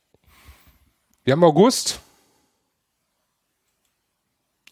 wir 1.24 1.32
haben 1.32 1.44
August. 1.44 2.00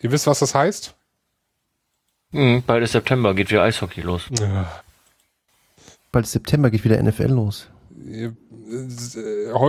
Ihr 0.03 0.11
wisst, 0.13 0.27
was 0.27 0.41
das 0.41 0.55
heißt? 0.55 0.95
Mhm, 2.33 2.63
bald 2.67 2.83
ist 2.83 2.93
September, 2.93 3.35
geht 3.35 3.51
wieder 3.51 3.63
Eishockey 3.63 4.01
los. 4.01 4.25
Bald 6.11 6.27
ist 6.27 6.33
September 6.33 6.71
geht 6.71 6.85
wieder 6.85 7.01
NFL 7.03 7.31
los. 7.31 7.69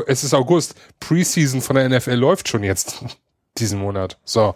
Es 0.08 0.24
ist 0.24 0.34
August. 0.34 0.76
Preseason 1.00 1.62
von 1.62 1.76
der 1.76 1.88
NFL 1.90 2.16
läuft 2.16 2.48
schon 2.50 2.64
jetzt 2.64 3.04
diesen 3.58 3.80
Monat. 3.80 4.18
So. 4.26 4.56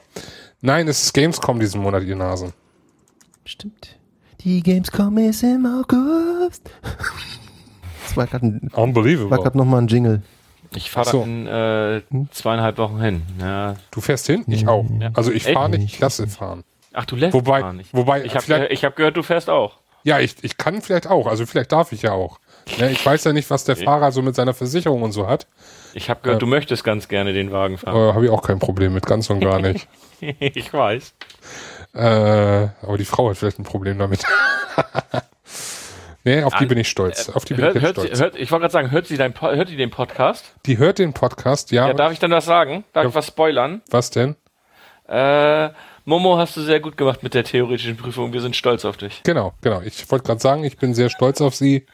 Nein, 0.61 0.87
es 0.87 1.03
ist 1.03 1.13
Gamescom 1.13 1.59
diesen 1.59 1.81
Monat, 1.81 2.03
ihr 2.03 2.15
Nasen. 2.15 2.53
Stimmt. 3.45 3.97
Die 4.41 4.63
Gamescom 4.63 5.17
ist 5.19 5.43
im 5.43 5.65
August. 5.65 6.69
Das 8.07 8.15
war 8.15 8.25
gerade 8.25 8.45
ein, 8.47 8.69
war 8.71 8.83
Unbelievable. 8.85 9.37
grad 9.37 9.55
noch 9.55 9.65
mal 9.65 9.79
ein 9.79 9.87
Jingle. 9.87 10.21
Ich 10.75 10.91
fahre 10.91 11.09
So. 11.09 11.21
in 11.23 11.47
äh, 11.47 12.01
zweieinhalb 12.31 12.77
Wochen 12.77 12.99
hin. 13.01 13.21
Ja. 13.39 13.75
Du 13.91 14.01
fährst 14.01 14.27
hin? 14.27 14.43
Ich 14.47 14.67
auch. 14.67 14.85
Ja. 14.99 15.09
Also 15.13 15.31
ich 15.31 15.43
fahre 15.45 15.69
nicht, 15.69 15.83
ich 15.93 15.99
lasse 15.99 16.27
fahren. 16.27 16.63
Ach, 16.93 17.05
du 17.05 17.15
lässt 17.15 17.33
Wobei- 17.33 17.61
gar 17.61 17.73
nicht. 17.73 17.93
wobei, 17.93 18.23
ich 18.25 18.35
habe 18.35 18.67
ich 18.69 18.83
hab 18.83 18.95
gehört, 18.95 19.17
du 19.17 19.23
fährst 19.23 19.49
auch. 19.49 19.77
Ja, 20.03 20.19
ich, 20.19 20.35
ich 20.43 20.57
kann 20.57 20.81
vielleicht 20.81 21.07
auch. 21.07 21.27
Also 21.27 21.45
vielleicht 21.45 21.71
darf 21.71 21.91
ich 21.91 22.01
ja 22.03 22.11
auch. 22.13 22.39
Ne, 22.79 22.91
ich 22.91 23.05
weiß 23.05 23.23
ja 23.25 23.33
nicht, 23.33 23.49
was 23.49 23.63
der 23.65 23.75
Fahrer 23.75 24.11
so 24.11 24.21
mit 24.21 24.35
seiner 24.35 24.53
Versicherung 24.53 25.01
und 25.03 25.11
so 25.11 25.27
hat. 25.27 25.47
Ich 25.93 26.09
habe 26.09 26.19
gehört, 26.21 26.41
du 26.41 26.47
möchtest 26.47 26.83
ganz 26.83 27.07
gerne 27.07 27.33
den 27.33 27.51
Wagen 27.51 27.75
Äh, 27.75 27.77
fahren. 27.77 28.13
Habe 28.15 28.25
ich 28.25 28.31
auch 28.31 28.41
kein 28.41 28.59
Problem 28.59 28.93
mit, 28.93 29.05
ganz 29.05 29.29
und 29.29 29.39
gar 29.41 29.59
nicht. 29.59 29.87
ich 30.19 30.71
weiß. 30.73 31.13
äh, 31.93 31.99
aber 31.99 32.97
die 32.97 33.05
Frau 33.05 33.29
hat 33.29 33.37
vielleicht 33.37 33.59
ein 33.59 33.63
Problem 33.63 33.97
damit. 33.99 34.23
nee, 36.27 36.43
auf 36.43 36.53
die 36.55 36.63
An- 36.63 36.67
bin 36.67 36.77
ich 36.77 36.89
stolz. 36.89 37.29
Auf 37.29 37.45
die 37.45 37.53
bin 37.55 37.63
Hört, 37.65 37.75
ich 37.75 37.81
hört, 37.81 37.97
jetzt 37.97 38.01
sie, 38.03 38.07
stolz. 38.15 38.19
hört, 38.21 38.35
ich 38.35 38.51
wollte 38.51 38.61
gerade 38.61 38.71
sagen, 38.73 38.91
hört 38.91 39.07
sie, 39.07 39.17
dein, 39.17 39.33
hört 39.39 39.69
sie 39.69 39.75
den 39.77 39.89
Podcast? 39.89 40.45
Die 40.65 40.77
hört 40.77 40.99
den 40.99 41.13
Podcast, 41.13 41.71
ja. 41.71 41.87
Ja, 41.87 41.93
darf 41.93 42.11
ich 42.11 42.19
dann 42.19 42.31
was 42.31 42.45
sagen? 42.45 42.83
Darf 42.93 43.05
ich 43.07 43.15
was 43.15 43.27
spoilern? 43.27 43.81
was 43.89 44.09
denn? 44.11 44.35
Äh, 45.07 45.69
Momo, 46.05 46.37
hast 46.37 46.55
du 46.57 46.61
sehr 46.61 46.79
gut 46.79 46.97
gemacht 46.97 47.23
mit 47.23 47.33
der 47.33 47.43
theoretischen 47.43 47.97
Prüfung. 47.97 48.33
Wir 48.33 48.41
sind 48.41 48.55
stolz 48.55 48.85
auf 48.85 48.97
dich. 48.97 49.21
Genau, 49.23 49.53
genau. 49.61 49.81
Ich 49.81 50.09
wollte 50.11 50.25
gerade 50.25 50.39
sagen, 50.41 50.63
ich 50.63 50.77
bin 50.77 50.93
sehr 50.93 51.09
stolz 51.09 51.41
auf 51.41 51.55
sie. 51.55 51.85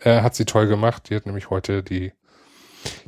Äh, 0.00 0.20
hat 0.22 0.34
sie 0.34 0.44
toll 0.44 0.66
gemacht. 0.68 1.08
Die 1.10 1.16
hat 1.16 1.26
nämlich 1.26 1.50
heute 1.50 1.82
die 1.82 2.12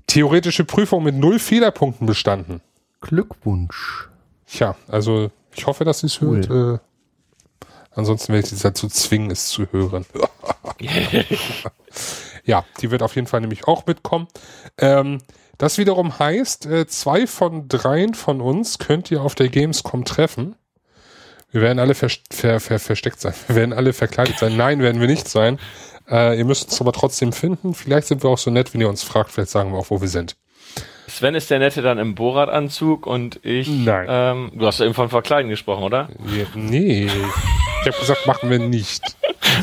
theoretische 0.06 0.64
Prüfung 0.64 1.02
mit 1.04 1.14
null 1.14 1.38
Fehlerpunkten 1.38 2.06
bestanden. 2.06 2.60
Glückwunsch. 3.00 4.08
Tja, 4.46 4.74
also 4.88 5.30
ich 5.54 5.66
hoffe, 5.66 5.84
dass 5.84 6.00
sie 6.00 6.06
es 6.06 6.20
Cool. 6.20 6.46
hört. 6.48 6.80
Äh, 6.80 6.84
ansonsten 8.00 8.32
werde 8.32 8.46
ich 8.46 8.52
sie 8.52 8.62
dazu 8.62 8.88
zwingen, 8.88 9.30
es 9.30 9.48
zu 9.48 9.66
hören. 9.70 10.04
ja, 12.44 12.64
die 12.80 12.90
wird 12.90 13.02
auf 13.02 13.14
jeden 13.14 13.26
Fall 13.26 13.40
nämlich 13.40 13.66
auch 13.66 13.86
mitkommen. 13.86 14.28
Ähm, 14.78 15.18
das 15.58 15.78
wiederum 15.78 16.18
heißt, 16.18 16.66
äh, 16.66 16.86
zwei 16.86 17.26
von 17.26 17.68
dreien 17.68 18.14
von 18.14 18.40
uns 18.40 18.78
könnt 18.78 19.10
ihr 19.10 19.22
auf 19.22 19.34
der 19.34 19.48
Gamescom 19.48 20.04
treffen. 20.04 20.56
Wir 21.52 21.60
werden 21.60 21.78
alle 21.78 21.94
vers 21.94 22.20
ver 22.30 22.60
ver 22.60 22.78
versteckt 22.78 23.20
sein. 23.20 23.34
Wir 23.48 23.56
werden 23.56 23.72
alle 23.72 23.92
verkleidet 23.92 24.38
sein. 24.38 24.56
Nein, 24.56 24.80
werden 24.80 25.00
wir 25.00 25.08
nicht 25.08 25.28
sein. 25.28 25.58
Äh, 26.08 26.38
ihr 26.38 26.44
müsst 26.44 26.70
uns 26.70 26.80
aber 26.80 26.92
trotzdem 26.92 27.32
finden. 27.32 27.74
Vielleicht 27.74 28.06
sind 28.06 28.22
wir 28.22 28.30
auch 28.30 28.38
so 28.38 28.50
nett, 28.50 28.72
wenn 28.72 28.80
ihr 28.80 28.88
uns 28.88 29.02
fragt. 29.02 29.32
Vielleicht 29.32 29.50
sagen 29.50 29.72
wir 29.72 29.78
auch, 29.78 29.90
wo 29.90 30.00
wir 30.00 30.08
sind. 30.08 30.36
Sven 31.08 31.34
ist 31.34 31.50
der 31.50 31.58
Nette 31.58 31.82
dann 31.82 31.98
im 31.98 32.14
Borat-Anzug 32.14 33.06
und 33.06 33.44
ich. 33.44 33.68
Nein. 33.68 34.06
Ähm, 34.08 34.52
du 34.54 34.66
hast 34.66 34.78
ja 34.78 34.86
eben 34.86 34.94
von 34.94 35.08
Verkleiden 35.08 35.50
gesprochen, 35.50 35.82
oder? 35.82 36.08
Wir, 36.20 36.46
nee. 36.54 37.08
Ich 37.82 37.86
habe 37.86 37.98
gesagt, 37.98 38.26
machen 38.26 38.50
wir 38.50 38.58
nicht. 38.58 39.02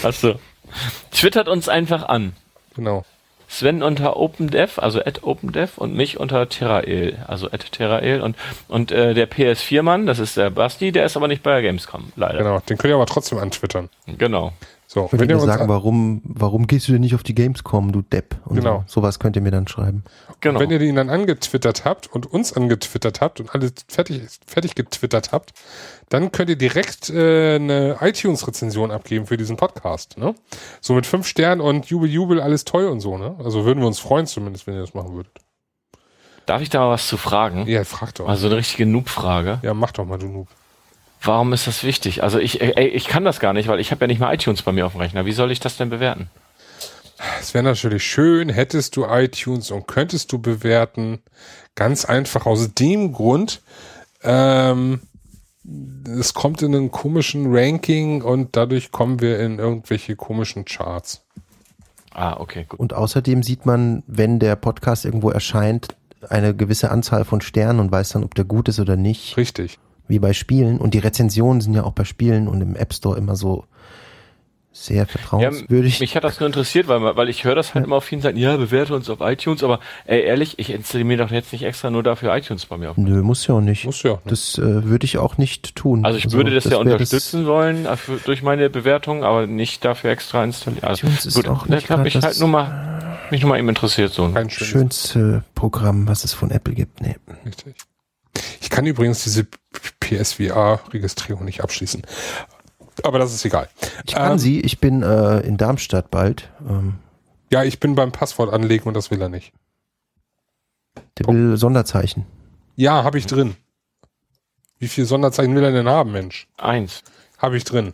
Achso. 0.04 0.40
Twittert 1.12 1.48
uns 1.48 1.70
einfach 1.70 2.08
an. 2.08 2.34
Genau. 2.76 3.06
Sven 3.48 3.82
unter 3.82 4.18
OpenDev, 4.18 4.78
also 4.80 5.00
at 5.00 5.24
OpenDev 5.24 5.78
und 5.78 5.94
mich 5.96 6.20
unter 6.20 6.50
Terrael, 6.50 7.18
also 7.28 7.50
at 7.50 7.72
Terrael 7.72 8.22
und, 8.22 8.36
und 8.68 8.92
äh, 8.92 9.14
der 9.14 9.30
PS4-Mann, 9.30 10.06
das 10.06 10.20
ist 10.20 10.36
der 10.36 10.50
Basti, 10.50 10.92
der 10.92 11.06
ist 11.06 11.16
aber 11.16 11.30
nicht 11.30 11.44
bei 11.44 11.54
der 11.54 11.62
Gamescom, 11.62 12.12
leider. 12.18 12.40
Genau. 12.40 12.60
Den 12.60 12.78
könnt 12.78 12.92
ihr 12.92 12.96
aber 12.96 13.06
trotzdem 13.06 13.38
antwittern. 13.38 13.90
Genau. 14.06 14.52
So, 14.90 15.08
Ich 15.08 15.12
würde 15.12 15.26
ihr 15.26 15.36
mir 15.36 15.42
uns 15.42 15.52
sagen, 15.52 15.68
warum, 15.68 16.22
warum 16.24 16.66
gehst 16.66 16.88
du 16.88 16.94
denn 16.94 17.02
nicht 17.02 17.14
auf 17.14 17.22
die 17.22 17.36
Gamescom, 17.36 17.92
du 17.92 18.02
Depp? 18.02 18.38
Und 18.46 18.56
Genau. 18.56 18.86
so. 18.88 19.02
Sowas 19.02 19.20
könnt 19.20 19.36
ihr 19.36 19.42
mir 19.42 19.52
dann 19.52 19.68
schreiben. 19.68 20.06
Genau. 20.40 20.62
Wenn 20.62 20.72
ihr 20.72 20.80
ihn 20.80 20.96
dann 20.96 21.10
angetwittert 21.10 21.84
habt 21.84 22.08
und 22.08 22.26
uns 22.26 22.54
angetwittert 22.54 23.20
habt 23.20 23.42
und 23.42 23.54
alle 23.54 23.70
fertig, 23.90 24.22
fertig 24.48 24.76
getwittert 24.76 25.34
habt, 25.34 25.52
dann 26.08 26.32
könnt 26.32 26.50
ihr 26.50 26.56
direkt 26.56 27.10
äh, 27.10 27.56
eine 27.56 27.98
iTunes-Rezension 28.00 28.92
abgeben 28.92 29.26
für 29.26 29.36
diesen 29.36 29.58
Podcast. 29.58 30.18
Ne? 30.18 30.34
So 30.80 30.94
mit 30.94 31.06
fünf 31.06 31.28
Sternen 31.28 31.60
und 31.60 31.88
Jubel, 31.88 32.10
Jubel, 32.10 32.40
alles 32.40 32.64
toll 32.64 32.86
und 32.86 33.02
so. 33.02 33.18
Ne? 33.18 33.36
Also 33.44 33.66
würden 33.66 33.82
wir 33.82 33.88
uns 33.88 34.00
freuen 34.00 34.26
zumindest, 34.26 34.68
wenn 34.68 34.76
ihr 34.76 34.82
das 34.82 34.94
machen 34.94 35.14
würdet. 35.14 35.34
Darf 36.46 36.62
ich 36.62 36.70
da 36.70 36.80
mal 36.80 36.92
was 36.92 37.10
zu 37.10 37.18
fragen? 37.18 37.68
Ja, 37.68 37.84
frag 37.84 38.16
doch. 38.16 38.30
Also 38.30 38.48
eine 38.48 38.56
richtige 38.56 38.86
Noob-Frage. 38.86 39.60
Ja, 39.64 39.74
mach 39.74 39.92
doch 39.92 40.06
mal, 40.06 40.18
du 40.18 40.28
Noob. 40.28 40.48
Warum 41.22 41.54
ist 41.54 41.68
das 41.68 41.84
wichtig? 41.84 42.24
Also 42.24 42.40
ich, 42.40 42.62
ey, 42.62 42.88
ich 42.88 43.08
kann 43.08 43.26
das 43.26 43.40
gar 43.40 43.54
nicht, 43.54 43.68
weil 43.68 43.80
ich 43.80 43.92
habe 43.92 44.02
ja 44.02 44.08
nicht 44.08 44.20
mal 44.20 44.34
iTunes 44.34 44.62
bei 44.62 44.72
mir 44.72 44.86
auf 44.86 44.94
dem 44.94 45.02
Rechner. 45.02 45.26
Wie 45.26 45.32
soll 45.32 45.52
ich 45.52 45.60
das 45.60 45.78
denn 45.78 45.90
bewerten? 45.90 46.30
Es 47.40 47.54
wäre 47.54 47.64
natürlich 47.64 48.04
schön, 48.04 48.50
hättest 48.50 48.96
du 48.96 49.06
iTunes 49.06 49.72
und 49.72 49.88
könntest 49.88 50.32
du 50.32 50.40
bewerten. 50.40 51.20
Ganz 51.76 52.06
einfach 52.06 52.46
aus 52.46 52.74
dem 52.74 53.14
Grund, 53.14 53.62
ähm, 54.24 55.02
es 56.20 56.34
kommt 56.34 56.62
in 56.62 56.76
einen 56.76 56.92
komischen 56.92 57.48
Ranking 57.50 58.22
und 58.22 58.56
dadurch 58.56 58.92
kommen 58.92 59.20
wir 59.20 59.40
in 59.40 59.60
irgendwelche 59.60 60.16
komischen 60.16 60.66
Charts. 60.66 61.24
Ah, 62.14 62.38
okay, 62.40 62.66
gut. 62.68 62.80
Und 62.80 62.94
außerdem 62.94 63.44
sieht 63.44 63.66
man, 63.66 64.04
wenn 64.08 64.40
der 64.40 64.56
Podcast 64.56 65.06
irgendwo 65.06 65.30
erscheint, 65.30 65.96
eine 66.30 66.56
gewisse 66.56 66.90
Anzahl 66.90 67.26
von 67.26 67.42
Sternen 67.42 67.80
und 67.80 67.92
weiß 67.92 68.10
dann, 68.10 68.24
ob 68.24 68.34
der 68.34 68.46
gut 68.46 68.70
ist 68.70 68.80
oder 68.80 68.96
nicht, 68.96 69.38
Richtig. 69.38 69.78
Wie 70.08 70.20
bei 70.20 70.34
Spielen. 70.34 70.78
Und 70.80 70.94
die 70.94 71.00
Rezensionen 71.00 71.62
sind 71.62 71.74
ja 71.74 71.84
auch 71.84 71.94
bei 71.94 72.04
Spielen 72.06 72.48
und 72.48 72.62
im 72.62 72.76
App 72.76 72.94
Store 72.94 73.18
immer 73.18 73.36
so 73.36 73.66
sehr 74.72 74.98
Ja, 74.98 75.06
vertrauenswürdig. 75.06 76.00
mich 76.02 76.16
hat 76.16 76.24
das 76.24 76.40
nur 76.40 76.46
interessiert, 76.46 76.88
weil, 76.88 77.02
weil 77.02 77.30
ich 77.30 77.44
höre 77.44 77.56
das 77.56 77.74
halt 77.74 77.86
immer 77.86 77.96
auf 77.96 78.04
vielen 78.04 78.22
Seiten, 78.22 78.38
ja, 78.38 78.56
bewerte 78.58 78.94
uns 78.94 79.10
auf 79.10 79.22
iTunes, 79.22 79.64
aber 79.64 79.80
ey, 80.06 80.22
ehrlich, 80.22 80.60
ich 80.60 80.70
installiere 80.70 81.08
mir 81.08 81.18
doch 81.18 81.32
jetzt 81.32 81.52
nicht 81.52 81.64
extra 81.64 81.90
nur 81.90 82.04
dafür 82.04 82.36
iTunes 82.36 82.68
bei 82.68 82.78
mir 82.78 82.92
auf. 82.92 82.98
Nö, 82.98 83.24
muss 83.24 83.48
ja 83.48 83.56
auch 83.56 83.62
nicht. 83.62 83.86
Muss 83.86 84.04
ja 84.04 84.12
auch. 84.12 84.22
Das 84.26 84.56
äh, 84.60 84.84
würde 84.84 85.06
ich 85.06 85.18
auch 85.18 85.40
nicht 85.40 85.76
tun. 85.76 86.06
Also 86.06 86.20
ich 86.20 86.32
würde 86.32 86.54
das, 86.54 86.66
ja 86.66 86.72
wär 86.72 86.80
unterstützen 86.82 87.48
wollen 87.48 87.86
dafür, 87.86 88.20
durch 88.24 88.44
meine 88.44 88.70
Bewertung, 88.70 89.24
aber 89.24 89.48
nicht 89.48 89.84
dafür 89.84 90.12
extra 90.12 90.44
installieren. 90.44 90.84
Also, 90.84 91.08
iTunes 91.08 91.26
ist 91.26 91.34
gut, 91.34 91.48
auch 91.48 91.62
das 91.66 91.70
nicht 91.70 91.90
hat 91.90 92.04
mich 92.04 92.14
das- 92.14 92.24
halt 92.24 92.40
nur 92.40 92.50
mal, 92.50 93.18
mich 93.32 93.42
nur 93.42 93.50
mal 93.50 93.58
eben 93.58 93.70
interessiert 93.70 94.14
so. 94.14 94.30
Kein 94.30 94.44
das 94.44 94.54
schönes. 94.54 94.70
schönste 94.72 95.44
Programm, 95.56 96.08
was 96.08 96.24
es 96.24 96.34
von 96.34 96.52
Apple 96.52 96.76
gibt. 96.76 97.02
Nee. 97.02 97.16
Richtig. 97.48 97.74
Ich 98.62 98.70
kann 98.70 98.86
übrigens 98.86 99.24
diese 99.24 99.46
PSVR-Registrierung 100.00 101.46
nicht 101.46 101.62
abschließen. 101.62 102.02
Aber 103.04 103.20
das 103.20 103.34
ist 103.34 103.46
egal. 103.46 103.70
Ich 104.06 104.14
kann 104.16 104.34
Ähm, 104.34 104.40
sie, 104.40 104.60
ich 104.62 104.80
bin 104.80 105.04
äh, 105.04 105.40
in 105.42 105.58
Darmstadt 105.58 106.10
bald. 106.12 106.50
Ähm, 106.68 106.96
Ja, 107.52 107.64
ich 107.64 107.80
bin 107.80 107.96
beim 107.96 108.12
Passwort 108.12 108.52
anlegen 108.54 108.88
und 108.88 108.94
das 108.96 109.12
will 109.12 109.22
er 109.22 109.30
nicht. 109.30 109.54
der 111.18 111.28
will 111.28 111.58
Sonderzeichen. 111.58 112.26
Ja, 112.76 113.04
habe 113.04 113.18
ich 113.18 113.26
drin. 113.28 113.56
Wie 114.80 114.88
viel 114.88 115.06
Sonderzeichen 115.06 115.56
will 115.56 115.64
er 115.64 115.72
denn 115.72 115.88
haben, 115.88 116.12
Mensch? 116.12 116.48
Eins. 116.58 117.04
Habe 117.38 117.58
ich 117.58 117.64
drin. 117.64 117.94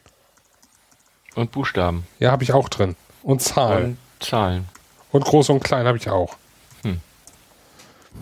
Und 1.35 1.51
Buchstaben. 1.51 2.05
Ja, 2.19 2.31
habe 2.31 2.43
ich 2.43 2.53
auch 2.53 2.69
drin. 2.69 2.95
Und 3.23 3.41
Zahlen. 3.41 3.97
Und 4.19 4.23
Zahlen. 4.23 4.65
Und 5.11 5.25
groß 5.25 5.49
und 5.49 5.63
klein 5.63 5.85
habe 5.85 5.97
ich 5.97 6.09
auch. 6.09 6.35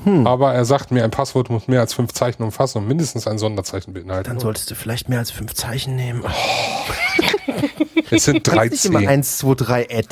Hm. 0.03 0.25
Aber 0.25 0.53
er 0.53 0.65
sagt 0.65 0.91
mir, 0.91 1.03
ein 1.03 1.11
Passwort 1.11 1.49
muss 1.49 1.67
mehr 1.67 1.79
als 1.79 1.93
fünf 1.93 2.13
Zeichen 2.13 2.43
umfassen 2.43 2.79
und 2.79 2.87
mindestens 2.87 3.27
ein 3.27 3.37
Sonderzeichen 3.37 3.93
beinhalten. 3.93 4.29
Dann 4.29 4.39
solltest 4.39 4.71
du 4.71 4.75
vielleicht 4.75 5.09
mehr 5.09 5.19
als 5.19 5.31
fünf 5.31 5.53
Zeichen 5.53 5.95
nehmen. 5.95 6.23
es 8.09 8.25
sind 8.25 8.47
Nicht 8.47 8.85
immer 8.85 8.99
13. 8.99 9.07
1, 9.07 9.37
2, 9.37 9.53
3, 9.55 9.87
Ad. 9.91 10.07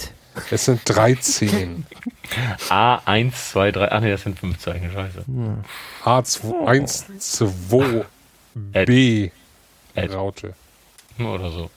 Es 0.52 0.66
sind 0.66 0.82
13. 0.86 1.86
A, 2.70 3.02
eins, 3.06 3.52
zwei, 3.52 3.72
drei. 3.72 3.92
Ach 3.92 4.02
nee, 4.02 4.12
das 4.12 4.22
sind 4.22 4.40
fünf 4.40 4.60
Zeichen, 4.60 4.92
scheiße. 4.92 5.26
A2, 6.04 6.66
1, 6.66 7.06
2, 7.18 8.06
B. 8.54 9.32
Ad. 9.96 10.14
Raute. 10.14 10.54
Oder 11.20 11.52
so. 11.52 11.70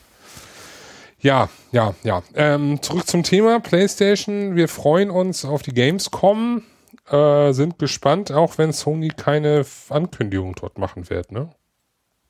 Ja, 1.21 1.49
ja, 1.71 1.95
ja. 2.03 2.23
Ähm, 2.35 2.83
zurück 2.83 3.07
zum 3.07 3.23
Thema 3.23 3.61
PlayStation. 3.61 4.57
Wir 4.57 4.69
freuen 4.69 5.11
uns 5.11 5.45
auf 5.45 5.63
die 5.63 5.73
Gamescom. 5.73 6.63
Äh, 7.11 7.53
sind 7.53 7.79
gespannt, 7.79 8.31
auch 8.33 8.59
wenn 8.59 8.73
Sony 8.73 9.09
keine 9.09 9.65
Ankündigung 9.89 10.55
dort 10.55 10.79
machen 10.79 11.11
wird, 11.11 11.33
ne? 11.33 11.51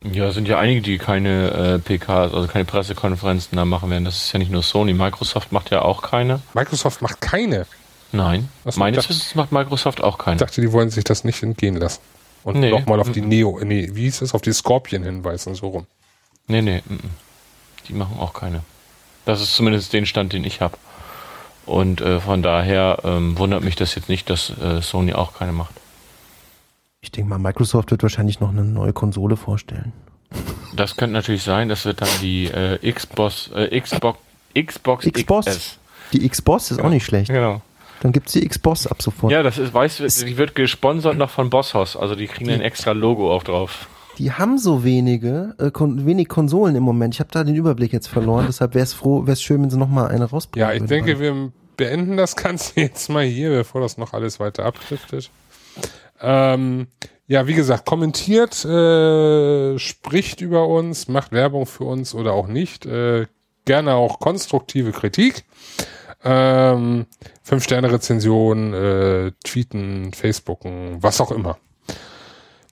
Ja, 0.02 0.26
es 0.28 0.34
sind 0.34 0.48
ja 0.48 0.58
einige, 0.58 0.80
die 0.80 0.98
keine 0.98 1.50
äh, 1.50 1.78
PKs, 1.78 2.34
also 2.34 2.48
keine 2.48 2.64
Pressekonferenzen 2.64 3.54
da 3.56 3.64
machen 3.64 3.88
werden. 3.90 4.04
Das 4.04 4.16
ist 4.16 4.32
ja 4.32 4.38
nicht 4.40 4.50
nur 4.50 4.62
Sony. 4.64 4.94
Microsoft 4.94 5.52
macht 5.52 5.70
ja 5.70 5.82
auch 5.82 6.02
keine. 6.02 6.40
Microsoft 6.54 7.02
macht 7.02 7.20
keine. 7.20 7.66
Nein. 8.10 8.48
Was 8.64 8.76
Meines 8.76 9.08
Wissens 9.08 9.34
macht 9.36 9.52
Microsoft 9.52 10.02
auch 10.02 10.18
Ich 10.18 10.24
keine. 10.24 10.38
dachte, 10.38 10.60
die 10.60 10.72
wollen 10.72 10.90
sich 10.90 11.04
das 11.04 11.22
nicht 11.22 11.42
entgehen 11.42 11.76
lassen. 11.76 12.00
Und 12.42 12.58
Nee. 12.58 12.70
nochmal 12.70 12.98
auf 12.98 13.12
die 13.12 13.20
Neo, 13.20 13.60
nee, 13.62 13.90
wie 13.92 14.02
hieß 14.02 14.22
es, 14.22 14.34
auf 14.34 14.42
die 14.42 14.52
Scorpion 14.52 15.04
hinweisen, 15.04 15.54
so 15.54 15.68
rum. 15.68 15.86
Nee, 16.48 16.62
nee. 16.62 16.82
mm, 16.84 16.94
mm. 16.94 17.10
Die 17.88 17.92
machen 17.92 18.16
auch 18.18 18.32
keine. 18.34 18.62
Das 19.24 19.40
ist 19.40 19.54
zumindest 19.54 19.92
den 19.92 20.06
Stand, 20.06 20.32
den 20.32 20.42
ich 20.44 20.60
habe. 20.60 20.76
Und 21.66 22.00
äh, 22.00 22.20
von 22.20 22.42
daher 22.42 22.98
ähm, 23.04 23.38
wundert 23.38 23.62
mich 23.62 23.76
das 23.76 23.94
jetzt 23.94 24.08
nicht, 24.08 24.28
dass 24.30 24.50
äh, 24.58 24.80
Sony 24.82 25.12
auch 25.12 25.34
keine 25.34 25.52
macht. 25.52 25.74
Ich 27.00 27.10
denke 27.10 27.30
mal, 27.30 27.38
Microsoft 27.38 27.90
wird 27.90 28.02
wahrscheinlich 28.02 28.40
noch 28.40 28.50
eine 28.50 28.64
neue 28.64 28.92
Konsole 28.92 29.36
vorstellen. 29.36 29.92
Das 30.74 30.96
könnte 30.96 31.12
natürlich 31.12 31.42
sein, 31.42 31.68
das 31.68 31.84
wird 31.84 32.00
dann 32.00 32.08
die 32.20 32.46
äh, 32.46 32.92
Xbox, 32.92 33.50
äh, 33.54 33.78
Xbox, 33.80 34.18
Xbox, 34.54 35.04
Xbox? 35.10 35.46
XS. 35.46 35.78
Die 36.12 36.28
Xbox 36.28 36.70
ist 36.70 36.80
auch 36.80 36.88
nicht 36.88 37.04
schlecht. 37.04 37.28
Genau. 37.30 37.60
Dann 38.00 38.12
gibt's 38.12 38.32
die 38.32 38.46
Xbox 38.46 38.86
ab 38.86 39.00
sofort. 39.00 39.32
Ja, 39.32 39.42
das 39.42 39.58
ist, 39.58 39.72
weißt 39.72 40.00
du, 40.00 40.26
die 40.26 40.36
wird 40.36 40.54
gesponsert 40.54 41.16
noch 41.16 41.30
von 41.30 41.50
Bosshaus, 41.50 41.96
also 41.96 42.14
die 42.14 42.26
kriegen 42.26 42.50
ein 42.50 42.60
extra 42.60 42.92
Logo 42.92 43.32
auch 43.32 43.44
drauf. 43.44 43.88
Die 44.18 44.32
haben 44.32 44.58
so 44.58 44.84
wenige, 44.84 45.54
äh, 45.58 45.70
kon 45.70 46.04
wenig 46.04 46.28
Konsolen 46.28 46.76
im 46.76 46.82
Moment. 46.82 47.14
Ich 47.14 47.20
habe 47.20 47.30
da 47.32 47.44
den 47.44 47.54
Überblick 47.54 47.92
jetzt 47.92 48.08
verloren. 48.08 48.44
Deshalb 48.46 48.74
wäre 48.74 48.84
es 48.84 48.92
froh, 48.92 49.22
wäre 49.22 49.32
es 49.32 49.42
schön, 49.42 49.62
wenn 49.62 49.70
sie 49.70 49.78
noch 49.78 49.88
mal 49.88 50.08
eine 50.08 50.26
rausbringen. 50.26 50.68
Ja, 50.68 50.74
ich 50.74 50.84
denke, 50.84 51.18
wir 51.18 51.52
beenden 51.76 52.16
das 52.16 52.36
Ganze 52.36 52.72
jetzt 52.80 53.08
mal 53.08 53.24
hier, 53.24 53.50
bevor 53.50 53.80
das 53.80 53.98
noch 53.98 54.12
alles 54.12 54.38
weiter 54.40 54.64
abdriftet. 54.64 55.30
Ähm, 56.20 56.86
ja, 57.26 57.46
wie 57.46 57.54
gesagt, 57.54 57.86
kommentiert, 57.86 58.64
äh, 58.64 59.78
spricht 59.78 60.40
über 60.40 60.68
uns, 60.68 61.08
macht 61.08 61.32
Werbung 61.32 61.66
für 61.66 61.84
uns 61.84 62.14
oder 62.14 62.32
auch 62.32 62.46
nicht. 62.46 62.84
Äh, 62.86 63.26
gerne 63.64 63.94
auch 63.94 64.20
konstruktive 64.20 64.92
Kritik. 64.92 65.44
Ähm, 66.24 67.06
Fünf-Sterne-Rezension, 67.42 68.74
äh, 68.74 69.32
tweeten, 69.42 70.12
Facebooken, 70.12 71.02
was 71.02 71.20
auch 71.20 71.32
immer. 71.32 71.58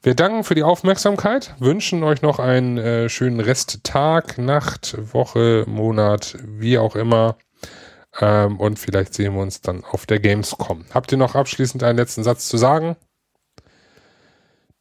Wir 0.03 0.15
danken 0.15 0.45
für 0.45 0.55
die 0.55 0.63
Aufmerksamkeit, 0.63 1.55
wünschen 1.59 2.03
euch 2.05 2.23
noch 2.23 2.39
einen 2.39 2.79
äh, 2.79 3.11
schönen 3.11 3.39
Resttag, 3.39 4.39
Nacht, 4.39 4.97
Woche, 5.13 5.65
Monat, 5.67 6.39
wie 6.43 6.79
auch 6.79 6.97
immer. 6.97 7.37
Ähm, 8.19 8.59
und 8.59 8.79
vielleicht 8.79 9.13
sehen 9.13 9.35
wir 9.35 9.43
uns 9.43 9.61
dann 9.61 9.85
auf 9.85 10.07
der 10.07 10.19
Gamescom. 10.19 10.87
Habt 10.95 11.13
ihr 11.13 11.19
noch 11.19 11.35
abschließend 11.35 11.83
einen 11.83 11.99
letzten 11.99 12.23
Satz 12.23 12.49
zu 12.49 12.57
sagen? 12.57 12.97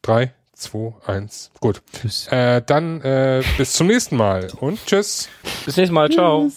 Drei, 0.02 0.34
2, 0.54 0.94
1. 1.06 1.52
Gut. 1.60 1.82
Tschüss. 1.92 2.28
Äh, 2.32 2.62
dann 2.66 3.02
äh, 3.02 3.44
bis 3.58 3.74
zum 3.74 3.88
nächsten 3.88 4.16
Mal 4.16 4.48
und 4.62 4.86
tschüss. 4.86 5.28
Bis 5.66 5.76
nächstes 5.76 5.92
Mal. 5.92 6.10
Ciao. 6.10 6.50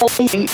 Bộ 0.00 0.08
truyện. 0.28 0.46